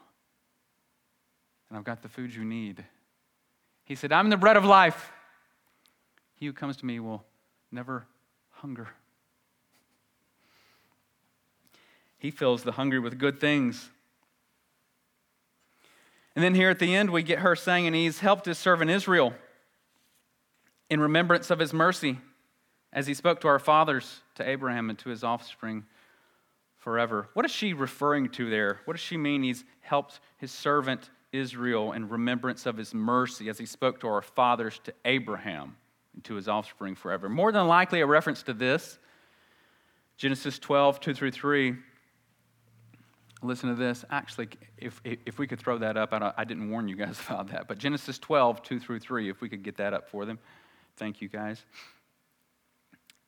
And 1.69 1.79
I've 1.79 1.85
got 1.85 2.03
the 2.03 2.09
food 2.09 2.35
you 2.35 2.45
need. 2.45 2.85
He 3.85 3.95
said, 3.95 4.13
I'm 4.13 4.31
the 4.31 4.37
bread 4.37 4.57
of 4.57 4.65
life. 4.65 5.13
He 6.35 6.47
who 6.47 6.53
comes 6.53 6.77
to 6.79 6.87
me 6.87 7.01
will 7.01 7.25
never 7.73 8.07
hunger. 8.51 8.89
He 12.19 12.31
fills 12.31 12.63
the 12.63 12.73
hungry 12.73 12.99
with 12.99 13.19
good 13.19 13.41
things. 13.41 13.91
And 16.35 16.45
then 16.45 16.55
here 16.55 16.71
at 16.71 16.79
the 16.79 16.95
end, 16.95 17.11
we 17.11 17.23
get 17.23 17.39
her 17.41 17.57
saying, 17.57 17.87
and 17.87 17.97
he's 17.97 18.21
helped 18.21 18.47
his 18.47 18.59
servant 18.59 18.91
Israel 18.91 19.33
in 20.91 21.01
remembrance 21.01 21.51
of 21.51 21.59
his 21.59 21.73
mercy 21.73 22.19
as 22.93 23.07
he 23.07 23.15
spoke 23.15 23.41
to 23.41 23.49
our 23.49 23.59
fathers, 23.59 24.21
to 24.35 24.49
Abraham, 24.49 24.91
and 24.91 24.99
to 25.01 25.09
his 25.09 25.25
offspring 25.25 25.85
forever. 26.77 27.29
What 27.35 27.45
is 27.45 27.51
she 27.51 27.73
referring 27.73 28.29
to 28.31 28.49
there? 28.49 28.81
What 28.85 28.95
does 28.95 29.03
she 29.03 29.17
mean 29.17 29.43
he's 29.43 29.65
helped 29.81 30.21
his 30.37 30.53
servant 30.53 31.11
Israel 31.33 31.93
in 31.93 32.09
remembrance 32.09 32.67
of 32.67 32.77
his 32.77 32.95
mercy 32.95 33.49
as 33.49 33.59
he 33.59 33.67
spoke 33.67 34.01
to 34.01 34.09
our 34.09 34.23
fathers, 34.23 34.81
to 34.85 34.95
Abraham, 35.05 35.77
and 36.15 36.25
to 36.25 36.35
his 36.35 36.49
offspring 36.49 36.95
forever? 36.95 37.29
More 37.29 37.53
than 37.53 37.67
likely, 37.67 38.01
a 38.01 38.07
reference 38.07 38.43
to 38.45 38.53
this 38.53 38.99
Genesis 40.17 40.59
12, 40.59 41.01
2 41.01 41.15
through 41.15 41.31
3. 41.31 41.77
Listen 43.43 43.69
to 43.69 43.75
this. 43.75 44.05
Actually, 44.11 44.49
if, 44.79 45.01
if 45.05 45.39
we 45.39 45.47
could 45.47 45.59
throw 45.59 45.79
that 45.79 45.97
up, 45.97 46.13
I, 46.13 46.33
I 46.37 46.45
didn't 46.45 46.71
warn 46.71 46.89
you 46.89 46.97
guys 46.97 47.21
about 47.27 47.49
that, 47.49 47.69
but 47.69 47.79
Genesis 47.79 48.19
12, 48.19 48.63
2 48.63 48.81
through 48.81 49.01
3, 49.01 49.29
if 49.29 49.41
we 49.41 49.49
could 49.49 49.63
get 49.63 49.77
that 49.77 49.93
up 49.93 50.09
for 50.09 50.25
them. 50.25 50.39
Thank 50.97 51.21
you, 51.21 51.29
guys. 51.29 51.63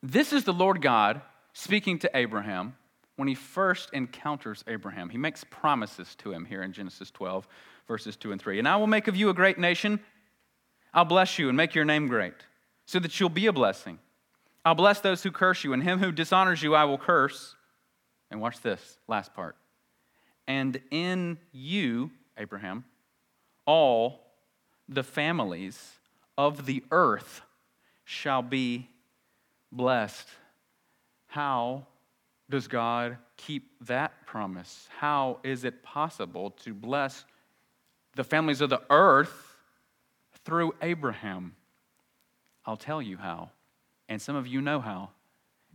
This 0.02 0.32
is 0.32 0.44
the 0.44 0.52
Lord 0.52 0.80
God 0.80 1.20
speaking 1.52 1.98
to 2.00 2.10
Abraham 2.16 2.76
when 3.16 3.28
he 3.28 3.34
first 3.34 3.90
encounters 3.92 4.64
Abraham. 4.68 5.10
He 5.10 5.18
makes 5.18 5.44
promises 5.44 6.14
to 6.18 6.32
him 6.32 6.44
here 6.44 6.62
in 6.62 6.72
Genesis 6.72 7.10
12, 7.10 7.48
verses 7.88 8.16
2 8.16 8.30
and 8.30 8.40
3. 8.40 8.60
And 8.60 8.68
I 8.68 8.76
will 8.76 8.86
make 8.86 9.08
of 9.08 9.16
you 9.16 9.30
a 9.30 9.34
great 9.34 9.58
nation. 9.58 9.98
I'll 10.94 11.04
bless 11.04 11.38
you 11.38 11.48
and 11.48 11.56
make 11.56 11.74
your 11.74 11.84
name 11.84 12.06
great, 12.06 12.34
so 12.86 12.98
that 13.00 13.18
you'll 13.18 13.28
be 13.28 13.46
a 13.46 13.52
blessing. 13.52 13.98
I'll 14.64 14.74
bless 14.74 15.00
those 15.00 15.22
who 15.22 15.32
curse 15.32 15.64
you, 15.64 15.72
and 15.72 15.82
him 15.82 15.98
who 15.98 16.12
dishonors 16.12 16.62
you 16.62 16.74
I 16.74 16.84
will 16.84 16.98
curse. 16.98 17.56
And 18.30 18.40
watch 18.40 18.60
this 18.60 18.98
last 19.08 19.34
part. 19.34 19.56
And 20.46 20.80
in 20.90 21.38
you, 21.52 22.10
Abraham, 22.36 22.84
all 23.66 24.20
the 24.88 25.02
families 25.02 25.92
of 26.36 26.66
the 26.66 26.84
earth 26.90 27.42
shall 28.04 28.42
be 28.42 28.88
blessed. 29.72 30.26
How 31.26 31.86
does 32.48 32.68
God 32.68 33.18
keep 33.36 33.70
that 33.86 34.26
promise? 34.26 34.88
How 34.98 35.38
is 35.42 35.64
it 35.64 35.82
possible 35.82 36.50
to 36.62 36.72
bless 36.72 37.24
the 38.18 38.24
families 38.24 38.60
of 38.60 38.68
the 38.68 38.82
earth 38.90 39.54
through 40.44 40.74
Abraham? 40.82 41.54
I'll 42.66 42.76
tell 42.76 43.00
you 43.00 43.16
how, 43.16 43.50
and 44.08 44.20
some 44.20 44.34
of 44.34 44.44
you 44.44 44.60
know 44.60 44.80
how. 44.80 45.10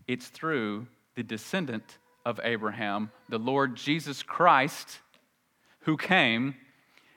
It's 0.09 0.27
through 0.27 0.87
the 1.15 1.23
descendant 1.23 1.99
of 2.25 2.41
Abraham, 2.43 3.11
the 3.29 3.37
Lord 3.37 3.77
Jesus 3.77 4.21
Christ, 4.23 4.99
who 5.83 5.95
came 5.95 6.55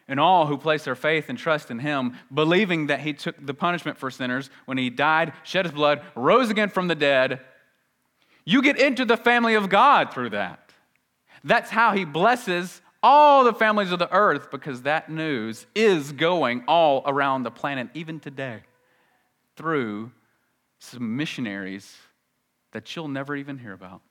and 0.07 0.21
all 0.21 0.47
who 0.47 0.57
place 0.57 0.85
their 0.85 0.95
faith 0.95 1.29
and 1.29 1.37
trust 1.37 1.73
in 1.73 1.81
him, 1.81 2.15
believing 2.33 2.87
that 2.87 3.01
he 3.01 3.13
took 3.13 3.35
the 3.45 3.53
punishment 3.53 3.99
for 3.99 4.13
sinners 4.13 4.49
when 4.67 4.79
he 4.79 4.91
died, 4.91 5.33
shed 5.43 5.65
his 5.65 5.75
blood, 5.75 6.03
rose 6.15 6.51
again 6.51 6.69
from 6.69 6.87
the 6.87 6.95
dead, 6.95 7.41
you 8.45 8.63
get 8.63 8.79
into 8.79 9.05
the 9.05 9.17
family 9.17 9.57
of 9.57 9.69
God 9.69 10.15
through 10.15 10.31
that. 10.31 10.71
That's 11.43 11.71
how 11.71 11.95
he 11.95 12.05
blesses 12.05 12.81
all 13.03 13.45
the 13.45 13.53
families 13.53 13.93
of 13.93 13.99
the 13.99 14.13
earth 14.13 14.51
because 14.51 14.83
that 14.83 15.11
news 15.11 15.67
is 15.75 16.13
going 16.13 16.65
all 16.67 17.03
around 17.07 17.43
the 17.43 17.51
planet, 17.51 17.89
even 17.95 18.21
today, 18.21 18.61
through 19.57 20.11
some 20.79 21.17
missionaries 21.17 21.97
that 22.73 22.95
you'll 22.95 23.09
never 23.09 23.37
even 23.37 23.59
hear 23.59 23.73
about. 23.73 24.03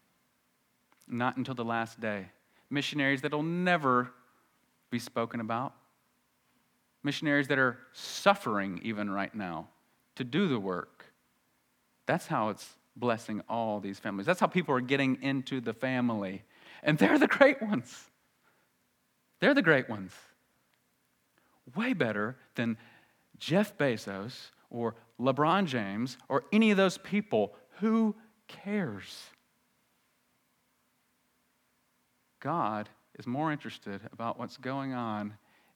Not 1.08 1.38
until 1.38 1.56
the 1.56 1.66
last 1.66 2.00
day. 2.00 2.28
Missionaries 2.70 3.22
that'll 3.22 3.44
never 3.44 4.12
be 4.90 5.00
spoken 5.00 5.40
about 5.40 5.74
missionaries 7.06 7.48
that 7.48 7.60
are 7.60 7.78
suffering 7.94 8.82
even 8.84 9.10
right 9.10 9.34
now 9.34 9.68
to 10.16 10.24
do 10.24 10.48
the 10.48 10.60
work. 10.60 11.06
That's 12.08 12.26
how 12.26 12.50
it's 12.50 12.68
blessing 12.96 13.42
all 13.48 13.80
these 13.80 14.00
families. 14.00 14.26
That's 14.26 14.40
how 14.40 14.48
people 14.48 14.76
are 14.76 14.82
getting 14.82 15.22
into 15.22 15.62
the 15.62 15.74
family. 15.74 16.44
And 16.84 16.98
they're 16.98 17.20
the 17.20 17.28
great 17.28 17.62
ones. 17.62 18.10
They're 19.40 19.54
the 19.54 19.62
great 19.62 19.90
ones. 19.90 20.12
Way 21.76 21.94
better 21.94 22.38
than 22.56 22.78
Jeff 23.38 23.78
Bezos 23.78 24.52
or 24.70 24.96
LeBron 25.20 25.66
James 25.66 26.18
or 26.30 26.44
any 26.52 26.72
of 26.72 26.78
those 26.78 26.98
people. 26.98 27.54
Who 27.80 28.16
cares? 28.48 29.30
God 32.40 32.90
is 33.18 33.26
more 33.26 33.52
interested 33.52 34.02
about 34.14 34.38
what's 34.38 34.58
going 34.58 34.94
on 34.94 35.34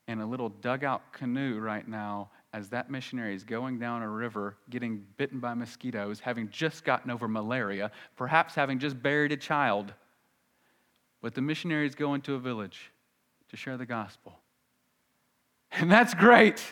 in 0.08 0.20
a 0.20 0.26
little 0.26 0.48
dugout 0.48 1.12
canoe 1.12 1.58
right 1.58 1.86
now 1.86 2.30
as 2.52 2.68
that 2.68 2.90
missionary 2.90 3.34
is 3.34 3.44
going 3.44 3.78
down 3.78 4.02
a 4.02 4.08
river, 4.08 4.56
getting 4.70 5.04
bitten 5.16 5.38
by 5.38 5.54
mosquitoes, 5.54 6.20
having 6.20 6.48
just 6.50 6.84
gotten 6.84 7.10
over 7.10 7.28
malaria, 7.28 7.90
perhaps 8.16 8.54
having 8.54 8.78
just 8.78 9.00
buried 9.00 9.30
a 9.32 9.36
child. 9.36 9.92
But 11.22 11.34
the 11.34 11.42
missionary 11.42 11.86
is 11.86 11.94
going 11.94 12.22
to 12.22 12.34
a 12.34 12.38
village 12.38 12.90
to 13.50 13.56
share 13.56 13.76
the 13.76 13.86
gospel. 13.86 14.38
And 15.72 15.90
that's 15.90 16.14
great 16.14 16.62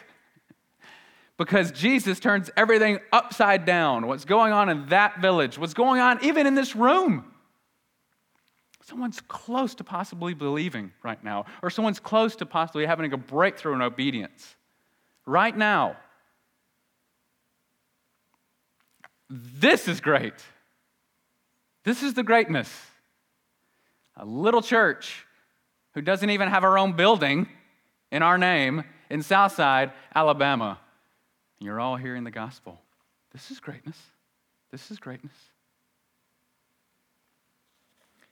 because 1.37 1.71
Jesus 1.71 2.19
turns 2.19 2.51
everything 2.57 2.99
upside 3.13 3.65
down. 3.65 4.07
What's 4.07 4.25
going 4.25 4.53
on 4.53 4.69
in 4.69 4.87
that 4.87 5.21
village, 5.21 5.59
what's 5.59 5.75
going 5.75 6.01
on 6.01 6.25
even 6.25 6.47
in 6.47 6.55
this 6.55 6.75
room 6.75 7.33
someone's 8.89 9.21
close 9.21 9.75
to 9.75 9.85
possibly 9.85 10.33
believing 10.33 10.93
right 11.03 11.23
now, 11.23 11.45
or 11.63 11.69
someone's 11.69 12.01
close 12.01 12.37
to 12.37 12.47
possibly 12.47 12.87
having 12.87 13.13
a 13.13 13.19
breakthrough 13.19 13.75
in 13.75 13.83
obedience 13.83 14.57
right 15.27 15.57
now. 15.57 15.97
This 19.29 19.89
is 19.89 20.01
great. 20.01 20.33
This 21.85 22.03
is 22.03 22.15
the 22.15 22.23
greatness. 22.23 22.71
A 24.17 24.25
little 24.25 24.63
church 24.63 25.27
who 25.95 26.03
doesn't 26.03 26.31
even 26.31 26.49
have 26.49 26.65
our 26.65 26.79
own 26.79 26.93
building 26.93 27.49
in 28.11 28.23
our 28.23 28.39
name 28.39 28.85
in 29.11 29.23
Southside, 29.23 29.93
Alabama. 30.15 30.79
And 31.59 31.67
you're 31.67 31.81
all 31.81 31.97
hearing 31.97 32.25
the 32.25 32.31
gospel. 32.31 32.81
This 33.33 33.51
is 33.51 33.61
greatness. 33.61 33.99
This 34.71 34.91
is 34.91 34.99
greatness. 34.99 35.33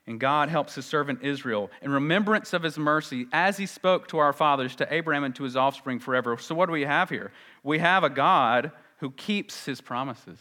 And 0.07 0.21
God 0.21 0.49
helps 0.49 0.77
his 0.77 0.87
servant 0.87 1.23
Israel 1.23 1.71
in 1.83 1.91
remembrance 1.91 2.53
of 2.53 2.63
his 2.63 2.79
mercy 2.79 3.27
as 3.33 3.57
he 3.57 3.67
spoke 3.67 4.07
to 4.09 4.19
our 4.19 4.33
fathers, 4.33 4.77
to 4.77 4.95
Abraham, 4.95 5.25
and 5.25 5.35
to 5.35 5.43
his 5.43 5.57
offspring 5.57 5.99
forever. 5.99 6.39
So, 6.39 6.55
what 6.55 6.67
do 6.67 6.73
we 6.73 6.83
have 6.83 7.11
here? 7.11 7.33
We 7.65 7.81
have 7.81 8.05
a 8.05 8.11
God 8.11 8.71
who 8.99 9.11
keeps 9.11 9.65
his 9.65 9.81
promises. 9.81 10.39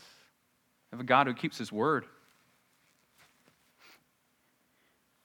have 0.91 0.99
a 0.99 1.03
God 1.03 1.25
who 1.25 1.33
keeps 1.33 1.57
his 1.57 1.71
word. 1.71 2.05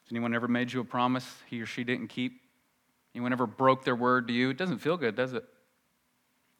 anyone 0.11 0.33
ever 0.33 0.47
made 0.47 0.71
you 0.71 0.81
a 0.81 0.83
promise 0.83 1.25
he 1.47 1.61
or 1.61 1.65
she 1.65 1.83
didn't 1.83 2.07
keep? 2.07 2.41
Anyone 3.15 3.33
ever 3.33 3.47
broke 3.47 3.83
their 3.83 3.95
word 3.95 4.27
to 4.27 4.33
you? 4.33 4.49
It 4.49 4.57
doesn't 4.57 4.79
feel 4.79 4.97
good, 4.97 5.15
does 5.15 5.33
it? 5.33 5.43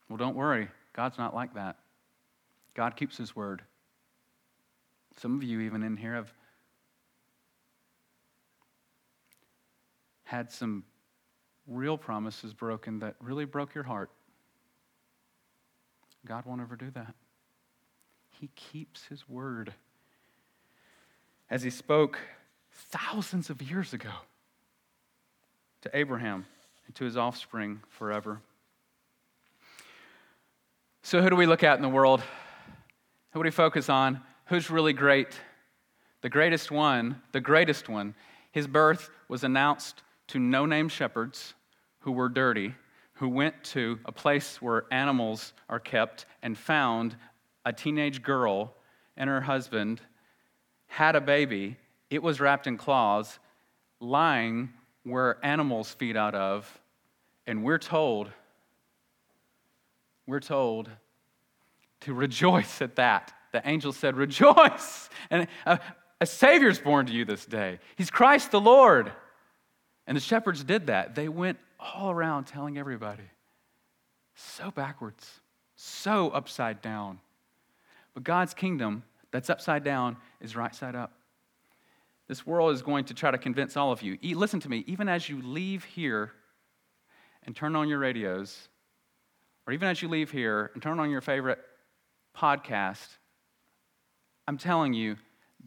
Well, 0.10 0.18
don't 0.18 0.36
worry. 0.36 0.68
God's 0.93 1.18
not 1.18 1.34
like 1.34 1.54
that. 1.56 1.78
God 2.74 2.95
keeps 2.95 3.18
his 3.18 3.36
word. 3.36 3.62
Some 5.18 5.36
of 5.36 5.43
you, 5.43 5.62
even 5.62 5.84
in 5.84 5.97
here, 5.97 6.16
have 6.16 6.34
had 10.24 10.52
some 10.52 10.84
real 11.68 11.97
promises 11.97 12.54
broken 12.54 12.99
that 12.99 13.16
really 13.20 13.45
broke 13.45 13.76
your 13.76 13.84
heart. 13.84 14.10
God 16.26 16.45
won't 16.45 16.62
ever 16.62 16.76
do 16.76 16.89
that. 16.91 17.14
He 18.39 18.49
keeps 18.56 19.06
his 19.06 19.28
word. 19.28 19.74
As 21.49 21.64
he 21.64 21.70
spoke 21.70 22.18
thousands 22.90 23.50
of 23.50 23.62
years 23.62 23.94
ago 23.94 24.12
to 25.82 25.90
Abraham 25.94 26.46
and 26.86 26.96
to 26.96 27.06
his 27.06 27.18
offspring 27.18 27.82
forever. 27.90 28.42
So, 31.04 31.22
who 31.22 31.30
do 31.30 31.36
we 31.36 31.46
look 31.46 31.64
at 31.64 31.78
in 31.78 31.82
the 31.82 31.90
world? 31.90 32.22
Who 33.32 33.40
do 33.40 33.44
we 33.44 33.52
focus 33.52 33.90
on? 33.90 34.22
Who's 34.46 34.70
really 34.70 34.94
great? 34.94 35.40
The 36.22 36.30
greatest 36.30 36.70
one, 36.70 37.22
the 37.32 37.42
greatest 37.42 37.90
one, 37.90 38.14
his 38.52 38.68
birth 38.68 39.10
was 39.28 39.44
announced 39.44 40.04
to 40.28 40.40
no 40.40 40.66
name 40.66 40.90
shepherds 40.90 41.56
who 42.00 42.12
were 42.12 42.30
dirty, 42.30 42.76
who 43.14 43.30
went 43.30 43.64
to 43.64 44.00
a 44.06 44.12
place 44.12 44.62
where 44.62 44.86
animals 44.92 45.54
are 45.70 45.80
kept 45.80 46.26
and 46.44 46.58
found 46.58 47.16
a 47.66 47.74
teenage 47.74 48.22
girl 48.22 48.74
and 49.18 49.30
her 49.30 49.42
husband, 49.42 50.02
had 50.88 51.16
a 51.16 51.22
baby. 51.22 51.78
It 52.12 52.22
was 52.22 52.41
wrapped 52.41 52.68
in 52.68 52.78
cloths, 52.78 53.39
lying 54.01 54.70
where 55.03 55.43
animals 55.43 55.89
feed 55.89 56.18
out 56.18 56.36
of. 56.36 56.80
And 57.47 57.64
we're 57.64 57.80
told, 57.80 58.30
we're 60.28 60.41
told 60.41 60.89
to 62.01 62.14
rejoice 62.14 62.82
at 62.82 62.97
that. 62.97 63.34
The 63.53 63.68
angel 63.68 63.93
said, 63.93 64.16
Rejoice! 64.16 65.09
And 65.30 65.47
a, 65.66 65.80
a 66.20 66.26
Savior's 66.26 66.80
born 66.80 67.05
to 67.05 67.14
you 67.14 67.24
this 67.26 67.45
day. 67.45 67.80
He's 67.95 68.12
Christ 68.12 68.51
the 68.51 68.59
Lord. 68.59 69.12
And 70.05 70.18
the 70.18 70.22
shepherds 70.22 70.64
did 70.64 70.88
that. 70.88 71.16
They 71.16 71.30
went 71.30 71.59
all 71.80 72.12
around 72.12 72.45
telling 72.45 72.78
everybody. 72.78 73.24
So 74.36 74.72
backwards, 74.72 75.39
so 75.76 76.30
upside 76.30 76.82
down. 76.82 77.20
But 78.14 78.24
God's 78.24 78.53
kingdom 78.53 79.03
that's 79.32 79.49
upside 79.49 79.84
down 79.84 80.18
is 80.41 80.55
right 80.55 80.76
side 80.76 80.95
up. 80.95 81.14
This 82.32 82.48
world 82.48 82.74
is 82.74 82.82
going 82.82 83.04
to 83.04 83.14
try 83.14 83.30
to 83.30 83.38
convince 83.38 83.76
all 83.76 83.92
of 83.92 84.02
you. 84.02 84.18
Listen 84.38 84.62
to 84.62 84.70
me, 84.70 84.86
even 84.88 85.10
as 85.10 85.28
you 85.28 85.42
leave 85.42 85.84
here 85.84 86.32
and 87.46 87.54
turn 87.54 87.76
on 87.76 87.90
your 87.90 88.00
radios, 88.00 88.70
or 89.68 89.74
even 89.74 89.90
as 89.90 90.02
you 90.02 90.08
leave 90.08 90.32
here 90.32 90.72
and 90.74 90.82
turn 90.82 91.02
on 91.02 91.10
your 91.10 91.20
favorite 91.20 91.60
podcast, 92.34 93.06
I'm 94.48 94.58
telling 94.58 94.94
you, 94.94 95.18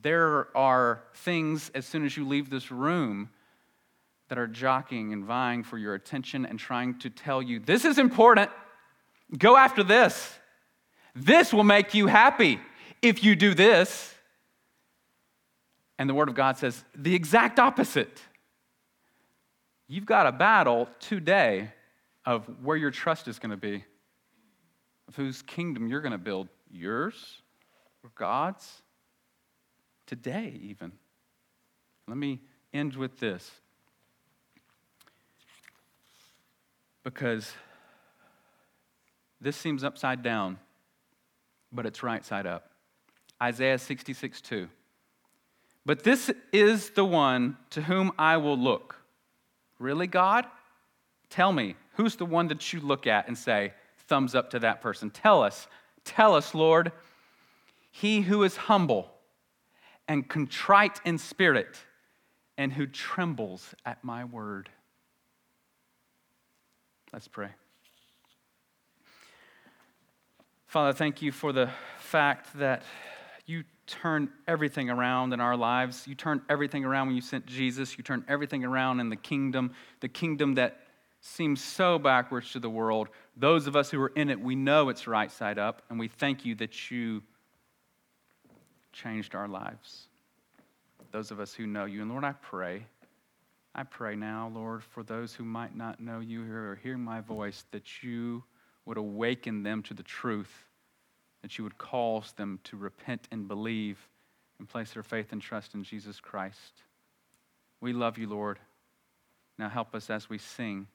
there 0.00 0.48
are 0.56 1.02
things 1.16 1.70
as 1.74 1.84
soon 1.84 2.06
as 2.06 2.16
you 2.16 2.26
leave 2.26 2.48
this 2.48 2.70
room 2.70 3.28
that 4.30 4.38
are 4.38 4.46
jockeying 4.46 5.12
and 5.12 5.22
vying 5.22 5.64
for 5.64 5.76
your 5.76 5.92
attention 5.92 6.46
and 6.46 6.58
trying 6.58 6.98
to 7.00 7.10
tell 7.10 7.42
you 7.42 7.60
this 7.60 7.84
is 7.84 7.98
important. 7.98 8.50
Go 9.36 9.58
after 9.58 9.82
this. 9.82 10.32
This 11.14 11.52
will 11.52 11.62
make 11.62 11.92
you 11.92 12.06
happy 12.06 12.58
if 13.02 13.22
you 13.22 13.36
do 13.36 13.52
this. 13.52 14.13
And 15.98 16.08
the 16.08 16.14
Word 16.14 16.28
of 16.28 16.34
God 16.34 16.56
says 16.56 16.84
the 16.94 17.14
exact 17.14 17.58
opposite. 17.58 18.20
You've 19.86 20.06
got 20.06 20.26
a 20.26 20.32
battle 20.32 20.88
today 20.98 21.70
of 22.24 22.46
where 22.62 22.76
your 22.76 22.90
trust 22.90 23.28
is 23.28 23.38
going 23.38 23.50
to 23.50 23.56
be, 23.56 23.84
of 25.08 25.16
whose 25.16 25.42
kingdom 25.42 25.88
you're 25.88 26.00
going 26.00 26.12
to 26.12 26.18
build 26.18 26.48
yours 26.70 27.42
or 28.02 28.10
God's 28.14 28.82
today, 30.06 30.58
even. 30.62 30.92
Let 32.08 32.16
me 32.16 32.40
end 32.72 32.96
with 32.96 33.18
this. 33.18 33.50
Because 37.02 37.52
this 39.40 39.56
seems 39.56 39.84
upside 39.84 40.22
down, 40.22 40.58
but 41.70 41.84
it's 41.86 42.02
right 42.02 42.24
side 42.24 42.46
up. 42.46 42.70
Isaiah 43.42 43.78
66 43.78 44.40
2. 44.40 44.68
But 45.86 46.02
this 46.02 46.30
is 46.52 46.90
the 46.90 47.04
one 47.04 47.56
to 47.70 47.82
whom 47.82 48.12
I 48.18 48.38
will 48.38 48.56
look. 48.56 48.96
Really, 49.78 50.06
God? 50.06 50.46
Tell 51.28 51.52
me, 51.52 51.76
who's 51.94 52.16
the 52.16 52.24
one 52.24 52.48
that 52.48 52.72
you 52.72 52.80
look 52.80 53.06
at 53.06 53.28
and 53.28 53.36
say, 53.36 53.72
thumbs 54.06 54.34
up 54.34 54.50
to 54.50 54.58
that 54.60 54.80
person? 54.80 55.10
Tell 55.10 55.42
us. 55.42 55.66
Tell 56.04 56.34
us, 56.34 56.54
Lord. 56.54 56.92
He 57.90 58.22
who 58.22 58.42
is 58.42 58.56
humble 58.56 59.10
and 60.08 60.28
contrite 60.28 61.00
in 61.04 61.18
spirit 61.18 61.76
and 62.56 62.72
who 62.72 62.86
trembles 62.86 63.74
at 63.84 64.02
my 64.02 64.24
word. 64.24 64.68
Let's 67.12 67.28
pray. 67.28 67.50
Father, 70.66 70.92
thank 70.92 71.22
you 71.22 71.30
for 71.30 71.52
the 71.52 71.70
fact 71.98 72.58
that 72.58 72.82
turned 73.86 74.28
everything 74.48 74.90
around 74.90 75.32
in 75.32 75.40
our 75.40 75.56
lives. 75.56 76.06
You 76.06 76.14
turned 76.14 76.42
everything 76.48 76.84
around 76.84 77.08
when 77.08 77.16
you 77.16 77.22
sent 77.22 77.46
Jesus. 77.46 77.96
You 77.96 78.04
turned 78.04 78.24
everything 78.28 78.64
around 78.64 79.00
in 79.00 79.10
the 79.10 79.16
kingdom, 79.16 79.74
the 80.00 80.08
kingdom 80.08 80.54
that 80.54 80.80
seems 81.20 81.62
so 81.62 81.98
backwards 81.98 82.52
to 82.52 82.58
the 82.58 82.70
world. 82.70 83.08
Those 83.36 83.66
of 83.66 83.76
us 83.76 83.90
who 83.90 84.00
are 84.02 84.12
in 84.14 84.30
it, 84.30 84.40
we 84.40 84.54
know 84.54 84.88
it's 84.88 85.06
right 85.06 85.30
side 85.30 85.58
up, 85.58 85.82
and 85.88 85.98
we 85.98 86.08
thank 86.08 86.44
you 86.44 86.54
that 86.56 86.90
you 86.90 87.22
changed 88.92 89.34
our 89.34 89.48
lives. 89.48 90.08
Those 91.10 91.30
of 91.30 91.40
us 91.40 91.54
who 91.54 91.66
know 91.66 91.84
you. 91.84 92.02
And 92.02 92.10
Lord, 92.10 92.24
I 92.24 92.32
pray, 92.32 92.86
I 93.74 93.82
pray 93.82 94.16
now, 94.16 94.50
Lord, 94.54 94.82
for 94.84 95.02
those 95.02 95.34
who 95.34 95.44
might 95.44 95.74
not 95.76 96.00
know 96.00 96.20
you 96.20 96.44
here 96.44 96.72
or 96.72 96.76
hear 96.76 96.96
my 96.96 97.20
voice, 97.20 97.64
that 97.72 98.02
you 98.02 98.44
would 98.84 98.98
awaken 98.98 99.62
them 99.62 99.82
to 99.84 99.94
the 99.94 100.02
truth, 100.02 100.52
that 101.44 101.58
you 101.58 101.64
would 101.64 101.76
cause 101.76 102.32
them 102.38 102.58
to 102.64 102.74
repent 102.74 103.28
and 103.30 103.46
believe 103.46 104.08
and 104.58 104.66
place 104.66 104.94
their 104.94 105.02
faith 105.02 105.30
and 105.30 105.42
trust 105.42 105.74
in 105.74 105.84
Jesus 105.84 106.18
Christ. 106.18 106.72
We 107.82 107.92
love 107.92 108.16
you, 108.16 108.26
Lord. 108.26 108.58
Now 109.58 109.68
help 109.68 109.94
us 109.94 110.08
as 110.08 110.30
we 110.30 110.38
sing 110.38 110.86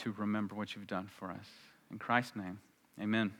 to 0.00 0.12
remember 0.18 0.54
what 0.54 0.76
you've 0.76 0.86
done 0.86 1.08
for 1.18 1.30
us. 1.30 1.46
In 1.90 1.98
Christ's 1.98 2.36
name, 2.36 2.58
amen. 3.00 3.32